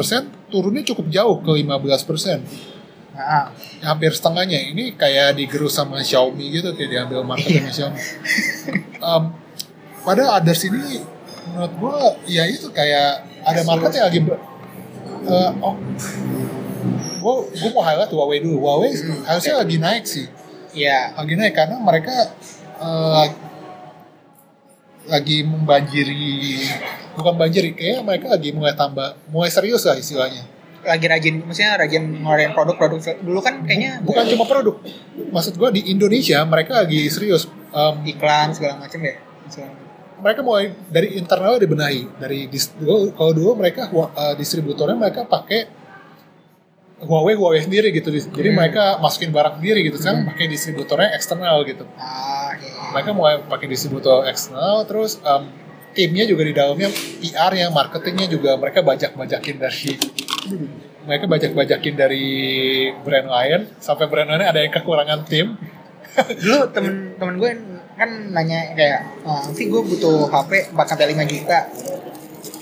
turunnya 0.50 0.84
cukup 0.84 1.08
jauh 1.10 1.38
ke 1.40 1.52
15% 1.62 2.73
nah, 3.14 3.50
hampir 3.86 4.12
setengahnya. 4.14 4.60
Ini 4.74 4.98
kayak 4.98 5.38
digerus 5.38 5.78
sama 5.78 6.02
Xiaomi 6.02 6.50
gitu 6.50 6.74
kayak 6.74 6.90
diambil 6.90 7.22
marketnya 7.24 7.72
Xiaomi. 7.72 8.00
Em, 9.04 9.24
pada 10.04 10.24
others 10.40 10.62
ini 10.68 11.04
menurut 11.54 11.74
gua 11.78 11.98
ya 12.26 12.48
itu 12.48 12.72
kayak 12.72 13.28
ada 13.44 13.62
market 13.68 13.92
yang 14.00 14.06
lagi 14.10 14.20
eh, 14.24 15.52
oh. 15.60 15.76
Gua 17.24 17.36
gua 17.48 17.70
mau 17.72 17.84
highlight 17.84 18.12
Huawei 18.12 18.40
dulu. 18.44 18.58
Huawei 18.64 18.92
harusnya 19.28 19.60
lagi 19.60 19.78
naik 19.80 20.04
sih. 20.08 20.28
Ya 20.74 21.14
lagi 21.14 21.36
naik 21.38 21.54
karena 21.54 21.78
mereka 21.80 22.12
eh, 22.82 23.26
lagi 25.04 25.44
membanjiri 25.44 26.64
bukan 27.14 27.36
banjiri 27.36 27.76
kayak 27.76 28.02
mereka 28.02 28.32
lagi 28.32 28.50
mulai 28.56 28.74
tambah 28.74 29.20
mulai 29.30 29.52
serius 29.52 29.84
lah 29.86 30.00
istilahnya 30.00 30.48
lagi 30.84 31.06
rajin 31.06 31.36
maksudnya 31.42 31.76
rajin 31.76 32.04
ngeluarin 32.20 32.52
produk-produk 32.52 33.00
dulu 33.20 33.40
kan 33.40 33.64
kayaknya 33.64 34.00
bukan 34.00 34.24
cuma 34.28 34.44
produk. 34.44 34.76
Maksud 35.30 35.56
gua 35.56 35.70
di 35.70 35.88
Indonesia 35.88 36.44
mereka 36.44 36.84
lagi 36.84 37.08
serius 37.08 37.48
Em, 37.70 38.06
iklan 38.06 38.54
segala 38.54 38.78
macam 38.78 39.02
ya 39.02 39.18
Segala- 39.50 39.74
mereka 40.20 40.40
mulai 40.40 40.72
dari 40.88 41.18
internal 41.18 41.58
dibenahi. 41.58 42.06
Dari 42.16 42.46
kalau 43.12 43.34
dulu 43.34 43.58
mereka 43.58 43.90
eh, 43.90 44.36
distributornya 44.36 44.94
mereka 44.94 45.26
pakai 45.26 45.68
Huawei 47.02 47.36
Huawei 47.36 47.60
sendiri 47.60 47.92
gitu. 47.92 48.08
Jadi 48.08 48.48
Hmm. 48.48 48.56
mereka 48.56 48.96
masukin 48.98 49.34
barang 49.34 49.60
sendiri 49.60 49.84
gitu. 49.84 50.00
Sekarang 50.00 50.24
pakai 50.26 50.48
distributornya 50.48 51.12
eksternal 51.12 51.66
gitu. 51.66 51.84
Ah, 51.98 52.56
iya. 52.56 52.94
mereka 52.94 53.10
mau 53.12 53.26
pakai 53.44 53.68
distributor 53.68 54.24
eksternal 54.24 54.86
terus 54.86 55.20
em, 55.20 55.50
timnya 55.94 56.26
juga 56.26 56.44
di 56.44 56.54
dalamnya 56.54 56.90
PR 57.22 57.52
nya 57.54 57.70
marketingnya 57.70 58.28
juga 58.28 58.58
mereka 58.58 58.82
bajak-bajakin 58.82 59.56
dari 59.62 59.90
mereka 61.04 61.26
bajak-bajakin 61.28 61.94
dari 61.96 62.26
brand 63.04 63.28
lain. 63.28 63.62
Sampai 63.80 64.08
brand 64.10 64.28
lain 64.28 64.44
ada 64.44 64.60
yang 64.60 64.74
kekurangan 64.74 65.24
tim. 65.28 65.56
Dulu 66.44 66.70
temen 66.74 67.16
temen 67.18 67.36
gue 67.38 67.52
kan 67.94 68.10
nanya 68.34 68.74
kayak 68.74 69.02
"Ah, 69.24 69.46
sih 69.54 69.70
gue 69.70 69.82
butuh 69.82 70.30
HP 70.30 70.74
4 70.74 70.86
sampai 70.90 71.06
5 71.14 71.24
juta. 71.30 71.70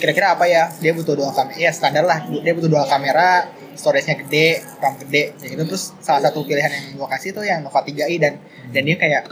Kira-kira 0.01 0.33
apa 0.35 0.45
ya? 0.49 0.67
Dia 0.81 0.97
butuh 0.97 1.13
dua 1.13 1.29
kamera 1.29 1.57
ya 1.57 1.71
standar 1.71 2.03
lah. 2.05 2.25
Dia 2.25 2.53
butuh 2.57 2.69
dua 2.69 2.85
kamera 2.89 3.45
storage-nya 3.77 4.17
gede 4.25 4.61
RAM 4.81 4.97
gede 5.05 5.23
ya 5.39 5.47
gitu. 5.55 5.63
Terus 5.63 5.93
salah 6.03 6.21
satu 6.27 6.43
pilihan 6.43 6.69
yang 6.69 6.85
gue 6.99 7.07
kasih 7.07 7.31
tuh 7.31 7.45
yang 7.45 7.63
Nova 7.63 7.79
3i 7.85 8.17
dan 8.19 8.41
dan 8.73 8.81
dia 8.83 8.97
kayak 8.97 9.31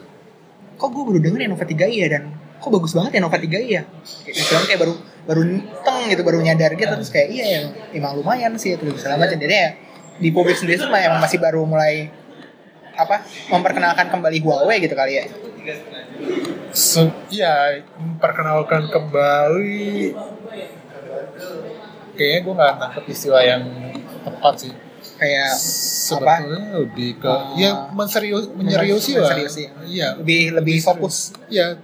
kok 0.79 0.89
gue 0.93 1.03
baru 1.03 1.19
denger 1.19 1.39
ya 1.43 1.49
Nova 1.51 1.65
3i 1.65 1.95
ya 2.05 2.07
dan 2.07 2.23
kok 2.59 2.69
bagus 2.75 2.91
banget 2.91 3.11
ya 3.17 3.21
Nova 3.23 3.39
3i 3.39 3.69
ya 3.71 3.83
kayak 4.27 4.35
istilahnya 4.35 4.67
kayak 4.67 4.81
baru 4.83 4.93
baru 5.23 5.41
teng 5.85 5.99
gitu 6.11 6.21
baru 6.27 6.37
nyadar 6.43 6.71
gitu. 6.75 6.91
Terus 6.91 7.11
kayak 7.13 7.27
iya 7.31 7.45
ya 7.47 7.61
emang 7.95 8.19
lumayan 8.19 8.53
sih 8.59 8.75
terus 8.75 8.99
segala 8.99 9.21
macam 9.21 9.39
jadi 9.39 9.55
ya 9.55 9.69
di 10.19 10.29
publik 10.35 10.59
sendiri 10.59 10.83
tuh 10.83 10.91
emang 10.91 11.23
masih 11.23 11.39
baru 11.39 11.63
mulai 11.63 12.11
apa 12.99 13.23
memperkenalkan 13.47 14.11
kembali 14.11 14.37
Huawei 14.43 14.83
gitu 14.83 14.91
kali 14.91 15.23
ya. 15.23 15.25
Se 16.75 17.07
ya 17.31 17.79
memperkenalkan 17.95 18.91
kembali. 18.91 20.13
Kayaknya 22.19 22.39
gue 22.43 22.53
nggak 22.59 22.73
nangkep 22.83 23.05
istilah 23.07 23.43
yang 23.47 23.63
tepat 24.27 24.55
sih. 24.67 24.73
Kayak 25.15 25.55
sebetulnya 25.55 26.83
lebih 26.83 27.19
ke 27.19 27.27
Uh, 27.27 27.55
ya 27.55 27.71
menserius 27.95 28.51
menyeriusi 28.51 29.15
lah. 29.15 29.31
Iya. 29.87 30.19
Lebih 30.19 30.59
lebih 30.59 30.83
fokus. 30.83 31.31
Ya 31.47 31.79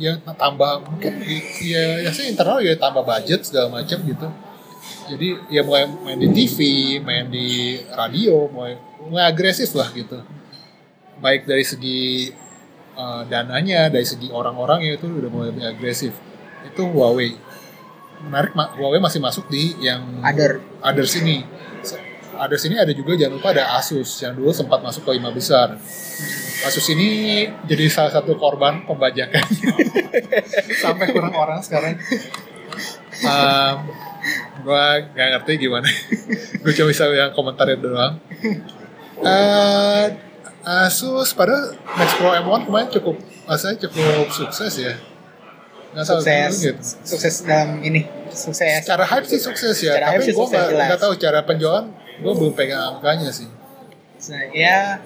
ya 0.00 0.16
tambah 0.24 0.80
mungkin 0.80 1.20
ya 1.60 2.00
ya 2.00 2.08
sih 2.08 2.32
internal 2.32 2.64
ya 2.64 2.72
tambah 2.80 3.04
budget 3.04 3.44
segala 3.44 3.68
macam 3.68 4.00
gitu. 4.00 4.28
Jadi 5.12 5.28
ya 5.52 5.60
mulai 5.60 5.84
main 5.84 6.16
di 6.16 6.32
TV 6.32 6.58
main 7.04 7.28
di 7.28 7.76
radio 7.92 8.48
mulai 8.48 8.80
mulai 9.04 9.28
agresif 9.28 9.76
lah 9.76 9.92
gitu. 9.92 10.24
Baik 11.20 11.44
dari 11.44 11.60
segi 11.68 12.32
uh, 12.96 13.28
dananya 13.28 13.92
dari 13.92 14.08
segi 14.08 14.32
orang-orangnya 14.32 14.96
itu 14.96 15.04
udah 15.04 15.28
mulai 15.28 15.52
lebih 15.52 15.68
agresif. 15.68 16.16
Itu 16.64 16.88
Huawei. 16.88 17.36
Menarik 18.24 18.56
Huawei 18.56 19.04
masih 19.04 19.20
masuk 19.20 19.52
di 19.52 19.76
yang 19.84 20.24
Other. 20.24 20.64
other 20.80 21.04
sini. 21.04 21.44
Ada 22.40 22.56
sini 22.56 22.80
ada 22.80 22.96
juga 22.96 23.20
jangan 23.20 23.36
lupa 23.36 23.52
ada 23.52 23.76
Asus 23.76 24.16
yang 24.24 24.32
dulu 24.32 24.48
sempat 24.48 24.80
masuk 24.80 25.04
ke 25.04 25.12
lima 25.12 25.28
besar 25.28 25.76
Asus 26.60 26.86
ini 26.92 27.44
jadi 27.64 27.88
salah 27.88 28.12
satu 28.12 28.36
korban 28.36 28.84
pembajakan. 28.84 29.44
Sampai 30.84 31.12
kurang 31.12 31.32
orang 31.32 31.60
sekarang. 31.64 31.96
Um, 33.24 33.76
gue 34.64 34.86
gak 35.16 35.28
ngerti 35.36 35.52
gimana. 35.68 35.88
Gue 36.60 36.72
cuma 36.76 36.92
bisa 36.92 37.08
yang 37.08 37.32
komentarnya 37.32 37.76
doang. 37.80 38.20
Eh, 39.20 40.04
Asus 40.60 41.32
pada 41.32 41.72
Max 41.96 42.12
Pro 42.20 42.36
M1 42.36 42.68
kemarin 42.68 42.88
cukup 42.92 43.16
rasanya 43.48 43.88
cukup 43.88 44.28
sukses 44.28 44.72
ya. 44.76 44.94
Nggak 45.90 46.04
tahu 46.06 46.18
sukses. 46.22 46.54
gitu. 46.62 46.82
sukses 47.02 47.34
dalam 47.42 47.80
ini 47.82 48.06
sukses. 48.30 48.84
Secara 48.84 49.04
hype 49.08 49.26
sih 49.26 49.40
sukses 49.40 49.74
ya, 49.82 49.98
hype 49.98 50.22
tapi 50.22 50.36
gue 50.36 50.46
nggak 50.70 51.00
tahu 51.00 51.18
cara 51.18 51.42
penjualan, 51.42 51.88
gue 52.22 52.32
belum 52.36 52.52
pegang 52.54 53.00
angkanya 53.00 53.32
sih. 53.32 53.48
Nah, 54.30 54.44
ya 54.52 55.00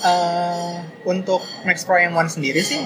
eh, 0.00 0.76
untuk 1.04 1.38
Max 1.62 1.82
Pro 1.82 1.96
yang 1.96 2.12
One 2.12 2.26
sendiri 2.26 2.60
sih 2.60 2.82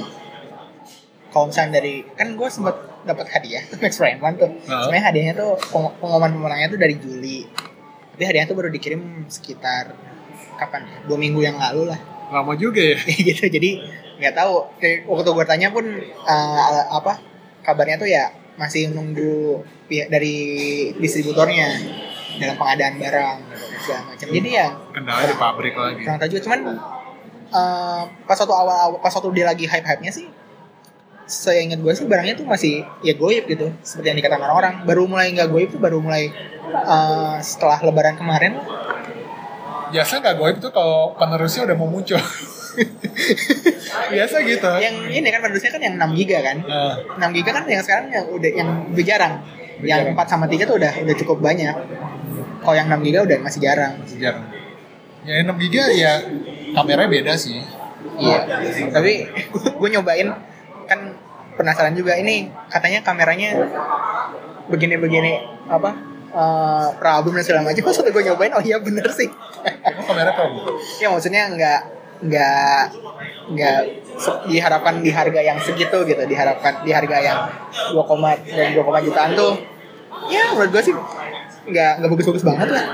kalau 1.29 1.49
misalnya 1.49 1.79
dari 1.79 2.05
kan 2.11 2.29
gue 2.31 2.49
sempat 2.49 2.77
dapat 3.03 3.27
hadiah 3.31 3.65
Max 3.83 3.95
Pro 3.95 4.07
yang 4.07 4.21
One 4.21 4.37
tuh 4.37 4.51
Ah. 4.65 4.87
sebenarnya 4.87 5.05
hadiahnya 5.07 5.35
tuh 5.35 5.51
peng- 5.63 5.95
pengumuman 5.99 6.31
pemenangnya 6.33 6.69
tuh 6.69 6.79
dari 6.79 6.95
Juli 6.95 7.45
tapi 8.11 8.23
hadiahnya 8.23 8.49
tuh 8.49 8.57
baru 8.57 8.69
dikirim 8.69 9.01
sekitar 9.27 9.97
kapan 10.55 10.85
ya? 10.85 10.97
dua 11.05 11.17
minggu 11.17 11.41
yang 11.41 11.57
lalu 11.57 11.89
lah 11.89 12.01
Lama 12.31 12.53
juga 12.55 12.81
ya. 12.81 12.97
gitu 13.29 13.45
jadi 13.47 13.71
nggak 14.15 14.35
tahu 14.35 14.53
Kayak 14.79 15.05
waktu 15.05 15.31
gue 15.31 15.47
tanya 15.47 15.69
pun 15.69 15.85
eh, 16.05 16.61
apa 16.89 17.19
kabarnya 17.63 17.97
tuh 17.97 18.07
ya 18.07 18.29
masih 18.53 18.89
nunggu 18.89 19.61
pihak 19.87 20.09
dari 20.09 20.37
distributornya 20.95 21.73
dalam 22.35 22.53
pengadaan 22.55 22.97
barang 22.97 23.37
gitu, 23.43 23.65
segala 23.83 24.01
macam 24.07 24.27
jadi 24.31 24.49
ya 24.51 24.67
Kendala 24.91 25.23
di 25.23 25.37
pabrik 25.37 25.75
lagi. 25.75 26.01
kurang 26.01 26.19
tahu 26.19 26.29
juga 26.31 26.43
cuman 26.45 26.61
eh, 27.53 28.03
pas 28.24 28.38
waktu 28.40 28.55
awal, 28.55 28.76
awal 28.76 28.98
pas 28.98 29.12
waktu 29.12 29.28
dia 29.36 29.46
lagi 29.46 29.64
hype 29.68 29.84
hype 29.84 30.03
nya 30.03 30.12
sih 30.12 30.26
saya 31.22 31.64
ingat 31.64 31.80
gue 31.80 31.92
sih 31.94 32.05
barangnya 32.05 32.34
tuh 32.36 32.44
masih 32.44 32.82
ya 33.00 33.14
goib 33.16 33.46
gitu 33.48 33.70
seperti 33.80 34.12
yang 34.12 34.18
dikatakan 34.18 34.42
orang-orang 34.48 34.74
baru 34.84 35.07
mulai 35.07 35.32
nggak 35.32 35.48
goib 35.48 35.68
tuh 35.70 35.80
baru 35.80 36.03
mulai 36.03 36.28
eh, 36.72 37.36
setelah 37.40 37.78
lebaran 37.80 38.18
kemarin 38.18 38.59
Biasa 39.92 40.24
nggak 40.24 40.36
goib 40.40 40.57
tuh 40.57 40.72
kalau 40.72 41.12
penerusnya 41.20 41.68
udah 41.68 41.76
mau 41.76 41.84
muncul. 41.84 42.16
Biasa 44.12 44.40
gitu. 44.48 44.70
yang 44.80 44.96
ini 45.12 45.28
kan 45.28 45.44
penerusnya 45.44 45.68
kan 45.76 45.82
yang 45.84 46.00
6 46.00 46.16
giga 46.16 46.40
kan 46.40 46.57
Nah, 46.64 47.28
6 47.28 47.36
giga 47.36 47.50
kan 47.53 47.64
yang 47.68 47.84
sekarang 47.84 48.09
yang 48.09 48.24
udah 48.32 48.50
yang 48.57 48.68
lebih 48.88 49.05
jarang. 49.05 49.44
Yang 49.84 50.16
Jarang. 50.16 50.24
4 50.24 50.32
sama 50.32 50.44
3 50.48 50.64
tuh 50.64 50.76
udah 50.80 50.92
udah 51.05 51.16
cukup 51.20 51.38
banyak. 51.44 51.76
Kalau 52.64 52.72
yang 52.72 52.88
6 52.88 53.05
giga 53.05 53.20
udah 53.28 53.38
masih 53.44 53.61
jarang. 53.61 54.00
jarang. 54.16 54.44
Ya 55.23 55.47
6 55.47 55.55
giga 55.62 55.85
ya 55.93 56.12
kameranya 56.75 57.11
beda 57.11 57.33
sih. 57.39 57.62
Iya. 58.18 58.39
Tapi 58.91 59.12
gue 59.55 59.89
nyobain 59.95 60.29
kan 60.91 61.01
penasaran 61.55 61.95
juga 61.95 62.18
ini 62.18 62.51
katanya 62.66 63.07
kameranya 63.07 63.55
begini-begini 64.66 65.43
apa 65.68 65.91
eh 66.33 66.87
problem 66.99 67.39
dan 67.39 67.45
segala 67.45 67.70
macam. 67.70 67.83
Waktu 67.93 68.11
gue 68.11 68.25
nyobain 68.33 68.53
oh 68.57 68.62
iya 68.64 68.83
bener 68.83 69.07
sih. 69.14 69.31
Emang 69.62 70.05
kamera 70.07 70.31
kamu? 70.35 70.59
ya 70.99 71.07
maksudnya 71.12 71.43
nggak 71.55 71.81
nggak 72.23 72.79
nggak 73.53 73.79
diharapkan 74.47 75.03
di 75.03 75.11
harga 75.11 75.41
yang 75.43 75.59
segitu 75.59 76.07
gitu 76.07 76.23
diharapkan 76.27 76.87
di 76.87 76.95
harga 76.95 77.18
yang 77.18 77.39
2, 77.91 77.99
dan 78.55 78.70
2, 78.79 79.07
jutaan 79.11 79.31
tuh 79.35 79.59
ya 80.31 80.55
menurut 80.55 80.70
gue 80.70 80.83
sih 80.87 80.95
nggak 81.66 81.93
nggak 81.99 82.11
bagus-bagus 82.14 82.45
banget 82.47 82.68
lah 82.70 82.87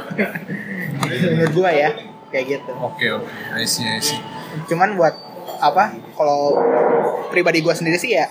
menurut 1.36 1.52
gue 1.52 1.70
ya 1.76 1.90
kayak 2.28 2.44
gitu 2.58 2.70
Oke 2.78 3.06
oke, 3.10 3.28
I 3.54 3.64
see 3.64 3.84
I 3.84 3.98
see. 3.98 4.20
cuman 4.66 4.94
buat 4.94 5.14
apa 5.58 5.90
kalau 6.14 6.54
pribadi 7.28 7.60
gue 7.60 7.72
sendiri 7.72 7.96
sih 7.96 8.14
ya 8.14 8.28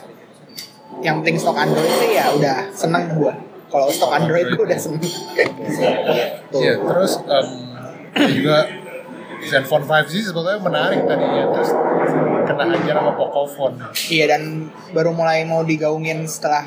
yang 1.00 1.22
penting 1.22 1.38
stok 1.38 1.58
Android 1.58 1.93
sih 2.00 2.16
ya 2.16 2.32
udah 2.32 2.70
seneng 2.72 3.14
gue 3.14 3.34
kalau 3.68 3.88
stok 3.89 4.12
Android 4.14 4.48
gue 4.50 4.64
udah 4.64 4.80
seneng 4.80 5.02
Tuh. 6.48 6.62
Iya, 6.64 6.80
terus 6.80 7.20
em, 7.20 7.48
juga 8.32 8.58
Zenfone 9.43 9.86
5G 9.86 10.12
sebetulnya 10.26 10.58
menarik 10.58 11.06
tadi 11.06 11.22
ya, 11.22 11.45
terus 11.54 11.70
kena 12.48 12.64
hajar 12.74 12.95
sama 12.98 13.12
Pocophone. 13.14 13.76
Iya 14.10 14.26
dan 14.34 14.41
baru 14.95 15.12
mulai 15.14 15.43
mau 15.43 15.62
digaungin 15.62 16.26
setelah 16.26 16.64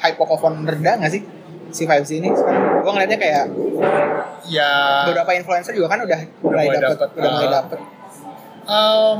hype 0.00 0.16
Pocophone 0.16 0.64
reda 0.64 0.96
nggak 0.98 1.12
sih 1.12 1.22
si 1.70 1.82
5G 1.84 2.10
ini 2.18 2.28
sekarang? 2.30 2.80
Gue 2.80 2.90
ngeliatnya 2.90 3.18
kayak 3.18 3.44
Ya, 4.42 5.04
beberapa 5.06 5.30
influencer 5.32 5.72
juga 5.72 5.86
kan 5.88 6.00
udah 6.00 6.20
mulai 6.42 6.66
dapet, 6.68 6.96
dapet, 6.96 7.08
udah 7.14 7.30
mulai 7.30 7.46
ah. 7.46 7.52
dapet. 7.60 7.78
em, 8.62 9.18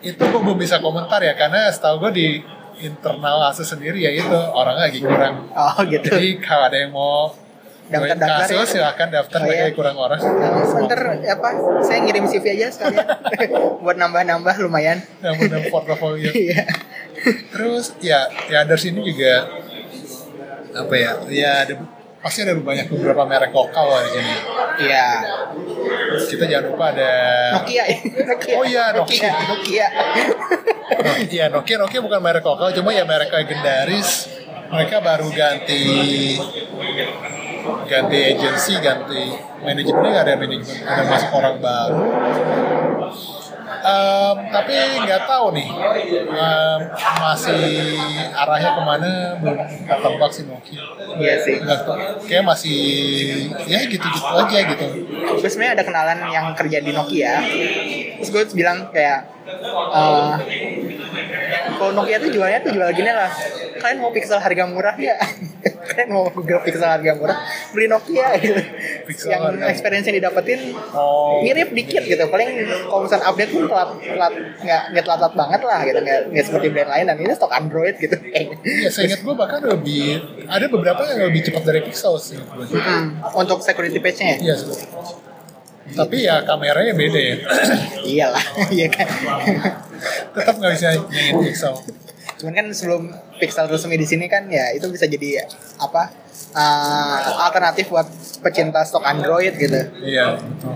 itu 0.00 0.22
gue 0.22 0.40
belum 0.40 0.56
bisa 0.56 0.78
komentar 0.78 1.18
ya, 1.18 1.34
karena 1.34 1.66
setahu 1.68 2.06
gue 2.06 2.12
di 2.14 2.26
internal 2.78 3.42
Asus 3.44 3.66
sendiri 3.66 3.98
ya 3.98 4.14
itu 4.14 4.30
orangnya 4.30 4.86
lagi 4.86 5.00
kurang. 5.02 5.50
Oh 5.50 5.74
gitu. 5.82 6.06
Jadi 6.06 6.38
kalau 6.38 6.64
ada 6.64 6.78
yang 6.78 6.92
mau 6.92 7.34
Daftar- 7.88 8.20
daftar 8.20 8.44
Asus 8.44 8.52
ya. 8.52 8.66
silahkan 8.68 9.08
daftar 9.08 9.40
Oh, 9.40 9.48
iya. 9.48 9.72
kurang 9.72 9.96
orang. 9.96 10.20
Nah, 10.20 10.60
sebentar 10.62 11.00
apa? 11.18 11.48
Saya 11.80 11.98
ngirim 12.04 12.28
CV 12.28 12.44
aja 12.54 12.68
sekalian 12.68 13.00
buat 13.82 13.96
nambah-nambah 13.96 14.54
lumayan. 14.60 15.00
Dalam 15.18 15.66
portofolio. 15.66 16.28
Iya. 16.52 16.62
Terus 17.50 17.98
ya 17.98 18.28
ya 18.46 18.62
dari 18.62 18.78
sini 18.78 19.02
juga 19.02 19.48
apa 20.74 20.94
ya? 20.96 21.10
Ya 21.30 21.52
ada 21.64 21.74
pasti 22.18 22.42
ada 22.42 22.58
banyak 22.58 22.90
beberapa 22.90 23.22
merek 23.24 23.54
lokal 23.54 23.86
lah 23.86 24.00
di 24.04 24.10
sini. 24.18 24.34
Iya. 24.78 25.08
Kita 26.28 26.44
jangan 26.46 26.64
lupa 26.74 26.84
ada 26.94 27.12
Nokia. 27.62 27.84
ya. 27.86 27.98
Nokia. 28.26 28.54
Oh 28.58 28.64
iya, 28.66 28.84
Nokia. 28.94 29.30
Nokia. 29.48 29.86
Iya 31.28 31.44
Nokia 31.52 31.76
Nokia 31.78 32.00
bukan 32.02 32.20
merek 32.20 32.44
lokal, 32.44 32.74
cuma 32.74 32.90
ya 32.90 33.04
merek 33.06 33.30
legendaris. 33.30 34.28
Mereka 34.68 35.00
baru 35.00 35.32
ganti 35.32 36.36
ganti 37.88 38.18
agensi, 38.36 38.72
ganti 38.80 39.22
manajemennya 39.64 40.10
nggak 40.12 40.24
ada 40.24 40.34
manajemen, 40.36 40.76
ada 40.84 41.02
masuk 41.08 41.30
orang 41.32 41.56
baru. 41.60 42.00
Em, 43.68 44.36
tapi 44.48 44.72
nggak 45.04 45.22
tahu 45.24 45.52
nih 45.52 45.68
em, 46.28 46.80
masih 47.18 47.94
arahnya 48.34 48.70
ke 48.74 48.82
mana 48.82 49.10
belum 49.38 49.58
ketebak 49.84 50.30
sih 50.30 50.44
Nokia 50.44 50.82
Iya 51.18 51.34
sih. 51.40 51.56
nggak 51.60 51.78
tahu 51.84 51.96
kayak 52.24 52.44
masih 52.44 52.78
ya 53.64 53.80
gitu-gitu 53.84 54.28
aja 54.28 54.58
gitu 54.66 54.86
Terus 55.38 55.52
sebenarnya 55.54 55.74
ada 55.78 55.84
kenalan 55.86 56.18
yang 56.28 56.46
kerja 56.58 56.78
di 56.82 56.90
Nokia. 56.90 57.38
Terus 58.18 58.28
gue 58.28 58.42
bilang 58.56 58.90
kayak 58.90 59.37
eh 59.48 60.34
kalau 61.70 61.92
Nokia 61.94 62.18
tuh 62.18 62.30
jualnya 62.30 62.58
tuh 62.58 62.72
jual 62.72 62.90
gini 62.90 63.08
lah. 63.08 63.30
Kalian 63.78 63.98
mau 63.98 64.10
pixel 64.10 64.36
harga 64.36 64.66
murah 64.66 64.98
ya? 64.98 65.14
Kalian 65.88 66.10
mau 66.10 66.26
Google 66.28 66.58
pixel 66.60 66.82
harga 66.82 67.14
murah? 67.14 67.38
Beli 67.70 67.86
Nokia 67.86 68.34
gitu. 68.36 68.58
Pixel 69.06 69.30
yang 69.30 69.42
harga- 69.46 69.70
experience 69.70 70.04
yang 70.04 70.18
didapetin 70.18 70.60
oh 70.90 71.40
mirip 71.40 71.70
dikit 71.70 72.02
gitu 72.02 72.20
paling 72.26 72.50
kalau 72.82 73.00
misalnya 73.00 73.24
update 73.24 73.48
pun 73.48 73.64
telat 73.64 73.88
telat 73.96 74.32
nggak 74.58 74.82
nggak 74.90 75.04
telat 75.04 75.18
telat 75.18 75.34
banget 75.36 75.60
lah 75.62 75.80
gitu 75.80 75.98
nggak 75.98 76.20
nggak 76.28 76.44
seperti 76.44 76.66
brand 76.68 76.90
lain 76.90 77.04
dan 77.06 77.16
ini 77.16 77.32
stok 77.32 77.52
Android 77.52 77.94
gitu 77.96 78.16
Iya, 78.18 78.88
saya 78.90 79.04
ingat 79.06 79.20
gue 79.22 79.34
bahkan 79.34 79.60
lebih 79.62 80.18
ada 80.44 80.66
beberapa 80.66 81.00
yang 81.06 81.30
lebih 81.30 81.40
cepat 81.42 81.62
dari 81.62 81.80
Pixel 81.80 82.14
sih. 82.18 82.36
Hmm, 82.36 83.22
untuk 83.32 83.62
security 83.62 83.96
patch-nya 83.96 84.34
ya 84.34 84.38
Iya, 84.42 84.54
sih. 84.58 84.74
Tapi 85.90 86.16
ya 86.22 86.42
kameranya 86.42 86.92
beda 86.92 87.20
ya. 87.22 87.36
iyalah 88.10 88.44
iya 88.76 88.86
kan 88.86 89.08
Tetap 90.34 90.54
nggak 90.56 90.72
bisa 90.74 90.88
nyanyiin 91.04 91.42
Pixel. 91.42 91.74
cuman 92.38 92.52
kan 92.54 92.66
sebelum 92.70 93.02
pixel 93.36 93.66
resmi 93.66 93.94
di 93.94 94.06
sini 94.06 94.26
kan 94.26 94.46
ya 94.46 94.70
itu 94.70 94.86
bisa 94.86 95.04
jadi 95.04 95.42
apa 95.74 96.06
uh, 96.52 97.18
alternatif 97.44 97.90
buat 97.90 98.06
pecinta 98.38 98.78
stok 98.80 99.02
Android 99.02 99.50
gitu 99.52 99.74
Iya, 99.98 100.38
betul. 100.38 100.74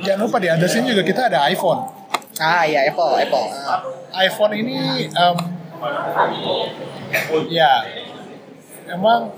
Jangan 0.00 0.20
lupa 0.22 0.36
di 0.38 0.48
under 0.48 0.64
sini 0.64 0.88
juga 0.88 1.04
kita 1.04 1.28
ada 1.28 1.44
iPhone. 1.46 1.84
ah 2.38 2.64
iya 2.64 2.88
Apple 2.88 3.20
Apple 3.20 3.46
Ah. 3.52 3.84
iPhone 4.16 4.54
ini 4.54 5.04
em, 5.04 5.36
ya 7.50 7.84
emang 8.88 9.28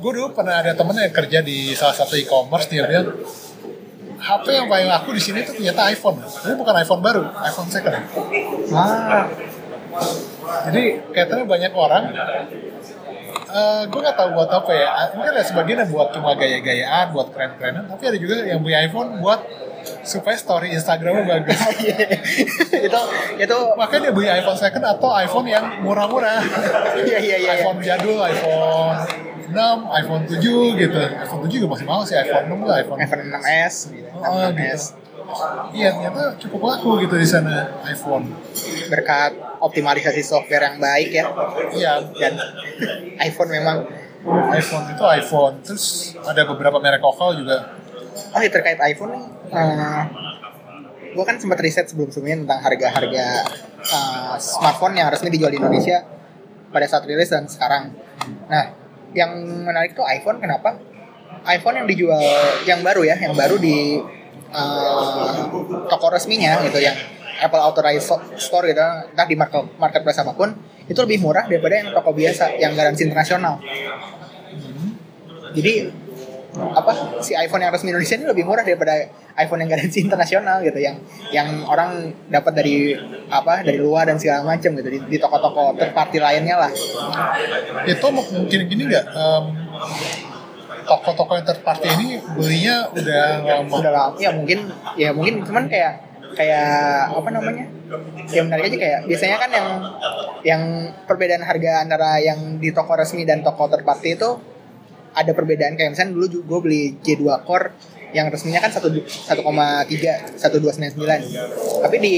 gue 0.00 0.12
dulu 0.16 0.32
pernah 0.32 0.64
ada 0.64 0.72
temen 0.72 0.96
yang 0.96 1.12
kerja 1.12 1.38
di 1.44 1.76
salah 1.76 1.92
satu 1.92 2.16
e-commerce 2.16 2.72
dia 2.72 2.88
bilang 2.88 3.12
HP 4.20 4.46
yang 4.52 4.68
paling 4.68 4.88
laku 4.88 5.16
di 5.16 5.22
sini 5.22 5.40
tuh 5.44 5.56
ternyata 5.56 5.88
iPhone. 5.88 6.20
Tapi 6.20 6.52
bukan 6.52 6.74
iPhone 6.76 7.00
baru 7.00 7.24
iPhone 7.40 7.68
second. 7.72 8.04
Ah 8.72 9.24
jadi 10.68 10.82
kayaknya 11.12 11.44
banyak 11.44 11.72
orang 11.72 12.04
eh 13.50 13.82
gue 13.88 14.00
nggak 14.00 14.16
tahu 14.16 14.28
buat 14.36 14.50
apa 14.52 14.72
ya. 14.72 14.88
Mungkin 15.16 15.32
ada 15.36 15.44
sebagian 15.44 15.78
yang 15.84 15.90
buat 15.92 16.08
cuma 16.12 16.36
gaya-gayaan 16.36 17.16
buat 17.16 17.32
keren-kerenan 17.32 17.88
tapi 17.88 18.02
ada 18.08 18.18
juga 18.20 18.44
yang 18.44 18.60
beli 18.60 18.76
iPhone 18.76 19.20
buat 19.20 19.40
supaya 20.02 20.36
story 20.36 20.72
Instagramnya 20.72 21.24
bagus. 21.28 21.60
Itu 22.86 23.00
itu. 23.36 23.58
Makanya 23.76 24.00
dia 24.08 24.12
beli 24.12 24.28
iPhone 24.28 24.58
second 24.58 24.84
atau 24.84 25.10
iPhone 25.12 25.46
yang 25.46 25.84
murah-murah. 25.84 26.40
Iya 26.96 27.18
iya 27.20 27.36
iya 27.40 27.50
iPhone 27.60 27.78
jadul 27.84 28.18
iPhone 28.20 28.96
6 29.50 29.56
iPhone 29.90 30.22
7 30.30 30.38
gitu. 30.78 30.98
iPhone 30.98 31.40
7 31.46 31.50
juga 31.50 31.66
masih 31.74 31.86
mahal 31.86 32.02
sih 32.06 32.14
iPhone 32.14 32.46
6 32.54 32.70
lah 32.70 32.76
iPhone 32.80 32.98
iPhone 33.02 33.22
6s 33.26 33.74
gitu. 33.90 34.08
oh 34.22 34.48
6s 34.54 34.82
gitu. 34.94 35.10
Iya 35.70 35.88
ternyata 35.94 36.22
cukup 36.42 36.60
laku 36.66 36.90
gitu 37.06 37.14
di 37.18 37.28
sana 37.28 37.82
iPhone. 37.86 38.34
Berkat 38.90 39.32
optimalisasi 39.62 40.22
software 40.22 40.70
yang 40.70 40.78
baik 40.82 41.10
ya. 41.14 41.26
Iya. 41.70 41.92
Dan 42.14 42.34
iPhone 43.20 43.50
memang 43.50 43.76
iPhone 44.52 44.84
itu 44.90 45.04
iPhone. 45.06 45.54
Terus 45.62 46.14
ada 46.26 46.42
beberapa 46.44 46.76
merek 46.82 47.02
lokal 47.02 47.38
juga 47.38 47.79
oh 48.30 48.40
ya 48.40 48.50
terkait 48.50 48.78
iPhone 48.78 49.12
nih 49.16 49.24
eh, 49.50 50.02
gue 51.10 51.24
kan 51.26 51.36
sempat 51.42 51.58
riset 51.58 51.90
sebelum 51.90 52.10
sebelumnya 52.14 52.46
tentang 52.46 52.60
harga-harga 52.62 53.26
eh, 53.82 54.34
smartphone 54.38 54.94
yang 54.98 55.10
resmi 55.10 55.28
dijual 55.34 55.50
di 55.50 55.58
Indonesia 55.58 56.06
pada 56.70 56.86
saat 56.86 57.02
rilis 57.02 57.26
dan 57.26 57.50
sekarang. 57.50 57.90
Nah 58.46 58.64
yang 59.10 59.34
menarik 59.66 59.98
tuh 59.98 60.06
iPhone 60.06 60.38
kenapa? 60.38 60.78
iPhone 61.40 61.82
yang 61.82 61.86
dijual 61.88 62.20
yang 62.68 62.84
baru 62.84 63.02
ya 63.06 63.16
yang 63.16 63.34
baru 63.34 63.56
di 63.56 63.98
eh, 64.50 65.40
toko 65.88 66.06
resminya 66.12 66.62
gitu 66.66 66.78
yang 66.78 66.94
Apple 67.40 67.62
Authorized 67.62 68.36
Store 68.36 68.64
gitu 68.68 68.78
entah 68.78 69.26
di 69.26 69.34
market 69.34 69.64
marketplace 69.80 70.20
apa 70.20 70.36
pun 70.36 70.52
itu 70.84 70.98
lebih 71.00 71.22
murah 71.24 71.48
daripada 71.48 71.74
yang 71.80 71.88
toko 71.94 72.10
biasa 72.12 72.60
yang 72.60 72.76
garansi 72.76 73.06
internasional. 73.08 73.62
Jadi 75.50 75.72
apa 76.50 77.22
si 77.22 77.32
iPhone 77.32 77.62
yang 77.62 77.70
resmi 77.70 77.94
Indonesia 77.94 78.18
ini 78.18 78.26
lebih 78.26 78.42
murah 78.42 78.66
daripada 78.66 78.94
iPhone 79.38 79.62
yang 79.62 79.70
garansi 79.70 80.02
internasional 80.02 80.58
gitu 80.66 80.82
yang 80.82 80.98
yang 81.30 81.62
orang 81.64 82.10
dapat 82.26 82.52
dari 82.58 82.98
apa 83.30 83.62
dari 83.62 83.78
luar 83.78 84.10
dan 84.10 84.18
segala 84.18 84.42
macam 84.42 84.74
gitu 84.74 84.88
di, 84.90 84.98
di 85.06 85.16
toko-toko 85.22 85.78
third 85.78 85.94
party 85.94 86.18
lainnya 86.18 86.58
lah. 86.58 86.72
Itu 87.86 88.06
mu- 88.10 88.26
mungkin 88.26 88.60
gini 88.66 88.82
nggak 88.90 89.04
em, 89.14 89.44
toko-toko 90.86 91.38
yang 91.38 91.46
third 91.46 91.62
party 91.62 91.86
ini 91.86 92.08
belinya 92.34 92.90
udah 92.90 93.24
lama? 93.46 93.74
Udah 93.78 93.92
lama 93.94 94.16
ya 94.18 94.30
mungkin 94.34 94.58
ya 94.98 95.14
mungkin 95.14 95.46
cuman 95.46 95.70
kayak 95.70 95.92
kayak 96.34 97.10
apa 97.10 97.28
namanya 97.30 97.66
ya 98.30 98.46
menarik 98.46 98.70
aja 98.70 98.76
kayak 98.78 99.00
biasanya 99.10 99.36
kan 99.42 99.50
yang 99.50 99.68
yang 100.46 100.62
perbedaan 101.10 101.42
harga 101.42 101.82
antara 101.82 102.22
yang 102.22 102.62
di 102.62 102.70
toko 102.70 102.94
resmi 102.94 103.26
dan 103.26 103.42
toko 103.42 103.66
third 103.66 103.82
party 103.82 104.14
itu 104.14 104.38
ada 105.14 105.32
perbedaan. 105.34 105.74
Kayak 105.78 105.96
misalnya 105.96 106.12
dulu 106.16 106.26
gue 106.42 106.58
beli 106.62 106.82
J2 107.02 107.24
Core 107.46 107.72
yang 108.10 108.26
resminya 108.30 108.58
kan 108.58 108.74
1 108.74 108.82
1,3 108.82 109.38
1299 109.38 110.98
tapi 111.82 111.96
di 112.02 112.16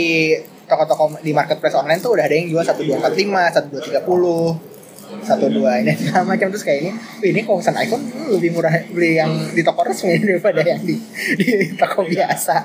toko-toko 0.64 1.20
di 1.20 1.36
marketplace 1.36 1.76
online 1.76 2.00
tuh 2.00 2.16
udah 2.16 2.24
ada 2.24 2.32
yang 2.32 2.48
jual 2.48 2.64
1245 2.64 4.00
1230 4.00 4.71
satu 5.20 5.46
dua 5.52 5.84
ini. 5.84 5.92
Segala 6.00 6.24
macam 6.24 6.48
terus 6.48 6.64
kayak 6.64 6.78
ini. 6.80 6.90
"Wih, 7.20 7.30
ini 7.36 7.40
misalnya 7.44 7.84
iPhone 7.84 8.04
hmm, 8.08 8.28
lebih 8.38 8.50
murah 8.56 8.74
beli 8.88 9.20
yang 9.20 9.32
di 9.52 9.62
toko 9.62 9.84
resmi 9.84 10.16
daripada 10.28 10.60
yang 10.64 10.80
di 10.80 10.96
di 11.36 11.76
toko 11.76 12.02
biasa. 12.08 12.56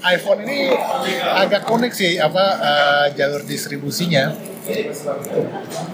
iPhone 0.00 0.40
ini 0.48 0.72
agak 1.36 1.68
unik 1.68 1.92
sih 1.92 2.16
apa 2.16 2.44
eh, 2.60 3.06
jalur 3.14 3.44
distribusinya. 3.44 4.32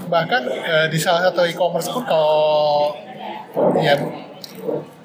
Bahkan 0.06 0.42
eh, 0.46 0.86
di 0.90 0.98
salah 1.00 1.30
satu 1.30 1.42
e-commerce 1.44 1.90
pun 1.90 2.04
kalau 2.06 2.94
ya 3.80 3.96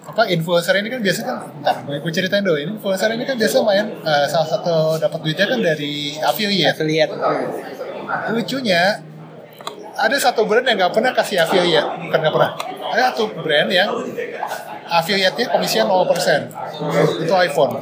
apa 0.02 0.28
influencer 0.28 0.76
ini 0.76 0.92
kan 0.92 1.00
biasa 1.00 1.20
kan 1.24 1.38
bentar 1.56 1.76
gue 1.88 2.12
ceritain 2.12 2.44
dulu 2.44 2.60
ini 2.60 2.76
influencer 2.76 3.16
ini 3.16 3.24
kan 3.24 3.40
biasa 3.40 3.64
main 3.64 3.88
eh, 4.04 4.26
salah 4.28 4.50
satu 4.50 5.00
dapat 5.00 5.20
duitnya 5.24 5.48
kan 5.48 5.60
dari 5.62 6.20
affiliate. 6.20 6.76
Affiliate. 6.76 7.14
Lucunya 8.36 9.11
ada 9.98 10.16
satu 10.18 10.48
brand 10.48 10.66
yang 10.66 10.78
nggak 10.80 10.94
pernah 10.94 11.12
kasih 11.12 11.44
affiliate 11.44 11.90
bukan 12.08 12.18
nggak 12.22 12.34
pernah. 12.34 12.52
Ada 12.92 13.02
satu 13.12 13.24
brand 13.36 13.70
yang 13.72 13.90
affiliate-nya 14.88 15.48
komisinya 15.52 15.86
0% 15.88 17.24
itu 17.24 17.34
iPhone. 17.34 17.74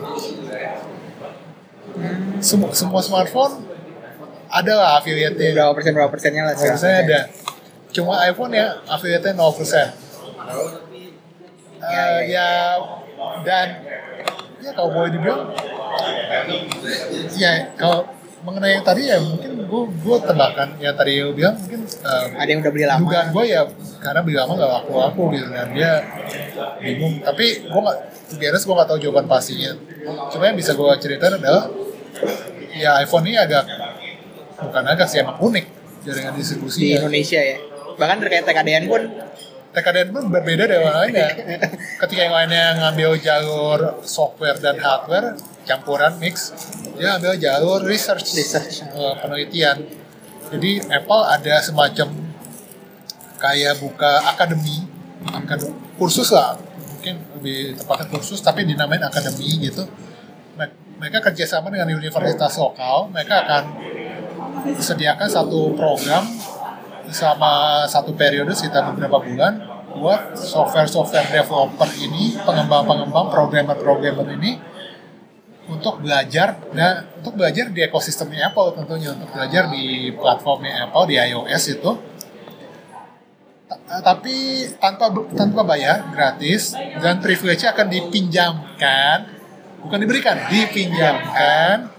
Semua, 2.39 2.70
semua 2.72 3.01
smartphone 3.03 3.66
ada 4.49 4.74
lah 4.74 4.89
affiliate-nya. 5.01 5.53
Berapa 5.53 5.74
persen 5.78 5.91
berapa 5.93 6.12
persennya 6.12 6.43
lah 6.45 6.53
sekarang. 6.57 6.78
biasanya 6.78 6.97
ada. 7.05 7.20
Cuma 7.89 8.14
iPhone 8.26 8.53
ya 8.53 8.68
affiliate-nya 8.86 9.34
0% 9.38 9.39
Eh, 9.39 9.89
Ya, 11.80 12.03
ya, 12.20 12.28
ya 12.28 12.47
dan 13.45 13.68
ya 14.60 14.72
kalau 14.76 14.91
boleh 14.91 15.10
dibilang 15.16 15.47
ya 17.39 17.72
kalau 17.80 18.03
mengenai 18.39 18.79
yang 18.79 18.85
tadi 18.87 19.01
ya 19.11 19.17
mungkin 19.19 19.51
gue 19.67 19.81
gue 19.99 20.17
tebakan 20.23 20.69
yang 20.79 20.95
tadi 20.95 21.19
lu 21.19 21.35
bilang 21.35 21.59
mungkin 21.59 21.83
eh, 21.83 22.25
ada 22.39 22.49
yang 22.49 22.59
udah 22.63 22.71
beli 22.71 22.85
lama. 22.87 22.99
dugaan 23.03 23.27
gue 23.35 23.43
ya 23.51 23.61
karena 23.99 24.19
beli 24.23 24.35
lama 24.39 24.51
gak 24.55 24.71
laku 24.79 24.91
laku 24.95 25.23
gitu 25.35 25.47
dan 25.51 25.67
dia 25.75 25.91
bingung. 26.79 27.19
Tapi 27.19 27.45
gue 27.67 27.81
gak 27.83 27.97
biasa 28.39 28.63
gue 28.63 28.75
gak 28.79 28.89
tahu 28.89 28.99
jawaban 29.03 29.25
pastinya. 29.27 29.71
Cuma 30.31 30.43
yang 30.47 30.57
bisa 30.57 30.71
gue 30.73 30.89
ceritain 31.03 31.35
adalah 31.35 31.67
ya 32.71 33.03
iPhone 33.03 33.27
ini 33.27 33.35
agak 33.35 33.67
bukan 34.59 34.83
agak 34.87 35.07
sih 35.11 35.19
emang 35.19 35.39
unik 35.39 35.65
jaringan 36.07 36.33
di 36.35 36.39
distribusinya 36.39 37.03
Indonesia 37.03 37.39
ya. 37.43 37.57
Bahkan 37.99 38.15
terkait 38.23 38.43
TKDN 38.47 38.83
pun. 38.87 39.01
TKDN 39.69 40.09
pun 40.09 40.23
berbeda 40.33 40.65
dari 40.65 40.81
yang 40.81 40.97
lainnya 40.97 41.29
ketika 42.01 42.21
yang 42.25 42.33
lainnya 42.33 42.65
ngambil 42.81 43.21
jalur 43.21 44.01
software 44.01 44.57
dan 44.57 44.81
hardware 44.81 45.37
campuran 45.70 46.17
mix 46.17 46.49
dia 46.97 47.15
ambil 47.15 47.38
jalur 47.38 47.80
research, 47.86 48.34
Research. 48.34 48.82
eh, 48.84 49.13
penelitian. 49.22 49.78
Jadi 50.49 50.82
Apple 50.89 51.24
ada 51.24 51.61
semacam 51.61 52.09
kayak 53.39 53.80
buka 53.80 54.26
akademi 54.26 54.84
akademi 55.30 55.72
kursus 55.95 56.34
lah. 56.34 56.57
Mungkin 56.97 57.15
lebih 57.39 57.78
tepatnya 57.80 58.07
kursus 58.11 58.41
tapi 58.41 58.65
dinamain 58.67 58.99
akademi 58.99 59.47
gitu. 59.63 59.88
Me- 60.59 60.76
mereka 60.99 61.24
kerjasama 61.32 61.72
dengan 61.72 61.88
universitas 61.95 62.59
lokal. 62.59 63.07
Mereka 63.15 63.36
akan 63.47 63.63
sediakan 64.76 65.30
satu 65.32 65.72
program 65.78 66.28
selama 67.07 67.86
satu 67.88 68.11
periode 68.13 68.51
sekitar 68.51 68.91
beberapa 68.91 69.24
bulan 69.24 69.63
buat 69.89 70.38
software-software 70.38 71.34
developer 71.34 71.89
ini, 71.97 72.38
pengembang-pengembang, 72.45 73.32
programmer-programmer 73.34 74.28
ini 74.38 74.59
untuk 75.70 76.01
belajar 76.01 76.57
dan 76.74 77.05
untuk 77.22 77.38
belajar 77.38 77.70
di 77.70 77.80
ekosistemnya 77.80 78.49
Apple 78.49 78.74
tentunya 78.74 79.13
untuk 79.13 79.30
belajar 79.30 79.70
di 79.70 80.09
platformnya 80.11 80.89
Apple 80.89 81.05
di 81.05 81.15
iOS 81.15 81.63
itu 81.78 81.91
Ta- 83.70 84.01
tapi 84.01 84.65
tanpa 84.82 85.13
tanpa 85.38 85.61
bayar 85.61 86.09
gratis 86.09 86.74
dan 86.74 87.22
privilege 87.22 87.61
akan 87.63 87.86
dipinjamkan 87.86 89.30
bukan 89.86 89.97
diberikan 90.01 90.49
dipinjamkan 90.49 91.93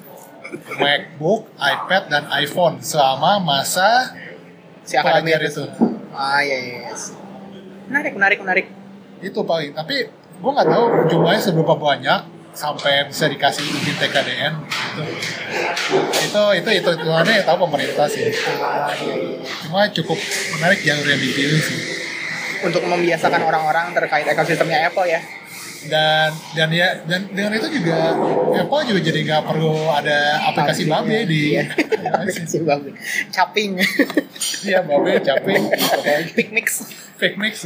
MacBook, 0.51 1.47
iPad 1.55 2.11
dan 2.11 2.27
iPhone 2.35 2.83
selama 2.83 3.39
masa 3.39 4.11
Si 4.83 4.99
pelajar 4.99 5.39
itu 5.47 5.63
Ah 6.11 6.43
iya 6.43 6.59
iya. 6.59 6.77
iya. 6.91 6.95
Menarik 7.87 8.19
menarik 8.19 8.39
menarik. 8.43 8.67
itu 9.21 9.39
paling 9.47 9.71
tapi 9.71 10.11
gue 10.11 10.51
nggak 10.51 10.67
tahu 10.67 10.85
jumlahnya 11.07 11.39
seberapa 11.39 11.77
banyak 11.77 12.21
sampai 12.51 13.07
bisa 13.07 13.27
dikasih 13.27 13.63
izin 13.63 13.97
TKDN 13.97 14.55
gitu. 14.67 15.03
itu 16.21 16.43
itu 16.57 16.71
itu 16.77 16.89
hitungannya 16.91 17.35
yang 17.37 17.47
tahu 17.47 17.59
pemerintah 17.65 18.07
sih 18.07 18.27
cuma 19.65 19.87
cukup 19.89 20.19
menarik 20.55 20.81
jalur 20.81 21.07
yang 21.07 21.21
dipilih 21.21 21.59
sih 21.59 21.79
Untuk 22.61 22.85
membiasakan 22.85 23.41
orang-orang 23.41 23.97
terkait 23.97 24.27
ekosistemnya 24.27 24.85
Apple 24.87 25.09
ya. 25.09 25.17
dan 25.81 26.29
dan 26.53 26.69
ya 26.69 26.93
dan 27.09 27.25
dengan 27.31 27.57
itu 27.57 27.73
juga 27.73 28.13
Apple 28.53 28.83
juga 28.85 29.01
jadi 29.01 29.19
nggak 29.25 29.43
perlu 29.49 29.89
ada 29.89 30.45
aplikasi 30.45 30.85
babe 30.85 31.25
di 31.25 31.57
Iya. 31.57 31.73
aplikasi 32.21 32.61
babe. 32.61 32.93
Caping. 33.33 33.81
iya 34.61 34.85
babe 34.85 35.25
capek 35.25 35.57
Picmix. 36.37 36.85
fake 37.17 37.41
mix 37.41 37.65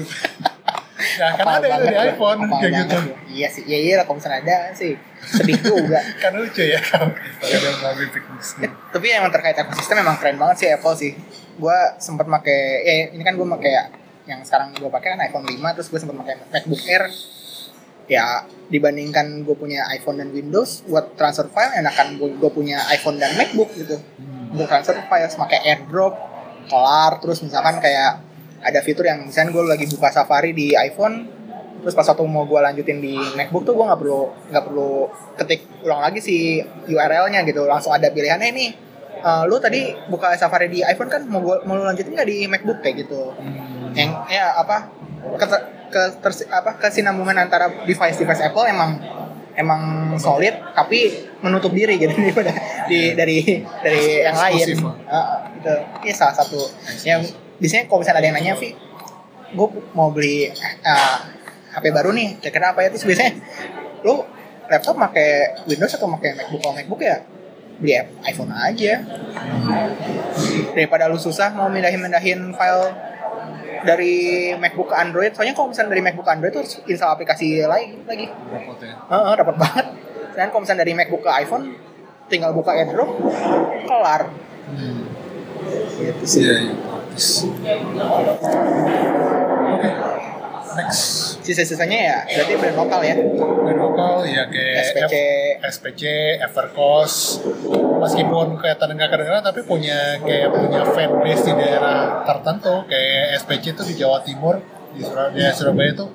nah 1.20 1.30
karena 1.36 1.52
ada 1.60 1.66
itu 1.68 1.84
di 1.86 1.96
iPhone 1.96 2.40
kayak 2.48 2.72
gitu 2.84 2.98
Iya 3.34 3.48
sih. 3.50 3.62
Iya 3.66 3.78
iya 3.82 3.94
lah 3.98 4.04
kalau 4.06 4.16
misalnya 4.22 4.38
ada 4.46 4.56
sih. 4.78 4.94
Sedih 5.26 5.58
juga. 5.58 6.00
kan 6.22 6.32
lucu 6.38 6.62
ya 6.62 6.78
kalau 6.78 7.10
ada 7.10 7.68
Eh, 8.62 8.70
tapi 8.94 9.06
emang 9.10 9.32
terkait 9.34 9.58
ekosistem 9.58 10.00
memang 10.00 10.16
keren 10.22 10.38
banget 10.38 10.56
sih 10.62 10.68
Apple 10.70 10.94
sih. 10.94 11.12
Gua 11.58 11.98
sempat 11.98 12.30
pakai 12.30 12.60
ya 12.86 12.94
ini 13.10 13.22
kan 13.26 13.34
gue 13.34 13.46
pakai 13.46 13.72
yang 14.24 14.40
sekarang 14.40 14.72
gue 14.72 14.88
pakai 14.88 15.18
kan 15.18 15.20
iPhone 15.28 15.44
5 15.44 15.76
terus 15.76 15.88
gue 15.92 16.00
sempat 16.00 16.16
pakai 16.22 16.34
MacBook 16.54 16.82
Air. 16.86 17.04
Ya 18.04 18.44
dibandingkan 18.68 19.42
gue 19.48 19.56
punya 19.56 19.88
iPhone 19.96 20.20
dan 20.20 20.28
Windows 20.30 20.84
buat 20.86 21.16
transfer 21.16 21.48
file 21.50 21.80
enakan 21.80 22.20
gue 22.20 22.50
punya 22.52 22.84
iPhone 22.92 23.18
dan 23.18 23.34
MacBook 23.34 23.74
gitu. 23.74 23.98
Untuk 24.54 24.70
transfer 24.70 24.94
file 25.10 25.26
pakai 25.26 25.58
AirDrop 25.66 26.14
kelar 26.68 27.20
terus 27.20 27.44
misalkan 27.44 27.80
kayak 27.80 28.33
ada 28.64 28.80
fitur 28.80 29.04
yang 29.04 29.28
misalnya 29.28 29.52
gue 29.52 29.62
lagi 29.68 29.86
buka 29.86 30.08
Safari 30.08 30.56
di 30.56 30.72
iPhone 30.72 31.28
terus 31.84 31.92
pas 31.92 32.08
waktu 32.08 32.24
mau 32.24 32.48
gue 32.48 32.56
lanjutin 32.56 32.96
di 32.96 33.12
MacBook 33.36 33.68
tuh 33.68 33.76
gue 33.76 33.84
nggak 33.84 34.00
perlu 34.00 34.20
nggak 34.48 34.64
perlu 34.64 35.04
ketik 35.36 35.60
ulang 35.84 36.00
lagi 36.00 36.16
si 36.18 36.56
URL-nya 36.88 37.44
gitu. 37.44 37.68
Langsung 37.68 37.92
ada 37.92 38.08
pilihannya 38.08 38.48
ini 38.56 38.66
eh, 39.20 39.42
lu 39.44 39.60
tadi 39.60 39.92
buka 40.08 40.32
Safari 40.34 40.72
di 40.72 40.80
iPhone 40.80 41.12
kan 41.12 41.28
mau 41.28 41.44
gua, 41.44 41.60
mau 41.68 41.76
lu 41.76 41.84
lanjutin 41.84 42.16
nggak 42.16 42.24
di 42.24 42.48
MacBook? 42.48 42.80
Kayak 42.80 43.04
gitu. 43.04 43.36
Yang 43.92 44.10
ya 44.32 44.56
apa 44.56 44.88
ke, 45.36 45.46
ke 45.92 46.02
tersi- 46.24 46.48
apa 46.48 46.80
kesinambungan 46.80 47.36
antara 47.36 47.68
device 47.84 48.16
device 48.16 48.40
Apple 48.40 48.64
emang 48.64 48.96
emang 49.54 49.82
solid 50.18 50.50
tapi 50.74 51.14
menutup 51.38 51.70
diri 51.70 51.94
gitu 51.94 52.16
daripada 52.24 52.50
di 52.88 53.12
dari 53.12 53.60
dari 53.84 54.24
yang 54.24 54.34
lain. 54.40 54.66
Heeh, 54.72 55.28
gitu. 55.60 55.74
Ini 56.00 56.12
salah 56.16 56.32
satu. 56.32 56.64
Yang 57.04 57.43
biasanya 57.64 57.88
kalau 57.88 58.04
misalnya 58.04 58.20
ada 58.20 58.28
yang 58.28 58.36
nanya 58.36 58.54
Vi 58.60 58.76
gue 59.54 59.68
mau 59.94 60.10
beli 60.10 60.50
eh, 60.52 61.18
HP 61.74 61.84
baru 61.90 62.14
nih 62.14 62.38
kira-kira 62.38 62.76
apa 62.76 62.86
ya? 62.86 62.88
Terus 62.92 63.06
biasanya 63.06 63.32
lu 64.06 64.22
laptop 64.70 64.94
pakai 65.00 65.64
Windows 65.66 65.94
atau 65.96 66.06
pakai 66.18 66.30
MacBook? 66.38 66.60
Kalau 66.62 66.74
MacBook 66.76 67.00
ya 67.02 67.16
beli 67.80 67.98
iPhone 68.22 68.52
aja. 68.54 69.02
Daripada 70.74 71.10
lu 71.10 71.18
susah 71.18 71.50
mau 71.54 71.66
mindahin-mindahin 71.66 72.54
file 72.54 72.84
dari 73.84 74.14
MacBook 74.56 74.90
ke 74.90 74.96
Android 74.96 75.32
soalnya 75.36 75.52
kalau 75.52 75.68
misalnya 75.68 75.92
dari 75.92 76.02
MacBook 76.02 76.24
ke 76.24 76.32
Android 76.32 76.52
tuh 76.54 76.60
harus 76.64 76.74
install 76.86 77.14
aplikasi 77.16 77.62
lagi 77.66 77.98
lagi. 78.06 78.26
Repot 78.30 78.78
ya. 78.78 78.94
Heeh, 79.10 79.34
dapat 79.34 79.56
banget. 79.58 79.86
Dan 80.34 80.46
kalau 80.50 80.62
misalnya 80.62 80.82
dari 80.86 80.92
MacBook 80.94 81.22
ke 81.22 81.30
iPhone 81.30 81.74
tinggal 82.30 82.50
buka 82.54 82.72
AirDrop 82.74 83.10
kelar. 83.86 84.30
Hmm. 84.64 85.02
gitu 85.94 86.24
sih. 86.26 86.42
Iya, 86.42 86.56
iya. 86.66 87.03
Bagus. 87.14 87.46
Oke. 89.70 89.88
Next. 90.74 91.38
sisa-sisanya 91.38 91.98
ya 92.00 92.16
berarti 92.26 92.54
brand 92.58 92.74
lokal 92.74 93.00
ya 93.04 93.14
Brand 93.14 93.78
lokal 93.78 94.14
ya 94.26 94.42
kayak 94.50 94.74
SPC. 94.82 95.14
F- 95.14 95.70
SPC, 95.70 96.02
Evercost, 96.42 97.18
meskipun 98.00 98.58
kelihatan 98.58 98.88
nggak 98.90 99.06
kedengeran 99.06 99.44
tapi 99.44 99.60
punya 99.62 100.18
kayak 100.18 100.50
punya 100.50 100.82
fanbase 100.82 101.46
di 101.46 101.54
daerah 101.54 102.26
tertentu 102.26 102.82
kayak 102.90 103.38
SPC 103.38 103.64
itu 103.70 103.82
di 103.86 103.94
Jawa 103.94 104.26
Timur 104.26 104.58
di 104.90 105.04
Surabaya, 105.04 105.52
Surabaya 105.52 105.90
itu 105.92 106.06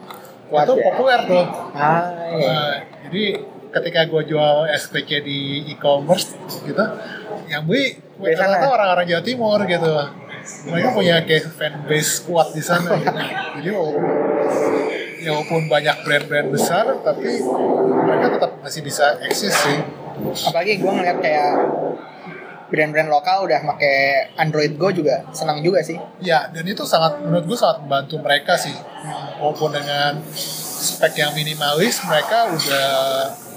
Kuat 0.49 0.65
itu 0.65 0.73
ya? 0.75 0.83
populer 0.83 1.19
tuh. 1.23 1.45
ah 1.71 2.03
iya. 2.33 2.49
Nah, 2.49 2.71
jadi 3.05 3.23
ketika 3.69 3.99
gue 4.09 4.21
jual 4.27 4.55
SPC 4.67 5.09
di 5.21 5.39
e-commerce 5.69 6.33
gitu, 6.59 6.83
yang 7.45 7.63
beli 7.63 7.95
rata-rata 8.19 8.67
orang-orang 8.67 9.05
Jawa 9.07 9.23
Timur 9.23 9.59
gitu. 9.63 9.93
Mereka 10.67 10.87
punya 10.91 11.15
kayak 11.23 11.55
fanbase 11.55 12.27
kuat 12.27 12.51
di 12.51 12.63
sana. 12.63 12.95
gitu. 12.99 13.17
Jadi 13.59 13.69
walaupun, 13.71 14.03
ya 15.19 15.29
walaupun 15.35 15.61
banyak 15.67 15.95
brand-brand 16.03 16.47
besar, 16.51 16.85
tapi 17.03 17.39
mereka 18.05 18.27
tetap 18.39 18.51
masih 18.59 18.81
bisa 18.83 19.19
eksis 19.23 19.55
sih. 19.55 19.79
apalagi 20.19 20.83
gue 20.83 20.91
ngeliat 20.91 21.17
kayak 21.23 21.51
brand-brand 22.69 23.09
lokal 23.09 23.47
udah 23.47 23.63
pakai 23.65 24.29
Android 24.35 24.77
Go 24.77 24.91
juga 24.93 25.25
senang 25.33 25.63
juga 25.63 25.81
sih 25.81 25.97
Ya, 26.19 26.51
dan 26.53 26.67
itu 26.67 26.85
sangat 26.85 27.23
menurut 27.23 27.47
gue 27.49 27.57
sangat 27.57 27.81
membantu 27.87 28.19
mereka 28.21 28.59
sih. 28.59 28.75
Walaupun 29.41 29.73
dengan 29.73 30.21
spek 30.35 31.17
yang 31.17 31.31
minimalis, 31.33 32.03
mereka 32.03 32.51
udah 32.51 32.87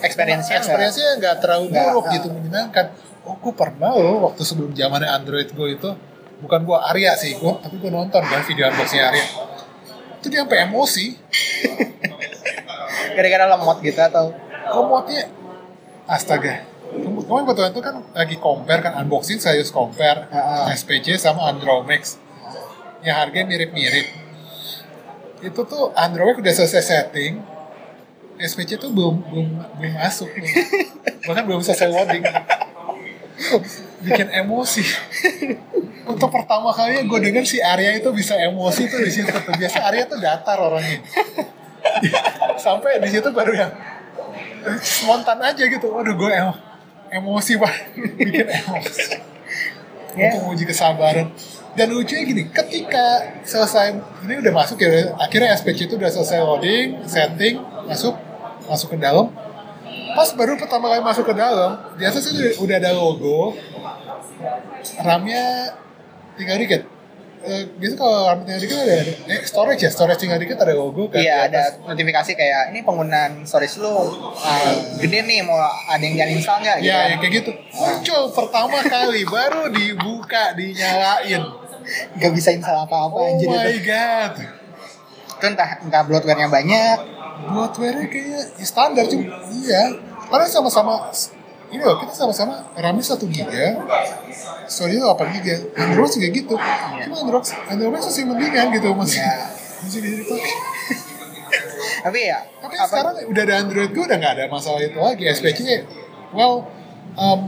experience-nya 0.07 0.63
experience-nya 0.63 1.19
nggak 1.19 1.37
terlalu 1.45 1.75
buruk 1.75 2.07
gitu 2.15 2.31
menyenangkan. 2.31 2.95
Oh, 3.23 3.39
gue 3.39 3.55
pernah 3.55 3.95
loh 3.95 4.27
waktu 4.27 4.43
sebelum 4.43 4.75
zamannya 4.75 5.07
Android 5.07 5.51
Go 5.55 5.67
itu 5.71 5.91
bukan 6.43 6.61
gue 6.67 6.79
Arya 6.91 7.15
sih, 7.15 7.39
gue 7.39 7.53
tapi 7.63 7.79
gue 7.79 7.91
nonton 7.95 8.21
kan 8.21 8.43
video 8.43 8.67
unboxing 8.69 9.01
Arya. 9.01 9.25
Itu 10.19 10.27
dia 10.29 10.43
sampai 10.43 10.67
emosi. 10.67 11.07
gara-gara 13.13 13.45
lemot 13.45 13.79
gitu 13.85 14.01
atau 14.01 14.33
Komodnya 14.73 15.29
astaga. 16.09 16.65
Kemarin 16.93 17.45
kebetulan 17.49 17.71
itu 17.73 17.83
kan 17.83 17.95
lagi 18.13 18.37
compare 18.37 18.81
kan 18.85 18.93
unboxing 19.01 19.41
serius 19.41 19.73
compare 19.73 20.29
Ah, 20.29 20.69
ah. 20.69 20.73
SPC 20.73 21.17
sama 21.17 21.49
Andromex. 21.51 22.21
Yang 23.03 23.17
harganya 23.19 23.47
mirip-mirip. 23.53 24.07
Itu 25.43 25.67
tuh 25.67 25.91
Andromex 25.99 26.39
udah 26.39 26.55
selesai 26.55 26.83
setting, 26.85 27.43
SPC 28.39 28.79
tuh 28.79 28.95
belum 28.95 29.19
belum 29.29 29.49
belum 29.77 29.93
masuk. 29.99 30.31
Bahkan 31.27 31.45
belum 31.45 31.61
selesai 31.61 31.91
loading. 31.91 32.23
Bikin 34.07 34.29
emosi. 34.31 34.85
Untuk 36.03 36.29
pertama 36.35 36.75
kalinya 36.75 37.07
gue 37.07 37.19
denger 37.31 37.45
si 37.47 37.59
Arya 37.63 37.95
itu 37.95 38.11
bisa 38.11 38.35
emosi 38.35 38.91
tuh 38.91 39.01
di 39.03 39.11
situ. 39.11 39.31
tuh. 39.31 39.55
Biasa 39.55 39.79
Arya 39.87 40.05
tuh 40.11 40.19
datar 40.19 40.59
orangnya. 40.59 40.99
Sampai 42.59 42.99
di 42.99 43.09
situ 43.11 43.29
baru 43.31 43.55
yang 43.55 43.71
eh, 44.67 44.79
spontan 44.83 45.39
aja 45.39 45.63
gitu. 45.63 45.87
Waduh 45.91 46.15
gue 46.19 46.31
em 46.31 46.51
emosi 47.13 47.55
banget. 47.61 47.85
Bikin 48.19 48.47
emosi. 48.51 49.03
ya 50.19 50.27
Untuk 50.29 50.39
menguji 50.45 50.65
kesabaran. 50.67 51.31
Dan 51.73 51.89
lucunya 51.89 52.29
gini, 52.29 52.45
ketika 52.53 53.33
selesai 53.49 53.97
ini 54.29 54.45
udah 54.45 54.53
masuk 54.53 54.77
ya, 54.77 55.17
akhirnya 55.17 55.57
SPC 55.57 55.89
itu 55.89 55.97
udah 55.97 56.13
selesai 56.13 56.45
loading, 56.45 57.01
setting, 57.09 57.65
masuk, 57.89 58.13
masuk 58.69 58.93
ke 58.93 58.99
dalam. 59.01 59.33
Pas 60.13 60.29
baru 60.37 60.61
pertama 60.61 60.93
kali 60.93 61.01
masuk 61.01 61.25
ke 61.25 61.33
dalam, 61.33 61.81
di 61.97 62.05
atas 62.05 62.29
itu 62.29 62.61
udah 62.61 62.77
ada 62.77 62.93
logo, 62.93 63.57
RAM-nya 65.01 65.73
tinggal 66.35 66.59
dikit. 66.59 66.83
Eh, 67.43 67.67
biasa 67.75 67.95
kalau 67.97 68.19
RAM 68.25 68.39
tinggal 68.41 68.61
dikit 68.61 68.79
ada, 68.79 68.95
eh, 69.27 69.43
storage 69.43 69.83
ya, 69.83 69.91
storage 69.91 70.21
tinggal 70.21 70.39
dikit 70.39 70.55
ada 70.57 70.73
logo 70.73 71.11
kan. 71.11 71.19
iya 71.19 71.43
atas. 71.43 71.75
ada 71.75 71.91
notifikasi 71.91 72.31
kayak 72.33 72.71
ini 72.71 72.81
penggunaan 72.81 73.43
storage 73.43 73.77
lu 73.77 73.91
ah, 74.39 74.71
gede 74.97 75.21
nih 75.23 75.43
mau 75.43 75.59
ada 75.59 75.99
yang 75.99 76.15
jangan 76.15 76.33
install 76.33 76.59
nggak 76.61 76.77
gitu 76.79 76.87
Ya, 76.87 76.95
kan. 76.97 77.07
yang 77.09 77.19
kayak 77.19 77.35
gitu. 77.37 77.51
Muncul 77.73 78.23
pertama 78.31 78.79
kali, 78.85 79.21
baru 79.27 79.63
dibuka, 79.69 80.55
dinyalain. 80.55 81.43
nggak 82.15 82.31
bisa 82.31 82.55
install 82.55 82.79
apa-apa 82.81 83.11
Oh 83.13 83.27
anjir 83.27 83.51
my 83.51 83.67
itu. 83.67 83.83
god. 83.85 84.35
itu 85.35 85.45
entah 85.45 85.71
entah 85.83 86.03
bloatware-nya 86.07 86.47
banyak 86.47 86.99
Bloatware-nya 87.43 88.07
kayaknya 88.07 88.41
ya 88.55 88.63
standar 88.63 89.03
cuma 89.03 89.27
iya. 89.51 89.91
Karena 90.25 90.47
sama-sama 90.47 91.11
ini 91.73 91.81
loh 91.81 91.97
kita 91.97 92.13
sama-sama 92.13 92.69
RAM-nya 92.75 93.01
1 93.03 93.17
giga, 93.27 93.67
storage 94.67 95.01
8 95.01 95.35
giga. 95.35 95.57
Android 95.75 96.11
juga 96.11 96.29
gitu. 96.31 96.55
Cuma 97.03 97.15
Android 97.19 97.45
Android 97.67 97.93
masih 97.95 98.25
mendingan 98.25 98.67
gitu 98.71 98.93
masih. 98.93 99.19
ya 99.19 99.35
masih 99.81 99.99
bisa 99.99 100.17
dipakai 100.21 100.53
Tapi 102.05 102.19
ya 102.25 102.39
tapi 102.59 102.75
apa- 102.77 102.89
sekarang 102.89 103.15
udah 103.27 103.43
ada 103.43 103.55
Android 103.59 103.91
gue 103.91 104.05
udah 104.05 104.17
nggak 104.17 104.35
ada 104.37 104.45
masalah 104.47 104.81
itu 104.81 104.99
lagi 104.99 105.25
SPC 105.25 105.61
well 106.31 106.67
um, 107.15 107.41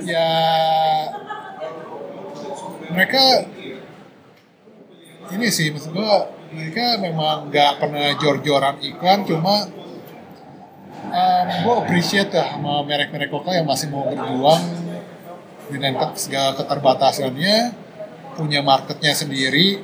ya 0.00 0.28
mereka 2.88 3.22
ini 5.30 5.46
sih 5.48 5.72
maksud 5.72 5.92
gue 5.92 6.12
mereka 6.52 7.00
memang 7.00 7.48
nggak 7.48 7.72
pernah 7.78 8.14
jor-joran 8.16 8.76
iklan 8.80 9.24
cuma 9.24 9.66
um, 11.14 11.46
gue 11.62 11.74
appreciate 11.86 12.30
lah 12.34 12.58
sama 12.58 12.82
merek-merek 12.82 13.30
lokal 13.30 13.54
yang 13.54 13.66
masih 13.70 13.86
mau 13.88 14.02
berjuang 14.10 14.62
dengan 15.70 15.92
segala 16.18 16.52
keterbatasannya 16.58 17.56
punya 18.34 18.60
marketnya 18.60 19.14
sendiri 19.14 19.80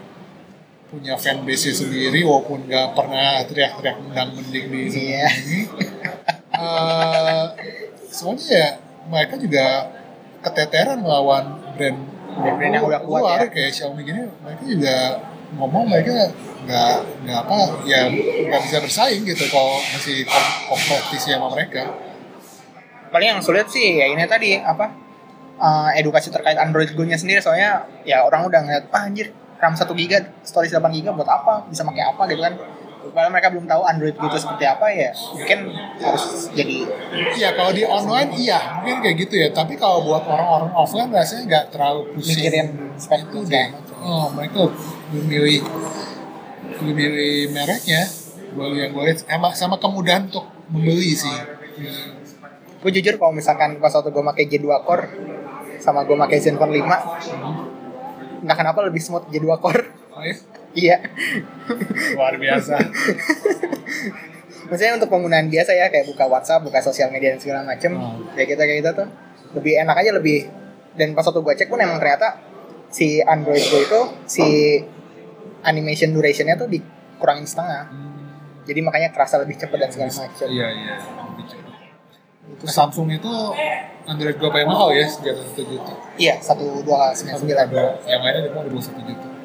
punya 0.90 1.14
fanbase 1.14 1.70
sendiri 1.70 2.26
walaupun 2.26 2.66
nggak 2.66 2.98
pernah 2.98 3.38
teriak-teriak 3.46 3.96
mendang 4.02 4.34
mending 4.34 4.66
di 4.68 4.80
Iya. 4.90 5.26
ini 5.30 5.60
Eh, 6.50 7.44
soalnya 8.10 8.46
ya 8.50 8.68
mereka 9.08 9.38
juga 9.38 9.88
keteteran 10.42 10.98
melawan 11.00 11.56
brand 11.78 11.98
Brand-brand 12.30 12.72
yang 12.78 12.84
udah 12.86 13.00
kuat 13.02 13.22
luar, 13.22 13.38
ya. 13.42 13.48
kayak 13.50 13.70
Xiaomi 13.74 14.02
gini 14.06 14.22
mereka 14.42 14.62
juga 14.66 14.96
ngomong 15.56 15.90
mereka 15.90 16.30
nggak 16.60 16.94
nggak 17.26 17.38
apa 17.42 17.58
ya 17.88 18.06
nggak 18.46 18.60
bisa 18.68 18.78
bersaing 18.78 19.26
gitu 19.26 19.44
kalau 19.50 19.80
masih 19.94 20.22
kom- 20.28 20.76
kompetisi 20.76 21.34
sama 21.34 21.50
mereka. 21.50 21.90
Paling 23.10 23.38
yang 23.38 23.42
sulit 23.42 23.66
sih 23.66 23.98
ya 23.98 24.06
ini 24.06 24.22
tadi 24.30 24.54
apa 24.60 24.86
eh, 25.58 25.90
edukasi 25.98 26.30
terkait 26.30 26.54
Android 26.54 26.94
Go 26.94 27.02
nya 27.02 27.18
sendiri. 27.18 27.42
Soalnya 27.42 27.86
ya 28.06 28.22
orang 28.22 28.46
udah 28.46 28.60
ngeliat 28.62 28.84
ah 28.94 29.06
anjir 29.08 29.34
RAM 29.60 29.74
1 29.76 29.82
GB 29.92 30.12
storage 30.46 30.72
8 30.72 30.86
GB 30.94 31.06
buat 31.18 31.26
apa? 31.28 31.66
Bisa 31.66 31.82
pakai 31.82 32.04
apa? 32.06 32.22
gitu 32.30 32.40
kan 32.40 32.54
padahal 33.08 33.32
mereka 33.32 33.48
belum 33.48 33.66
tahu 33.66 33.82
Android 33.88 34.14
Go 34.20 34.28
itu 34.28 34.38
seperti 34.38 34.64
apa 34.68 34.86
ya 34.92 35.10
mungkin 35.32 35.58
harus 35.98 36.24
jadi 36.52 36.76
Iya 37.10 37.48
kalau 37.56 37.72
di 37.72 37.82
online 37.82 38.30
iya 38.36 38.58
mungkin 38.80 39.02
kayak 39.02 39.16
gitu 39.26 39.34
ya. 39.34 39.48
Tapi 39.50 39.74
kalau 39.74 40.06
buat 40.06 40.22
orang-orang 40.24 40.70
offline 40.76 41.10
rasanya 41.10 41.42
nggak 41.48 41.64
terlalu 41.74 42.00
pusing. 42.14 42.38
Mikirin 42.38 42.68
spek 43.00 43.20
itu 43.26 43.38
deh 43.48 43.68
oh 44.00 44.30
mereka 44.32 44.70
lebih 45.10 45.24
milih 45.26 45.60
lebih 46.80 46.94
milih 46.94 47.36
mereknya. 47.52 48.02
Gue 48.50 48.66
yang 48.74 48.90
gue 48.90 49.02
lihat. 49.06 49.18
Sama, 49.22 49.48
sama 49.54 49.76
kemudahan 49.78 50.26
untuk 50.26 50.46
membeli 50.70 51.14
sih. 51.14 51.36
Gue 52.80 52.90
jujur 52.90 53.14
kalau 53.20 53.32
misalkan 53.34 53.78
pas 53.78 53.92
waktu 53.92 54.10
gue 54.10 54.24
pakai 54.24 54.44
J2 54.48 54.66
Core 54.86 55.06
sama 55.80 56.04
gue 56.04 56.12
pakai 56.12 56.38
Zenfone 56.44 56.76
5 56.76 58.44
entah 58.44 58.56
kenapa 58.56 58.80
lebih 58.84 59.00
smooth 59.00 59.28
J2 59.28 59.48
Core. 59.60 59.82
Oh, 60.16 60.24
ya? 60.24 60.36
Iya. 60.74 60.96
Luar 62.14 62.34
biasa. 62.38 62.76
Maksudnya 64.70 64.94
untuk 65.02 65.10
penggunaan 65.10 65.50
biasa 65.50 65.74
ya 65.74 65.90
kayak 65.90 66.06
buka 66.06 66.30
WhatsApp 66.30 66.62
buka 66.62 66.78
sosial 66.78 67.10
media 67.10 67.34
dan 67.34 67.40
segala 67.42 67.66
macem. 67.66 67.90
Hmm. 67.98 68.22
kayak 68.38 68.54
kita 68.54 68.62
kayak 68.62 68.78
kita 68.86 68.90
tuh 68.94 69.08
lebih 69.58 69.74
enak 69.82 69.96
aja 69.98 70.10
lebih 70.14 70.46
dan 70.94 71.10
pas 71.18 71.26
waktu 71.26 71.42
gue 71.42 71.54
cek 71.58 71.68
pun 71.70 71.82
emang 71.82 71.98
ternyata 71.98 72.38
si 72.90 73.18
Android 73.18 73.62
Go 73.66 73.78
itu 73.82 74.00
si 74.30 74.46
animation 75.66 76.14
durationnya 76.14 76.54
tuh 76.54 76.70
dikurangin 76.70 77.46
setengah. 77.46 77.90
Jadi 78.62 78.80
makanya 78.86 79.10
kerasa 79.10 79.42
lebih 79.42 79.58
cepat 79.58 79.78
dan 79.82 79.90
segala 79.90 80.10
macem. 80.14 80.46
Iya 80.46 80.68
iya. 80.70 80.94
Lebih 81.02 81.44
cepat. 81.50 81.74
Nah, 82.50 82.70
Samsung 82.70 83.10
itu 83.10 83.32
Android 84.06 84.38
gue 84.38 84.50
paling 84.50 84.70
mahal 84.70 84.94
ya 84.94 85.06
atas 85.06 85.18
satu 85.50 85.62
juta. 85.66 85.92
Iya 86.14 86.38
satu 86.38 86.86
dua 86.86 87.10
sembilan 87.10 87.38
sembilan. 87.42 87.66
Yang 88.06 88.20
lainnya 88.22 88.42
di 88.46 88.50
bawah 88.54 88.82
satu 88.82 89.02
juta 89.02 89.39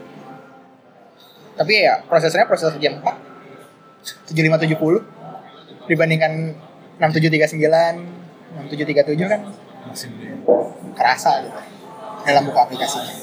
tapi 1.56 1.88
ya 1.88 2.04
prosesornya 2.06 2.48
prosesor 2.48 2.76
Gen 2.78 3.00
4 3.00 4.36
7570 4.36 5.88
dibandingkan 5.88 6.32
6739 7.00 7.60
6737 8.56 9.32
kan 9.32 9.42
masih 9.86 10.10
kerasa 10.96 11.32
gitu 11.44 11.60
dalam 12.26 12.44
buka 12.50 12.66
aplikasinya. 12.66 13.14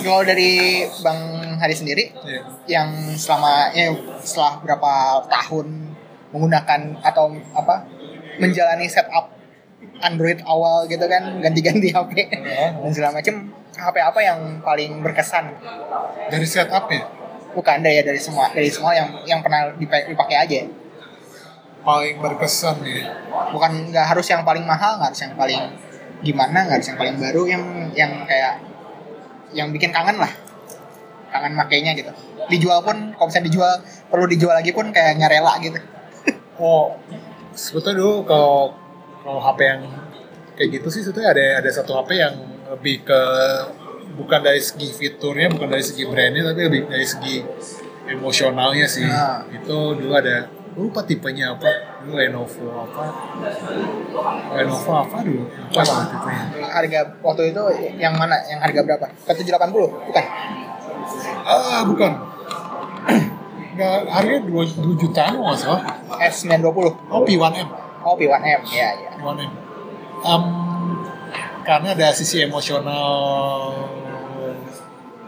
Kalau 0.00 0.24
dari 0.24 0.80
Bang 1.04 1.20
Hari 1.60 1.74
sendiri 1.76 2.08
Iya. 2.24 2.40
yang 2.64 2.88
selama 3.12 3.68
ya, 3.76 3.92
setelah 4.24 4.56
berapa 4.64 4.92
tahun 5.28 5.92
menggunakan 6.32 6.80
atau 7.04 7.36
apa 7.52 7.84
menjalani 8.38 8.88
setup 8.88 9.28
Android 9.98 10.38
awal 10.44 10.86
gitu 10.86 11.04
kan 11.04 11.38
ganti-ganti 11.38 11.90
HP 11.96 12.12
Iya. 12.30 12.78
dan 12.78 12.90
segala 12.90 13.12
macem. 13.18 13.50
HP 13.78 13.96
apa 14.02 14.20
yang 14.20 14.38
paling 14.60 15.02
berkesan? 15.02 15.54
Dari 16.28 16.46
setupnya 16.46 17.06
bukan 17.54 17.80
dari 17.80 17.98
ya 17.98 18.04
dari 18.04 18.20
semua 18.20 18.50
dari 18.52 18.68
semua 18.68 18.92
yang 18.92 19.08
yang 19.24 19.40
pernah 19.40 19.72
dipakai, 19.74 20.12
dipakai 20.12 20.36
aja. 20.36 20.58
Paling 21.82 22.18
berkesan 22.20 22.82
nih 22.82 23.06
bukan 23.54 23.90
nggak 23.90 24.06
harus 24.12 24.26
yang 24.28 24.42
paling 24.42 24.66
mahal 24.66 24.98
nggak 24.98 25.14
harus 25.14 25.22
yang 25.24 25.34
paling 25.38 25.62
gimana 26.20 26.66
nggak 26.66 26.76
harus 26.82 26.88
yang 26.90 26.98
paling 26.98 27.16
baru 27.16 27.42
yang 27.46 27.62
yang 27.94 28.12
kayak 28.26 28.54
yang 29.54 29.68
bikin 29.70 29.90
kangen 29.90 30.18
lah. 30.18 30.28
Kangen 31.30 31.54
makainya 31.54 31.94
gitu. 31.94 32.10
Dijual 32.48 32.82
pun 32.82 33.14
kalau 33.14 33.26
misalnya 33.30 33.46
dijual 33.46 33.72
perlu 34.08 34.26
dijual 34.26 34.54
lagi 34.56 34.72
pun 34.72 34.90
kayak 34.90 35.16
nyarela 35.16 35.54
gitu. 35.62 35.78
Oh, 36.58 36.90
sebetulnya 37.54 38.02
dulu 38.02 38.26
kalau 38.26 38.74
kalau 39.28 39.44
HP 39.44 39.60
yang 39.60 39.82
kayak 40.56 40.68
gitu 40.80 40.88
sih 40.88 41.04
sebetulnya 41.04 41.36
ada 41.36 41.60
ada 41.60 41.68
satu 41.68 42.00
HP 42.00 42.16
yang 42.16 42.32
lebih 42.72 43.04
ke 43.04 43.20
bukan 44.16 44.40
dari 44.40 44.56
segi 44.56 44.88
fiturnya, 44.88 45.52
bukan 45.52 45.68
dari 45.68 45.84
segi 45.84 46.08
brandnya, 46.08 46.48
tapi 46.48 46.64
lebih 46.64 46.88
dari 46.88 47.04
segi 47.04 47.44
emosionalnya 48.08 48.88
sih. 48.88 49.04
Ah. 49.04 49.44
Itu 49.52 50.00
dulu 50.00 50.16
ada 50.16 50.48
lupa 50.80 51.04
tipenya 51.04 51.52
apa. 51.52 51.68
Dulu 52.08 52.16
Lenovo 52.16 52.72
apa. 52.72 53.04
Lenovo 54.56 54.90
apa 54.96 55.16
dulu? 55.20 55.44
Apa 55.44 55.80
nama 55.84 56.04
tipenya. 56.08 56.42
Harga 56.72 57.00
waktu 57.20 57.42
itu 57.52 57.62
yang 58.00 58.16
mana? 58.16 58.40
Yang 58.48 58.60
harga 58.64 58.80
berapa? 58.80 59.06
Ke 59.28 59.32
780 59.44 60.08
bukan? 60.08 60.24
Ah 61.44 61.84
bukan. 61.84 62.12
Nggak 63.76 63.92
harganya 64.08 64.42
dua, 64.48 64.62
dua 64.66 64.94
jutaan 64.98 65.36
kalau 65.36 65.52
nggak 65.52 65.60
salah. 65.60 65.82
S920 66.18 66.86
oh 67.14 67.22
P1M 67.22 67.87
oh 68.08 68.16
P1M 68.16 68.60
ya 68.72 68.88
ya 68.96 69.10
Gimana 69.14 69.44
ya? 69.44 69.50
Em, 70.24 70.42
karena 71.62 71.88
ada 71.92 72.08
sisi 72.10 72.40
emosional 72.40 73.68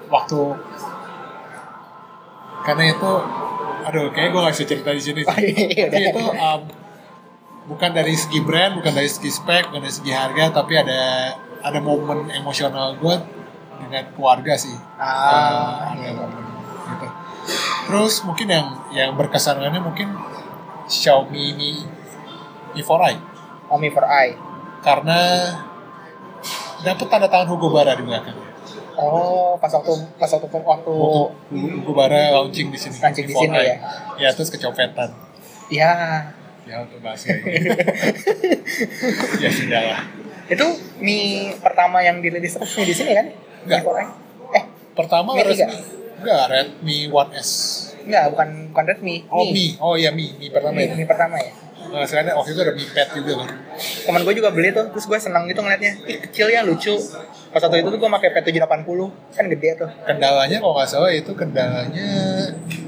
waktu 0.09 0.41
karena 2.61 2.85
itu 2.91 3.11
aduh 3.81 4.13
kayaknya 4.13 4.31
gue 4.31 4.41
gak 4.45 4.55
bisa 4.55 4.65
cerita 4.69 4.91
di 4.93 5.03
sini. 5.03 5.21
Oh, 5.25 5.33
iya, 5.41 5.89
tapi 5.89 6.05
udah. 6.05 6.13
itu 6.13 6.25
em, 6.31 6.61
bukan 7.67 7.91
dari 7.93 8.15
segi 8.15 8.41
brand 8.41 8.77
bukan 8.77 8.93
dari 8.93 9.09
segi 9.09 9.31
spek 9.31 9.71
bukan 9.71 9.81
dari 9.81 9.95
segi 9.95 10.13
harga 10.13 10.45
tapi 10.53 10.75
ada 10.75 11.01
ada 11.61 11.79
momen 11.79 12.29
emosional 12.33 12.97
gue 12.97 13.15
dengan 13.81 14.05
keluarga 14.13 14.57
sih 14.57 14.75
Ah, 14.99 15.93
Eh, 15.95 16.09
ada 16.09 16.13
momen 16.19 16.43
gitu 16.49 17.07
terus 17.87 18.23
mungkin 18.23 18.47
yang 18.49 18.67
yang 18.91 19.11
berkesan 19.15 19.59
lainnya 19.59 19.81
mungkin 19.81 20.13
Xiaomi 20.87 21.55
Mi 21.55 21.71
Mi 22.71 22.81
4i 22.81 23.15
Omi 23.69 23.89
for 23.89 24.05
Eye 24.05 24.35
karena 24.81 25.19
dapat 26.81 27.07
tanda 27.07 27.29
tangan 27.29 27.47
Hugo 27.47 27.69
Bara 27.69 27.93
di 27.93 28.01
belakang. 28.01 28.33
oh 28.97 29.53
pas 29.57 29.69
waktu 29.71 29.93
pas 30.17 30.27
waktu 30.27 30.49
waktu 30.49 30.93
Hugo 31.53 31.93
Bara 31.93 32.33
launching 32.33 32.69
di 32.69 32.79
sini. 32.79 32.97
Launching 32.97 33.27
di 33.27 33.35
sini 33.35 33.57
ya. 33.57 33.77
Ya 34.17 34.29
terus 34.33 34.49
kecopetan. 34.49 35.13
ya 35.69 35.93
Ya 36.65 36.81
untuk 36.81 37.03
bahasa 37.03 37.35
ini. 37.35 37.67
ya 39.43 39.51
sudah 39.51 39.83
lah. 39.85 40.01
itu 40.47 40.67
Mi 40.99 41.19
pertama 41.57 42.01
yang 42.01 42.19
dirilis 42.19 42.55
resmi 42.55 42.85
di 42.85 42.95
sini 42.95 43.13
kan 43.13 43.27
Mi 43.29 43.37
Enggak. 43.67 43.83
4i 43.85 44.05
eh 44.51 44.65
Pertama 44.93 45.29
Mi 45.35 45.43
resmi. 45.43 45.75
Enggak, 46.21 46.43
Redmi 46.49 46.97
One 47.09 47.33
S. 47.35 47.51
enggak 48.01 48.33
bukan 48.33 48.49
bukan 48.73 48.85
Redmi 48.89 49.15
Oh 49.29 49.45
Mi. 49.47 49.77
Oh 49.77 49.95
ya 49.95 50.11
Mi. 50.11 50.33
Mi 50.37 50.49
pertama 50.49 50.75
Mi, 50.75 50.85
ya. 50.85 50.95
Mi 50.95 51.05
pertama 51.05 51.37
ya 51.37 51.53
Nah, 51.91 52.07
sekarang 52.07 52.39
waktu 52.39 52.51
itu 52.55 52.61
ada 52.63 52.73
Mi 52.73 52.85
Pad 52.87 53.09
juga 53.19 53.33
kan. 53.43 53.49
teman 53.81 54.21
gue 54.23 54.35
juga 54.39 54.51
beli 54.55 54.71
tuh 54.71 54.87
terus 54.95 55.05
gue 55.11 55.19
senang 55.19 55.45
gitu 55.51 55.61
ngeliatnya. 55.61 55.93
Ih, 56.07 56.19
kecil 56.23 56.47
ya 56.55 56.63
lucu. 56.63 56.95
Pas 57.51 57.59
waktu 57.59 57.83
itu 57.83 57.89
tuh 57.91 57.99
gue 57.99 58.11
pakai 58.11 58.31
P780 58.31 59.01
kan 59.35 59.45
gede 59.51 59.69
tuh. 59.75 59.91
Kendalanya 60.07 60.57
kalau 60.63 60.75
nggak 60.79 60.87
salah 60.87 61.11
itu 61.11 61.33
kendalanya 61.35 62.11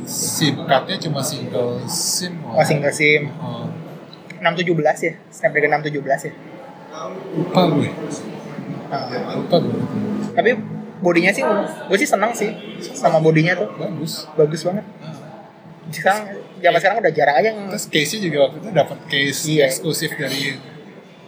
SIM 0.07 0.55
cardnya 0.67 0.97
cuma 1.03 1.19
single 1.19 1.83
SIM. 1.91 2.39
oh 2.47 2.63
single 2.63 2.95
sim. 2.95 3.27
Oh, 3.43 3.67
617 4.39 5.07
ya? 5.07 5.13
Snapdragon 5.35 5.83
617 5.83 6.31
ya? 6.31 6.33
Lupa 7.35 7.61
gue. 7.75 7.89
Nah, 8.87 9.35
Lupa 9.35 9.57
gue. 9.59 9.81
tapi 10.33 10.51
bodinya 11.03 11.35
sih 11.35 11.43
gue 11.91 11.99
sih 11.99 12.07
senang 12.07 12.31
sih 12.31 12.55
sama 12.95 13.19
bodinya 13.19 13.59
tuh. 13.59 13.69
Bagus. 13.75 14.31
bagus 14.39 14.63
banget. 14.63 14.87
Sekarang 15.91 16.39
zaman 16.63 16.79
sekarang 16.79 16.99
udah 17.03 17.13
jarang 17.13 17.37
aja 17.37 17.49
yang 17.51 17.61
Terus 17.75 17.87
case-nya 17.91 18.21
juga 18.31 18.39
waktu 18.47 18.57
itu 18.63 18.69
dapat 18.71 18.99
case 19.11 19.41
Iya. 19.51 19.65
eksklusif 19.67 20.11
dari 20.15 20.43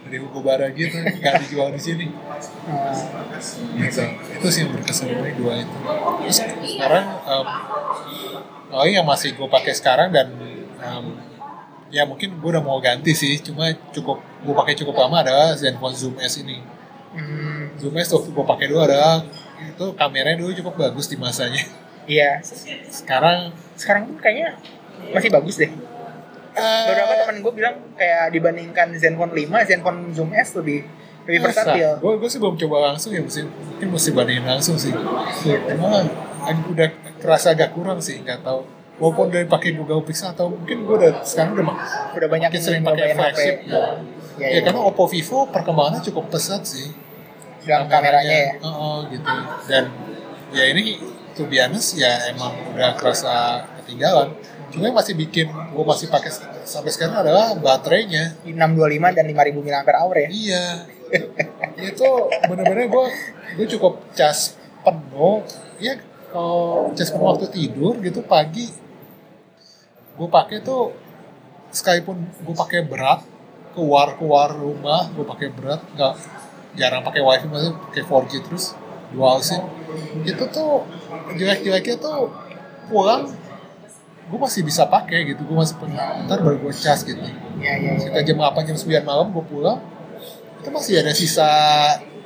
dari 0.05 0.17
Hugo 0.21 0.39
Bara 0.45 0.69
gitu 0.69 0.95
nggak 1.01 1.33
dijual 1.49 1.73
di 1.73 1.81
sini 1.81 2.05
gitu. 3.81 4.01
itu 4.37 4.47
sih 4.53 4.59
yang 4.63 4.71
berkesan 4.77 5.09
dari 5.09 5.33
dua 5.33 5.65
itu 5.65 5.77
terus 6.21 6.37
sekarang 6.77 7.05
um, 7.25 7.47
oh 8.69 8.85
yang 8.85 9.01
masih 9.01 9.33
gue 9.33 9.47
pakai 9.49 9.73
sekarang 9.73 10.13
dan 10.13 10.29
um, 10.77 11.17
ya 11.89 12.05
mungkin 12.05 12.37
gue 12.37 12.49
udah 12.53 12.61
mau 12.61 12.77
ganti 12.77 13.17
sih 13.17 13.41
cuma 13.41 13.73
cukup 13.89 14.21
gue 14.21 14.53
pakai 14.53 14.77
cukup 14.77 14.93
lama 14.93 15.25
adalah 15.25 15.57
Zenfone 15.57 15.97
Zoom 15.97 16.15
S 16.21 16.37
ini 16.37 16.61
hmm, 17.17 17.81
Zoom 17.81 17.97
S 17.97 18.13
waktu 18.13 18.29
gue 18.29 18.45
pakai 18.45 18.65
dulu 18.69 18.85
adalah 18.85 19.25
itu 19.57 19.85
kameranya 19.97 20.37
dulu 20.37 20.53
cukup 20.53 20.73
bagus 20.85 21.09
di 21.09 21.17
masanya 21.17 21.65
iya. 22.05 22.37
sekarang 22.93 23.49
Sekarang 23.75 24.07
pun 24.07 24.21
kayaknya 24.21 24.55
masih 25.11 25.29
bagus 25.29 25.55
deh. 25.57 25.71
Beberapa 26.55 27.13
teman 27.17 27.35
gue 27.41 27.53
bilang 27.53 27.75
kayak 27.93 28.31
dibandingkan 28.31 28.87
Zenfone 28.95 29.33
5, 29.33 29.67
Zenfone 29.67 29.99
Zoom 30.09 30.31
S 30.31 30.55
lebih 30.55 30.87
lebih 31.25 31.39
versatil. 31.43 31.97
gue 31.97 32.11
gue 32.15 32.29
sih 32.29 32.37
belum 32.37 32.55
coba 32.55 32.75
langsung 32.87 33.09
ya 33.09 33.19
mesti 33.19 33.41
mungkin 33.43 33.87
mesti 33.89 34.09
bandingin 34.11 34.45
langsung 34.45 34.77
sih 34.77 34.93
Gitu. 35.41 35.57
Cuma 35.73 36.05
ag- 36.39 36.67
udah 36.69 36.87
kerasa 37.17 37.51
agak 37.51 37.73
kurang 37.73 37.97
sih, 37.97 38.21
nggak 38.21 38.39
tahu. 38.39 38.61
Walaupun 38.95 39.27
dari 39.27 39.43
pakai 39.43 39.73
Google 39.73 39.99
Pixel 39.99 40.31
atau 40.31 40.47
mungkin 40.47 40.85
gue 40.85 40.95
udah 40.95 41.11
sekarang 41.19 41.51
udah 41.53 41.65
mak- 41.65 41.81
Udah 42.13 42.29
banyak 42.29 42.47
makin 42.47 42.61
sering 42.61 42.79
yang 42.79 42.87
pakai 42.87 43.11
flagship. 43.11 43.55
Ya, 43.65 43.83
Ya, 44.35 44.47
ya, 44.51 44.59
karena 44.61 44.79
Oppo 44.81 45.07
Vivo 45.07 45.47
perkembangannya 45.47 46.03
cukup 46.03 46.27
pesat 46.29 46.61
sih. 46.61 46.91
dalam 47.63 47.89
kameranya 47.89 48.37
ya. 48.45 48.51
Heeh, 48.61 48.97
gitu. 49.09 49.33
Dan 49.65 49.83
ya 50.53 50.63
ini 50.69 51.01
to 51.33 51.43
be 51.43 51.57
honest 51.57 51.97
ya 51.97 52.29
emang 52.29 52.53
udah 52.69 52.93
kerasa 52.93 53.33
ketinggalan. 53.81 54.29
Cuma 54.75 54.91
yang 54.91 54.97
masih 54.99 55.15
bikin 55.15 55.47
gue 55.47 55.85
masih 55.87 56.11
pakai 56.11 56.27
sampai 56.67 56.91
sekarang 56.91 57.23
adalah 57.23 57.55
baterainya. 57.55 58.35
625 58.43 59.15
dan 59.15 59.23
5000 59.23 59.63
mAh 59.63 59.83
ya. 60.19 60.27
Iya. 60.27 60.65
itu 61.79 62.09
bener-bener 62.51 62.91
gue 62.91 63.05
gue 63.55 63.67
cukup 63.79 64.03
cas 64.11 64.59
penuh. 64.83 65.47
Ya 65.79 65.95
kalau 66.35 66.91
cas 66.91 67.07
penuh 67.07 67.27
waktu 67.31 67.47
tidur 67.47 67.95
gitu 68.03 68.19
pagi 68.27 68.67
gue 70.15 70.27
pakai 70.27 70.59
tuh 70.59 70.91
sekalipun 71.71 72.19
gue 72.19 72.55
pakai 72.55 72.83
berat 72.87 73.23
keluar 73.75 74.15
keluar 74.15 74.51
rumah 74.51 75.11
gue 75.11 75.23
pakai 75.27 75.51
berat 75.51 75.83
nggak 75.95 76.13
jarang 76.79 77.03
pakai 77.03 77.19
wifi 77.23 77.47
masih 77.51 77.75
pakai 77.91 78.03
4G 78.03 78.31
terus 78.47 78.65
dual 79.11 79.43
sim 79.43 79.59
itu 80.23 80.43
tuh 80.51 80.87
jelek-jeleknya 81.35 81.95
tuh 81.99 82.31
pulang 82.87 83.27
gue 84.25 84.39
masih 84.41 84.65
bisa 84.65 84.89
pakai 84.89 85.29
gitu 85.29 85.45
gue 85.45 85.57
masih 85.57 85.77
punya. 85.77 86.25
Ntar 86.25 86.41
baru 86.41 86.57
gue 86.65 86.73
cas 86.73 87.05
gitu. 87.05 87.21
Ya, 87.61 87.77
ya, 87.77 87.93
ya. 87.93 88.21
kita 88.23 88.33
jam 88.33 88.37
8 88.41 88.67
jam 88.73 88.77
9 88.77 89.05
malam 89.05 89.29
gue 89.29 89.45
pulang 89.45 89.79
itu 90.65 90.69
masih 90.73 90.93
ada 91.05 91.13
sisa 91.13 91.49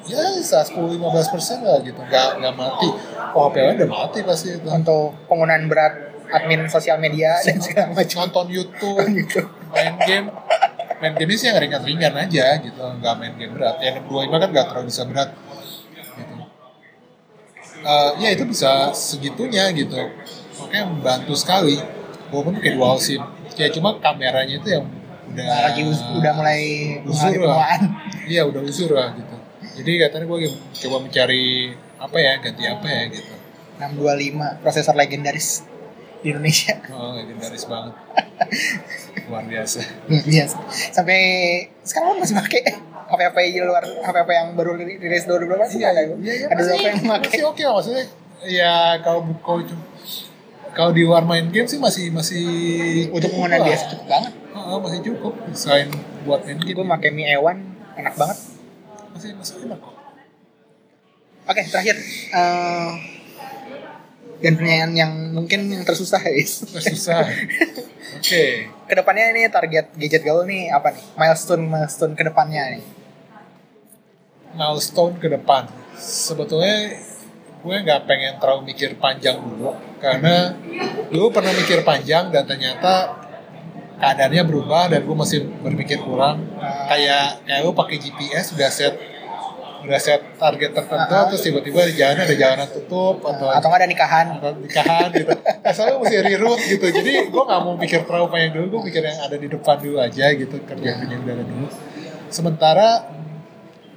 ya 0.08 0.22
sisa 0.40 0.64
10-15 0.64 0.96
persen 1.34 1.60
lah 1.60 1.84
gitu. 1.84 2.00
Nggak 2.00 2.40
nggak 2.40 2.54
mati. 2.56 2.88
Oh 3.36 3.52
HP 3.52 3.56
lain 3.60 3.76
udah 3.84 3.90
mati 3.92 4.20
pasti 4.24 4.56
itu. 4.56 4.68
Untuk 4.72 5.12
penggunaan 5.28 5.68
berat 5.68 6.16
admin 6.32 6.64
sosial 6.72 7.04
media 7.04 7.36
dan 7.44 7.60
segala 7.60 7.92
macam. 7.92 8.18
nonton 8.24 8.48
YouTube 8.48 9.04
gitu. 9.20 9.44
main 9.76 9.96
game. 10.08 10.28
Main 11.04 11.14
game 11.20 11.36
sih 11.36 11.52
yang 11.52 11.60
ringan-ringan 11.60 12.16
aja 12.16 12.64
gitu 12.64 12.80
nggak 12.80 13.14
main 13.20 13.36
game 13.36 13.54
berat. 13.60 13.76
Ya 13.84 14.00
625 14.00 14.40
kan 14.40 14.50
nggak 14.56 14.66
terlalu 14.72 14.86
bisa 14.88 15.04
berat 15.04 15.30
gitu. 16.16 16.36
Eh, 17.80 18.12
ya 18.24 18.30
itu 18.32 18.44
bisa 18.48 18.96
segitunya 18.96 19.68
gitu 19.76 20.00
makanya 20.60 20.86
membantu 20.88 21.34
sekali. 21.34 21.76
Walaupun 22.30 22.54
pakai 22.56 22.72
dual 22.74 22.96
sim. 22.98 23.22
Ya 23.56 23.68
cuma 23.70 23.98
kameranya 23.98 24.56
itu 24.56 24.70
yang 24.70 24.86
udah 25.30 25.46
lagi 25.64 25.82
us- 25.84 26.06
udah 26.12 26.32
mulai 26.34 26.62
usur 27.04 27.38
lah. 27.40 27.78
iya 28.26 28.42
udah 28.44 28.62
usur 28.62 28.90
lah 28.92 29.14
gitu. 29.14 29.36
Jadi 29.80 29.92
katanya 29.98 30.26
gue 30.26 30.40
coba 30.78 30.98
mencari 31.00 31.46
apa 31.96 32.18
ya 32.18 32.34
ganti 32.38 32.64
apa 32.64 32.86
ya 32.86 33.04
gitu. 33.10 33.34
625 33.80 34.62
prosesor 34.62 34.94
legendaris 34.94 35.64
di 36.20 36.32
Indonesia. 36.32 36.76
oh 36.94 37.16
legendaris 37.16 37.64
banget. 37.66 37.94
Luar 39.30 39.46
biasa. 39.46 39.80
Iya. 40.10 40.46
Sampai 40.92 41.20
sekarang 41.82 42.18
masih 42.18 42.36
pakai. 42.36 42.62
HP-HP 43.10 43.38
luar 43.60 43.82
HP-HP 43.82 44.30
yang 44.30 44.50
baru 44.54 44.78
ri- 44.78 45.02
rilis 45.02 45.26
2012 45.26 45.66
sih 45.66 45.82
ada. 45.82 46.06
ada 46.06 46.14
masih, 46.54 46.78
yang 46.78 47.02
pakai. 47.10 47.26
masih 47.26 47.42
oke 47.42 47.64
lah 47.66 47.74
maksudnya 47.74 48.06
ya 48.46 49.02
kalau 49.02 49.26
kalau 49.42 49.66
cu- 49.66 49.89
kalau 50.72 50.92
di 50.92 51.04
luar 51.04 51.26
main 51.26 51.50
game 51.50 51.66
sih 51.66 51.78
masih 51.78 52.14
masih 52.14 52.46
Untuk 53.10 53.30
penggunaan 53.34 53.66
biasa 53.66 53.84
cukup 53.92 54.08
banget. 54.08 54.34
Heeh, 54.54 54.78
masih 54.80 55.00
cukup 55.06 55.34
selain 55.52 55.90
buat 56.24 56.42
main 56.46 56.60
game 56.62 56.76
Gue 56.78 56.86
pakai 56.86 57.10
Mi 57.10 57.24
E1 57.26 57.58
enak 57.98 58.16
banget. 58.16 58.38
masih 59.10 59.30
masih 59.36 59.54
enak 59.66 59.80
kok 59.82 59.96
Oke, 61.50 61.62
terakhir 61.66 61.98
eh, 62.30 62.92
dan 64.40 64.54
pertanyaan 64.56 64.94
yang 64.94 65.12
mungkin 65.34 65.66
yang 65.68 65.82
tersusah 65.82 66.22
guys. 66.22 66.62
Nggak 66.64 66.84
susah 66.94 67.26
oke 68.22 68.44
Ke 68.86 68.94
depannya 68.94 69.34
ini 69.34 69.50
target 69.50 69.90
gadget 69.98 70.22
gaul 70.22 70.46
nih 70.46 70.70
apa 70.70 70.94
nih? 70.94 71.04
Milestone 71.18 71.66
milestone 71.66 72.14
ke 72.14 72.22
depannya 72.22 72.78
nih. 72.78 72.84
milestone 74.50 75.18
ke 75.18 75.28
depan 75.28 75.66
sebetulnya 75.98 76.96
gue 77.60 77.76
nggak 77.84 78.02
pengen 78.08 78.40
terlalu 78.40 78.72
mikir 78.72 78.96
panjang 78.96 79.36
dulu 79.42 79.74
karena 80.00 80.56
dulu 81.08 81.30
pernah 81.30 81.52
mikir 81.52 81.84
panjang 81.84 82.32
dan 82.32 82.44
ternyata 82.44 83.20
keadaannya 84.00 84.44
berubah 84.48 84.88
dan 84.88 85.04
gue 85.04 85.16
masih 85.16 85.44
berpikir 85.60 86.00
kurang. 86.00 86.48
Kayak 86.88 87.44
kayak 87.44 87.62
lu 87.62 87.72
pakai 87.72 88.00
GPS 88.00 88.56
udah 88.56 88.72
set 88.72 88.96
udah 89.80 89.96
set 89.96 90.20
target 90.36 90.76
tertentu 90.76 91.16
Ah. 91.16 91.24
terus 91.32 91.40
tiba-tiba 91.40 91.80
di 91.88 91.96
jalan 91.96 92.20
ada 92.20 92.36
jalanan 92.36 92.68
tutup 92.68 93.24
atau 93.24 93.48
Atau 93.48 93.72
ada 93.72 93.88
nikahan? 93.88 94.36
atau 94.36 94.52
nikahan 94.56 95.08
gitu. 95.10 95.32
Nah, 95.32 95.72
selalu 95.72 95.96
mesti 96.04 96.18
reroute 96.20 96.64
gitu. 96.68 96.86
Jadi 96.90 97.32
gue 97.32 97.44
nggak 97.48 97.62
mau 97.64 97.80
mikir 97.80 98.04
terlalu 98.04 98.28
panjang 98.28 98.52
dulu 98.56 98.66
gue 98.76 98.82
mikir 98.92 99.04
yang 99.04 99.20
ada 99.20 99.36
di 99.40 99.48
depan 99.48 99.76
dulu 99.80 99.98
aja 100.00 100.26
gitu 100.32 100.56
kerjaan 100.64 101.08
yang 101.08 101.22
udah 101.24 101.34
ada 101.34 101.46
dulu. 101.48 101.68
Sementara 102.28 103.08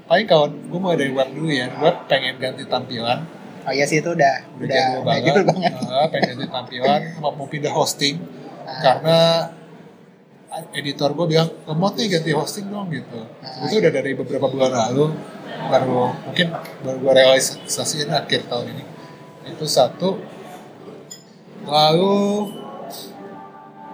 paling 0.07 0.27
kalau 0.27 0.47
gue 0.51 0.79
mulai 0.79 0.99
dari 0.99 1.11
web 1.11 1.29
dulu 1.31 1.51
ya 1.51 1.67
web 1.79 2.07
pengen 2.07 2.39
ganti 2.39 2.63
tampilan 2.67 3.27
Oh 3.63 3.73
iya 3.73 3.87
sih 3.87 4.03
itu 4.03 4.11
udah 4.11 4.35
udah, 4.59 4.67
udah 4.67 5.03
banget, 5.07 5.23
jadul 5.31 5.45
banget. 5.47 5.73
Ah, 5.93 6.07
pengen 6.11 6.37
tampilan 6.49 7.01
mau 7.21 7.47
pindah 7.47 7.71
hosting 7.71 8.17
Ah. 8.63 8.79
karena 8.79 9.19
editor 10.71 11.11
gue 11.13 11.27
bilang 11.27 11.51
lemot 11.65 11.99
nih 11.99 12.07
ganti 12.13 12.31
hosting 12.31 12.71
dong 12.71 12.87
gitu 12.91 13.19
Ah. 13.43 13.67
itu 13.67 13.83
udah 13.83 13.91
dari 13.91 14.13
beberapa 14.15 14.47
bulan 14.47 14.71
lalu 14.71 15.15
baru 15.67 16.15
mungkin 16.27 16.47
baru 16.83 16.97
gue 16.99 17.13
realisasiin 17.13 18.11
akhir 18.11 18.47
tahun 18.47 18.71
ini 18.71 18.85
itu 19.49 19.65
satu 19.67 20.19
lalu 21.63 22.15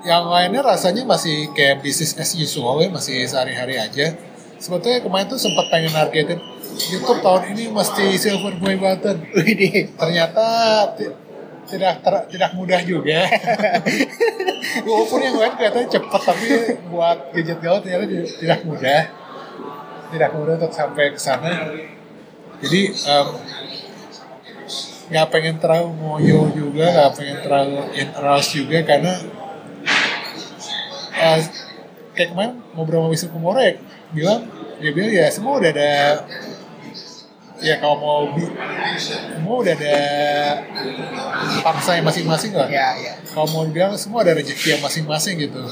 yang 0.03 0.29
lainnya 0.29 0.63
rasanya 0.63 1.03
masih 1.05 1.51
kayak 1.53 1.83
bisnis 1.83 2.15
as 2.17 2.33
usual 2.33 2.81
ya 2.81 2.89
masih 2.89 3.27
sehari-hari 3.27 3.77
aja 3.77 4.15
sebetulnya 4.57 5.03
kemarin 5.03 5.27
tuh 5.27 5.41
sempat 5.41 5.67
pengen 5.69 5.91
targetin 5.91 6.39
YouTube 6.77 7.21
tahun 7.25 7.43
ini 7.57 7.65
mesti 7.73 8.05
silver 8.15 8.55
play 8.61 8.77
button. 8.77 9.17
Widih. 9.33 9.93
ternyata 9.97 10.45
ti- 10.95 11.15
tidak 11.69 12.01
ter- 12.01 12.27
tidak 12.33 12.51
mudah 12.53 12.81
juga. 12.85 13.29
Walaupun 14.89 15.21
yang 15.21 15.37
lain 15.37 15.53
kelihatannya 15.57 15.89
cepat 15.89 16.23
tapi 16.25 16.47
buat 16.89 17.19
gadget 17.33 17.59
gaul 17.61 17.81
ternyata 17.81 18.05
ti- 18.09 18.33
tidak 18.45 18.61
mudah. 18.65 19.03
Tidak 20.09 20.31
mudah 20.33 20.55
untuk 20.57 20.73
sampai 20.73 21.13
ke 21.13 21.21
sana. 21.21 21.73
Jadi 22.59 22.81
nggak 25.09 25.27
pengen 25.33 25.57
terlalu 25.57 25.89
ngoyo 26.05 26.53
juga 26.53 26.85
nggak 26.85 27.13
pengen 27.17 27.39
terlalu 27.41 27.81
in 27.97 28.09
rush 28.13 28.61
juga 28.61 28.85
karena 28.85 29.17
eh, 31.17 31.39
kayak 32.13 32.29
kemarin 32.37 32.61
ngobrol 32.77 33.09
sama 33.09 33.09
Wisnu 33.09 33.29
Kumoro 33.33 33.57
ya 33.57 33.73
bilang 34.13 34.45
dia 34.77 34.91
bilang 34.93 35.13
ya 35.13 35.27
semua 35.33 35.57
udah 35.57 35.71
ada 35.73 35.93
ya 37.59 37.75
kalau 37.83 37.97
mau 37.99 38.23
bi- 38.35 38.55
semua 38.99 39.55
udah 39.63 39.75
ada 39.75 39.97
pangsanya 41.63 42.03
masing-masing 42.07 42.53
lah. 42.55 42.69
Ya, 42.71 42.95
ya. 42.99 43.13
kalau 43.35 43.47
mau 43.51 43.63
bilang 43.67 43.95
semua 43.99 44.23
ada 44.23 44.39
rezeki 44.39 44.79
yang 44.79 44.83
masing-masing 44.83 45.35
gitu. 45.43 45.63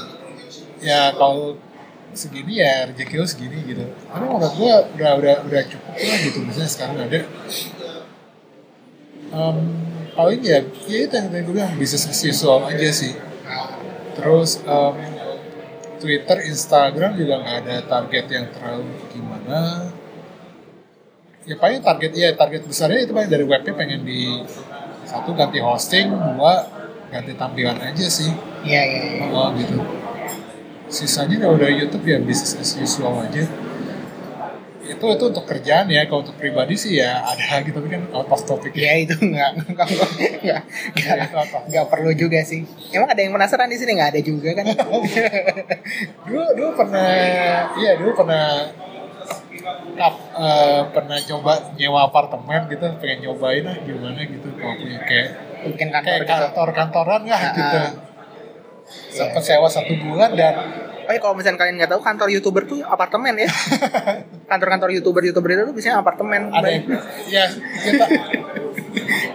Ya 0.83 1.11
kalau 1.15 1.57
segini 2.13 2.59
ya 2.59 2.87
rezeki 2.91 3.15
lo 3.19 3.25
segini 3.27 3.57
gitu. 3.67 3.83
Tapi 4.09 4.23
menurut 4.25 4.53
gue 4.55 4.73
udah 4.99 5.11
udah 5.19 5.35
udah 5.47 5.61
cukup 5.67 5.95
lah 5.95 6.17
gitu 6.23 6.37
misalnya 6.43 6.69
sekarang 6.71 6.97
ada. 7.07 7.19
Em, 9.27 9.57
paling 10.15 10.41
ya 10.41 10.59
ya 10.87 10.97
itu 11.03 11.13
yang 11.13 11.27
tadi 11.29 11.43
gue 11.43 11.53
bilang 11.55 11.75
bisnis 11.75 12.07
as 12.07 12.21
usual 12.23 12.63
aja 12.67 12.89
sih. 12.91 13.13
Terus 14.17 14.59
em, 14.63 14.95
Twitter 15.97 16.37
Instagram 16.45 17.17
juga 17.17 17.41
nggak 17.41 17.57
ada 17.65 17.75
target 17.85 18.25
yang 18.29 18.45
terlalu 18.53 18.85
gimana 19.09 19.89
ya 21.47 21.55
paling 21.55 21.79
target 21.79 22.11
ya 22.11 22.29
target 22.35 22.67
besarnya 22.67 23.07
itu 23.07 23.15
paling 23.15 23.31
dari 23.31 23.45
webnya 23.47 23.71
pengen 23.71 24.03
di 24.03 24.43
satu 25.07 25.31
ganti 25.31 25.63
hosting 25.63 26.11
dua 26.11 26.67
ganti 27.07 27.31
tampilan 27.39 27.79
aja 27.79 28.05
sih. 28.11 28.27
Iya, 28.67 28.81
iya, 28.83 29.01
iya. 29.23 29.31
oh, 29.31 29.55
gitu. 29.55 29.79
Sisanya 30.91 31.39
kalau 31.39 31.55
dari 31.55 31.79
YouTube 31.79 32.03
ya 32.03 32.19
bisnis 32.19 32.59
as 32.59 32.75
usual 32.75 33.23
aja. 33.23 33.47
Itu 34.87 35.03
itu 35.03 35.23
untuk 35.27 35.43
kerjaan 35.47 35.87
ya 35.91 36.07
kalau 36.07 36.23
untuk 36.23 36.35
pribadi 36.35 36.75
sih 36.75 36.99
ya 36.99 37.23
ada 37.23 37.59
gitu 37.67 37.79
tapi 37.79 37.91
kan 37.95 38.03
out 38.11 38.27
of 38.27 38.43
topic 38.43 38.75
ya. 38.75 38.99
Itu 38.99 39.15
nggak 39.15 39.71
nggak 39.71 39.87
nggak 39.87 40.61
nggak 40.99 41.45
nggak 41.71 41.85
perlu 41.87 42.11
juga 42.11 42.43
sih. 42.43 42.67
Emang 42.91 43.07
ada 43.07 43.23
yang 43.23 43.31
penasaran 43.31 43.71
di 43.71 43.79
sini? 43.79 43.95
Nggak 43.95 44.11
ada 44.15 44.21
juga 44.23 44.49
kan? 44.51 44.65
Dulu 46.27 46.43
dulu 46.59 46.69
pernah 46.75 47.07
iya 47.79 47.95
dulu 47.95 48.11
pernah 48.19 48.67
eh, 50.37 50.81
pernah 50.93 51.17
coba 51.19 51.53
nyewa 51.73 51.99
apartemen 52.07 52.61
gitu 52.69 52.85
pengen 53.01 53.17
nyobain 53.25 53.63
lah 53.65 53.77
gimana 53.81 54.19
gitu 54.23 54.47
kalau 54.55 54.75
punya 54.77 54.99
kayak 55.03 55.27
bikin 55.65 55.89
kantor 55.89 56.05
kayak 56.05 56.21
gitu 56.23 56.33
kantor-kantoran 56.47 57.21
lah 57.25 57.39
Ah, 57.41 57.51
gitu 57.53 57.79
sempat 58.87 59.43
sewa 59.43 59.67
satu 59.67 59.93
bulan 59.99 60.31
dan 60.33 60.55
Oh 61.07 61.15
ya 61.15 61.23
kalau 61.23 61.39
misalnya 61.39 61.55
kalian 61.55 61.79
nggak 61.79 61.91
tahu 61.95 62.03
kantor 62.03 62.27
youtuber 62.27 62.67
tuh 62.67 62.83
apartemen 62.83 63.31
ya. 63.39 63.47
Kantor-kantor 64.51 64.91
youtuber 64.91 65.23
youtuber 65.23 65.55
itu 65.55 65.63
tuh 65.63 65.71
biasanya 65.71 66.03
apartemen. 66.03 66.51
ada 66.51 66.67
yang 66.67 66.83
ya 67.31 67.47
kita 67.79 68.05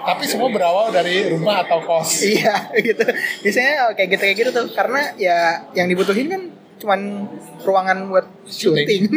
tapi 0.04 0.24
semua 0.28 0.52
berawal 0.52 0.92
dari 0.92 1.32
rumah 1.32 1.64
atau 1.64 1.80
kos 1.80 2.28
Iya 2.28 2.76
gitu. 2.76 3.08
Biasanya 3.40 3.88
kayak 3.96 4.08
gitu 4.12 4.20
kayak 4.20 4.36
gitu 4.36 4.50
tuh 4.52 4.66
karena 4.76 5.16
ya 5.16 5.64
yang 5.72 5.88
dibutuhin 5.88 6.28
kan 6.28 6.42
cuman 6.82 7.30
ruangan 7.62 8.10
buat 8.10 8.26
syuting. 8.42 9.06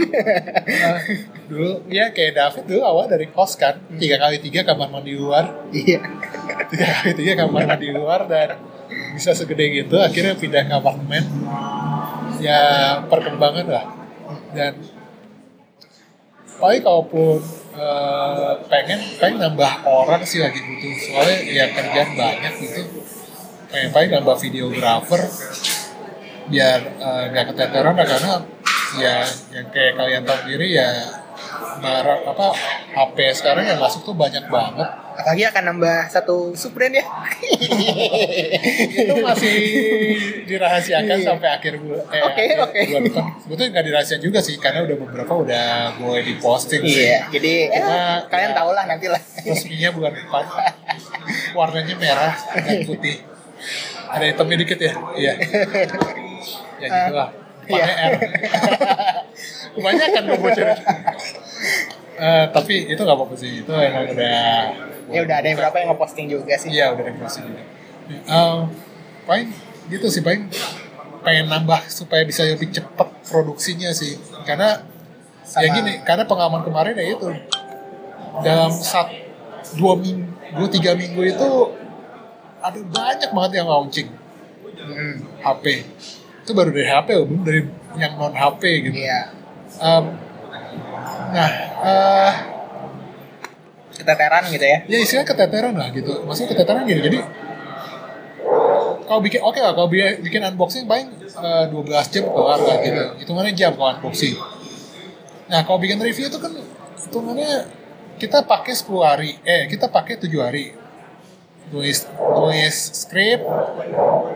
Nah, 0.65 1.01
dulu 1.49 1.81
ya 1.89 2.13
kayak 2.13 2.37
David 2.37 2.63
dulu 2.69 2.81
awal 2.85 3.05
dari 3.09 3.25
kos 3.33 3.57
kan 3.57 3.81
tiga 3.97 4.21
kali 4.21 4.37
tiga 4.37 4.61
kamar 4.61 4.93
mandi 4.93 5.17
luar. 5.17 5.65
Iya. 5.73 6.01
tiga 6.69 6.85
kali 7.01 7.11
tiga 7.17 7.33
kamar 7.45 7.65
mandi 7.65 7.89
luar 7.89 8.29
dan 8.29 8.61
bisa 9.17 9.33
segede 9.33 9.81
gitu 9.81 9.97
akhirnya 9.97 10.37
pindah 10.37 10.61
ke 10.69 10.73
apartemen. 10.77 11.23
Ya 12.37 12.61
perkembangan 13.09 13.65
lah. 13.65 13.85
Dan 14.53 14.73
paling 16.61 16.81
kalaupun 16.85 17.41
eh, 17.73 18.53
pengen 18.69 18.99
pengen 19.17 19.37
nambah 19.41 19.73
orang 19.85 20.21
sih 20.21 20.41
lagi 20.41 20.61
butuh. 20.61 20.93
Soalnya 21.01 21.37
ya 21.49 21.65
kerjaan 21.73 22.09
banyak 22.13 22.53
gitu. 22.61 22.81
Pengen 23.73 23.89
paling 23.89 24.09
nambah 24.13 24.37
videographer 24.37 25.21
biar 26.45 26.79
eh, 26.95 27.23
nggak 27.31 27.45
keteteran 27.51 27.93
lah 27.93 28.05
karena 28.05 28.33
ya 28.95 29.15
yang 29.51 29.67
kayak 29.69 29.93
kalian 29.95 30.21
tahu 30.23 30.37
sendiri 30.45 30.67
ya 30.71 30.89
marah 31.75 32.17
apa 32.23 32.47
HP 32.95 33.17
sekarang 33.35 33.65
yang 33.65 33.77
masuk 33.77 34.01
tuh 34.03 34.15
banyak 34.15 34.45
banget 34.47 34.89
Apalagi 35.15 35.47
akan 35.47 35.63
nambah 35.71 36.11
satu 36.11 36.51
subbrand 36.51 36.91
ya. 36.91 36.99
itu 38.99 39.15
masih 39.15 39.55
dirahasiakan 40.43 41.15
Iya. 41.15 41.23
sampai 41.23 41.49
akhir 41.55 41.79
bulan 41.79 42.03
eh, 42.11 42.19
Oke, 42.19 42.41
akhir 42.43 42.57
oke. 42.59 42.79
bulan 42.91 43.03
depan. 43.07 43.23
Sebetulnya 43.39 43.69
nggak 43.71 43.85
dirahasiakan 43.87 44.21
juga 44.21 44.39
sih 44.43 44.55
karena 44.59 44.83
udah 44.83 44.97
beberapa 44.99 45.33
udah 45.39 45.67
gue 45.95 46.17
di 46.19 46.33
posting 46.35 46.83
sih. 46.83 47.07
iya. 47.07 47.31
Jadi 47.31 47.53
ya, 47.63 47.79
Cuma, 47.79 47.99
kalian 48.27 48.51
ya. 48.51 48.55
tahu 48.59 48.69
lah 48.75 48.83
nanti 48.85 49.07
lah. 49.07 49.21
Resminya 49.39 49.89
bulan 49.95 50.13
depan. 50.13 50.43
Warnanya 51.55 51.95
merah 51.95 52.33
dan 52.51 52.77
putih. 52.83 53.15
Ada 54.11 54.25
hitamnya 54.35 54.57
dikit 54.59 54.79
ya? 54.83 54.93
Iya. 55.15 55.33
Ya 56.77 56.87
gitu 56.87 57.13
lah. 57.13 57.29
Iya. 57.65 57.81
Pakai 57.81 57.95
R. 57.97 58.13
Kebanyakan 59.73 60.21
gue 60.29 60.37
bocorin. 60.37 60.79
Eh, 62.15 62.45
tapi 62.47 62.75
itu 62.87 63.01
nggak 63.01 63.17
apa-apa 63.17 63.35
sih. 63.35 63.51
Itu 63.61 63.71
emang 63.71 64.05
udah 64.07 64.39
Ya 65.05 65.19
udah 65.21 65.35
ada 65.37 65.47
yang 65.47 65.57
berapa 65.59 65.75
yang 65.77 65.89
ngeposting 65.91 66.27
juga 66.27 66.53
sih. 66.55 66.69
Iya 66.71 66.93
udah 66.93 67.03
regulasi 67.03 67.39
juga. 67.41 67.61
Um, 68.25 68.69
paling 69.23 69.49
gitu 69.87 70.07
sih 70.09 70.21
paling 70.21 70.49
pengen 71.21 71.45
nambah 71.45 71.85
supaya 71.85 72.21
bisa 72.21 72.41
lebih 72.43 72.69
cepat 72.69 73.09
produksinya 73.23 73.89
sih. 73.91 74.17
Karena 74.43 74.81
ya 75.43 75.45
Sama- 75.45 75.73
gini, 75.73 75.93
karena 76.01 76.25
pengalaman 76.25 76.61
kemarin 76.61 76.93
ya 76.95 77.05
itu 77.07 77.29
dalam 78.41 78.71
sat 78.73 79.09
dua 79.73 79.93
minggu, 79.95 80.25
dua 80.53 80.67
tiga 80.69 80.91
minggu 80.93 81.21
itu 81.23 81.49
ada 82.59 82.79
banyak 82.81 83.29
banget 83.29 83.51
yang 83.55 83.67
launching 83.67 84.09
Hmm, 84.75 85.17
HP. 85.39 85.81
Itu 86.45 86.53
baru 86.53 86.69
dari 86.69 86.85
HP 86.85 87.07
belum 87.25 87.41
dari 87.41 87.61
yang 87.97 88.13
non 88.15 88.31
HP 88.31 88.61
gitu. 88.85 88.95
iya. 88.95 89.33
Um, 89.81 90.13
nah, 91.33 91.49
eh 91.81 92.33
Keteteran 93.95 94.43
gitu 94.51 94.61
ya. 94.61 94.77
ya 94.85 94.97
istilahnya 94.99 95.23
keteteran 95.25 95.73
lah 95.73 95.87
gitu 95.89 96.19
maksudnya 96.27 96.51
keteteran 96.51 96.83
gini 96.83 96.99
jadi 96.99 97.19
kalau 99.07 99.23
bikin 99.23 99.39
oke 99.39 99.55
lah 99.55 99.71
kalau 99.71 99.87
bi- 99.87 100.19
bikin 100.19 100.43
unboxing 100.43 100.83
paling 100.83 101.15
eh, 101.15 101.65
12 101.71 102.11
jam 102.11 102.23
kelar 102.27 102.59
lah 102.59 102.77
gitu 102.83 103.03
hitungannya 103.23 103.53
jam 103.55 103.71
kalau 103.73 103.95
unboxing 103.95 104.35
nah 105.47 105.63
kalau 105.63 105.79
bikin 105.79 105.95
review 105.97 106.27
itu 106.27 106.37
kan 106.37 106.51
hitungannya 106.99 107.71
kita 108.19 108.43
pakai 108.43 108.73
10 108.75 108.83
hari 108.99 109.31
eh 109.47 109.71
kita 109.71 109.87
pakai 109.87 110.19
7 110.19 110.27
hari 110.43 110.75
nulis 111.71 112.03
nulis 112.35 112.75
script 112.99 113.47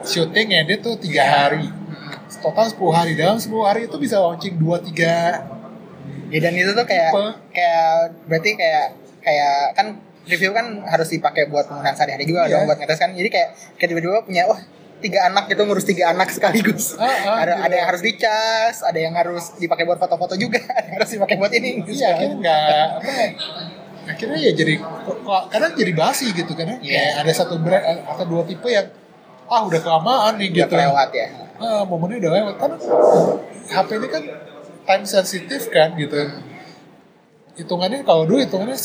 syuting 0.07 0.55
edit 0.55 0.80
tuh 0.82 0.95
tiga 0.95 1.28
hari 1.28 1.68
total 2.36 2.66
10 2.68 2.78
hari 2.94 3.12
dalam 3.14 3.36
10 3.36 3.50
hari 3.64 3.82
itu 3.84 3.98
bisa 3.98 4.18
launching 4.18 4.56
2 4.56 4.86
3 4.86 5.58
Ya, 6.30 6.38
dan 6.40 6.54
itu 6.54 6.70
tuh 6.72 6.86
kayak 6.86 7.10
Tipe. 7.10 7.26
kayak 7.52 7.90
berarti 8.24 8.50
kayak 8.54 8.86
kayak 9.20 9.56
kan 9.74 9.98
review 10.24 10.54
kan 10.54 10.66
harus 10.84 11.10
dipakai 11.10 11.50
buat 11.50 11.66
penggunaan 11.66 11.92
sehari-hari 11.92 12.22
juga 12.24 12.46
Iya. 12.46 12.54
dong 12.56 12.70
buat 12.70 12.78
ngetes 12.78 13.00
kan. 13.00 13.12
Jadi 13.12 13.30
kayak 13.30 13.50
kayak 13.76 13.90
tiba-tiba 13.90 14.22
punya 14.22 14.46
wah 14.46 14.62
tiga 15.00 15.26
anak 15.26 15.50
gitu 15.50 15.66
ngurus 15.66 15.90
tiga 15.90 16.14
anak 16.14 16.30
sekaligus. 16.30 16.94
Ah, 16.96 17.10
ah, 17.26 17.38
ada 17.40 17.54
gitu. 17.56 17.66
ada 17.66 17.74
yang 17.74 17.88
harus 17.88 18.02
dicas, 18.04 18.76
ada 18.84 19.00
yang 19.00 19.14
harus 19.16 19.58
dipakai 19.58 19.84
buat 19.84 19.98
foto-foto 19.98 20.38
juga, 20.38 20.62
ada 20.70 20.86
yang 20.86 20.96
harus 21.02 21.10
dipakai 21.10 21.36
buat 21.36 21.50
ini. 21.50 21.82
iya 21.88 22.08
akhirnya 22.14 22.36
nggak 22.38 22.62
apa 22.94 23.10
ya, 23.10 23.28
akhirnya 24.08 24.38
ya 24.40 24.52
jadi 24.52 24.74
kadang 25.50 25.74
jadi 25.74 25.92
basi 25.94 26.26
gitu 26.30 26.52
karena 26.54 26.78
Iya. 26.78 26.94
kayak 26.94 27.14
ada 27.26 27.32
satu 27.34 27.58
brand 27.58 27.86
atau 28.06 28.26
dua 28.28 28.46
tipe 28.46 28.68
yang 28.68 28.86
ah 29.50 29.62
udah 29.66 29.80
kelamaan 29.82 30.34
nih 30.38 30.47
Udah 30.54 30.58
gitu 30.64 30.74
kelewat 30.74 31.10
ya. 31.12 31.28
ah, 31.60 31.82
momennya 31.84 32.18
udah 32.22 32.32
lewat 32.38 32.56
karena 32.62 32.78
HP 33.70 33.89
ini 33.97 34.08
kan 34.08 34.24
time 34.86 35.06
sensitif 35.06 35.62
kan 35.70 35.93
gitu 35.97 36.16
hitungannya 37.58 38.06
kalau 38.06 38.24
dulu 38.24 38.39
hitungannya 38.39 38.78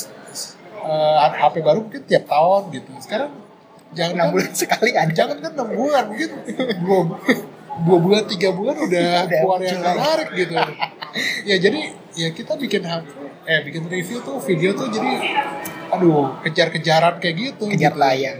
eh, 0.84 1.16
HP 1.38 1.54
baru 1.62 1.84
mungkin 1.84 2.02
tiap 2.04 2.24
tahun 2.26 2.72
gitu 2.72 2.90
sekarang 3.00 3.30
jangan 3.94 4.14
Enam 4.18 4.28
bulan 4.34 4.50
sekali 4.50 4.90
ada. 4.90 5.12
jangan 5.14 5.38
kan 5.38 5.52
enam 5.54 5.68
bulan 5.70 6.02
mungkin 6.10 6.30
dua 6.82 6.98
dua 7.86 7.98
bulan 8.02 8.22
tiga 8.26 8.50
bulan 8.50 8.74
udah, 8.74 9.06
Udah 9.26 9.30
keluar 9.30 9.58
yang 9.62 9.78
menarik 9.78 10.28
gitu 10.34 10.54
ya 11.46 11.56
jadi 11.62 11.80
ya 12.18 12.28
kita 12.34 12.58
bikin 12.58 12.82
HP 12.82 13.06
eh 13.44 13.60
bikin 13.62 13.84
review 13.86 14.18
tuh 14.24 14.40
video 14.42 14.72
tuh 14.74 14.88
jadi 14.90 15.12
aduh 15.92 16.40
kejar-kejaran 16.42 17.22
kayak 17.22 17.36
gitu 17.54 17.70
Kejar 17.70 17.94
gitu. 17.94 18.00
layang. 18.02 18.38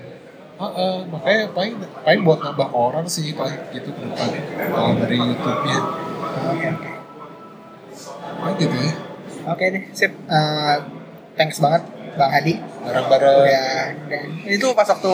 Heeh, 0.55 0.95
makanya 1.11 1.45
paling 1.51 1.75
paling 2.01 2.21
buat 2.23 2.39
nambah 2.39 2.69
orang 2.71 3.07
sih 3.07 3.35
paling 3.35 3.59
gitu 3.71 3.91
ke 3.91 4.01
depan 4.01 4.29
kalau 4.71 4.95
dari 4.97 5.19
YouTube-nya 5.19 5.79
Oke 6.45 6.67
oke. 6.71 6.91
paling 8.39 8.57
gitu 8.59 8.77
ya 8.79 8.93
Oke 9.45 9.65
deh, 9.69 9.85
sip. 9.93 10.09
Eh, 10.25 10.77
thanks 11.35 11.61
banget 11.61 11.85
Bang 12.15 12.31
Hadi. 12.31 12.57
bareng-bareng 12.81 13.37
Udah, 13.45 13.85
udah. 14.09 14.23
Itu 14.47 14.73
pas 14.73 14.87
waktu 14.87 15.13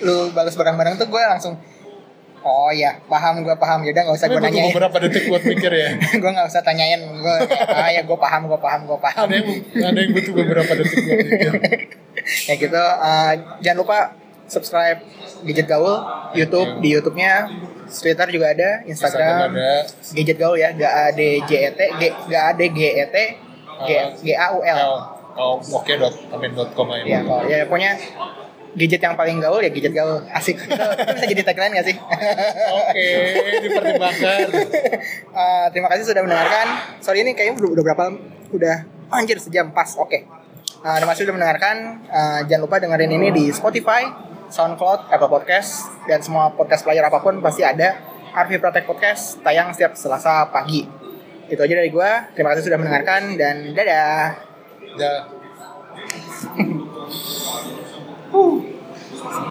lu 0.00 0.32
balas 0.32 0.54
barang-barang 0.54 0.96
tuh 0.96 1.06
gue 1.06 1.22
langsung 1.22 1.54
Oh 2.40 2.70
iya, 2.70 2.96
paham 3.04 3.42
gue 3.42 3.52
paham. 3.54 3.82
Yaudah 3.82 4.02
gak 4.02 4.14
usah 4.14 4.26
gue 4.26 4.40
nanyain. 4.40 4.70
beberapa 4.70 4.96
detik 4.98 5.26
buat 5.26 5.42
mikir 5.42 5.68
ya 5.68 5.88
gue 6.22 6.30
nggak 6.32 6.48
usah 6.48 6.62
tanyain 6.62 6.96
gue 7.02 7.36
ah 7.68 7.86
ya 7.88 8.00
gue 8.00 8.14
paham 8.16 8.46
gue 8.46 8.56
paham 8.56 8.80
gue 8.82 8.96
paham 8.96 9.26
ada 9.26 9.36
yang 9.36 9.48
ada 9.84 9.98
yang 9.98 10.10
butuh 10.14 10.32
beberapa 10.32 10.72
detik 10.72 10.96
buat 11.02 11.18
mikir 11.20 11.52
ya 12.48 12.54
gitu 12.56 12.78
eh, 12.78 13.32
jangan 13.60 13.78
lupa 13.78 13.98
subscribe 14.48 14.98
gadget 15.44 15.68
gaul 15.68 16.02
YouTube 16.34 16.80
di 16.82 16.96
YouTube-nya 16.96 17.46
Twitter 17.88 18.28
juga 18.28 18.52
ada 18.52 18.70
Instagram, 18.84 19.54
ada 19.54 19.86
gadget 20.12 20.36
gaul 20.36 20.56
ya 20.56 20.74
G 20.74 20.82
A 20.84 21.06
D 21.12 21.40
J 21.46 21.52
E 21.68 21.70
T 21.72 21.80
G 22.00 22.02
G 22.28 22.32
A 22.36 22.50
D 22.52 22.60
G 22.72 22.80
E 22.84 23.04
T 23.08 23.16
G 23.86 23.90
G 24.24 24.26
A 24.34 24.46
U 24.56 24.60
L 24.64 24.78
oh 25.38 25.56
oke.amin.com 25.62 26.86
aja 26.90 27.04
ya 27.06 27.20
kalau 27.22 27.44
ya 27.46 27.58
pokoknya 27.70 27.92
gadget 28.74 29.00
yang 29.00 29.14
paling 29.16 29.38
gaul 29.40 29.62
ya 29.62 29.70
gadget 29.70 29.94
gaul 29.94 30.20
asik 30.34 30.58
itu, 30.58 30.74
itu 31.02 31.12
bisa 31.14 31.26
jadi 31.30 31.42
tagline 31.46 31.72
gak 31.78 31.86
sih 31.86 31.96
Oke, 32.68 33.06
dipertimbangkan. 33.64 34.46
Eh, 35.38 35.66
terima 35.70 35.86
kasih 35.86 36.02
sudah 36.02 36.26
mendengarkan. 36.26 36.98
Sorry 36.98 37.22
ini 37.22 37.30
kayaknya 37.30 37.62
udah, 37.62 37.70
udah 37.78 37.84
berapa? 37.86 38.04
Udah 38.50 38.76
anjir 39.06 39.38
sejam 39.38 39.70
pas. 39.70 39.94
Oke. 39.94 40.26
Eh, 40.26 40.96
terima 40.98 41.14
kasih 41.14 41.30
sudah 41.30 41.36
mendengarkan. 41.38 42.02
Eh, 42.10 42.40
jangan 42.50 42.62
lupa 42.66 42.82
dengerin 42.82 43.12
ini 43.14 43.28
di 43.30 43.44
Spotify, 43.54 44.02
SoundCloud, 44.48 45.12
Apple 45.12 45.30
Podcast, 45.30 45.88
dan 46.08 46.24
semua 46.24 46.52
podcast 46.52 46.84
player 46.84 47.04
apa 47.04 47.20
pun 47.20 47.40
pasti 47.44 47.62
ada. 47.64 48.00
Arvi 48.32 48.60
Protect 48.60 48.86
Podcast 48.86 49.40
tayang 49.40 49.72
setiap 49.72 49.96
Selasa 49.96 50.46
pagi. 50.52 50.84
Itu 51.48 51.60
aja 51.64 51.74
dari 51.74 51.88
gue. 51.88 52.10
Terima 52.36 52.52
kasih 52.52 52.68
sudah 52.68 52.78
mendengarkan 52.78 53.34
dan 53.40 53.72
dadah. 53.72 54.36
Dadah. 54.96 55.20
uh. 58.36 58.77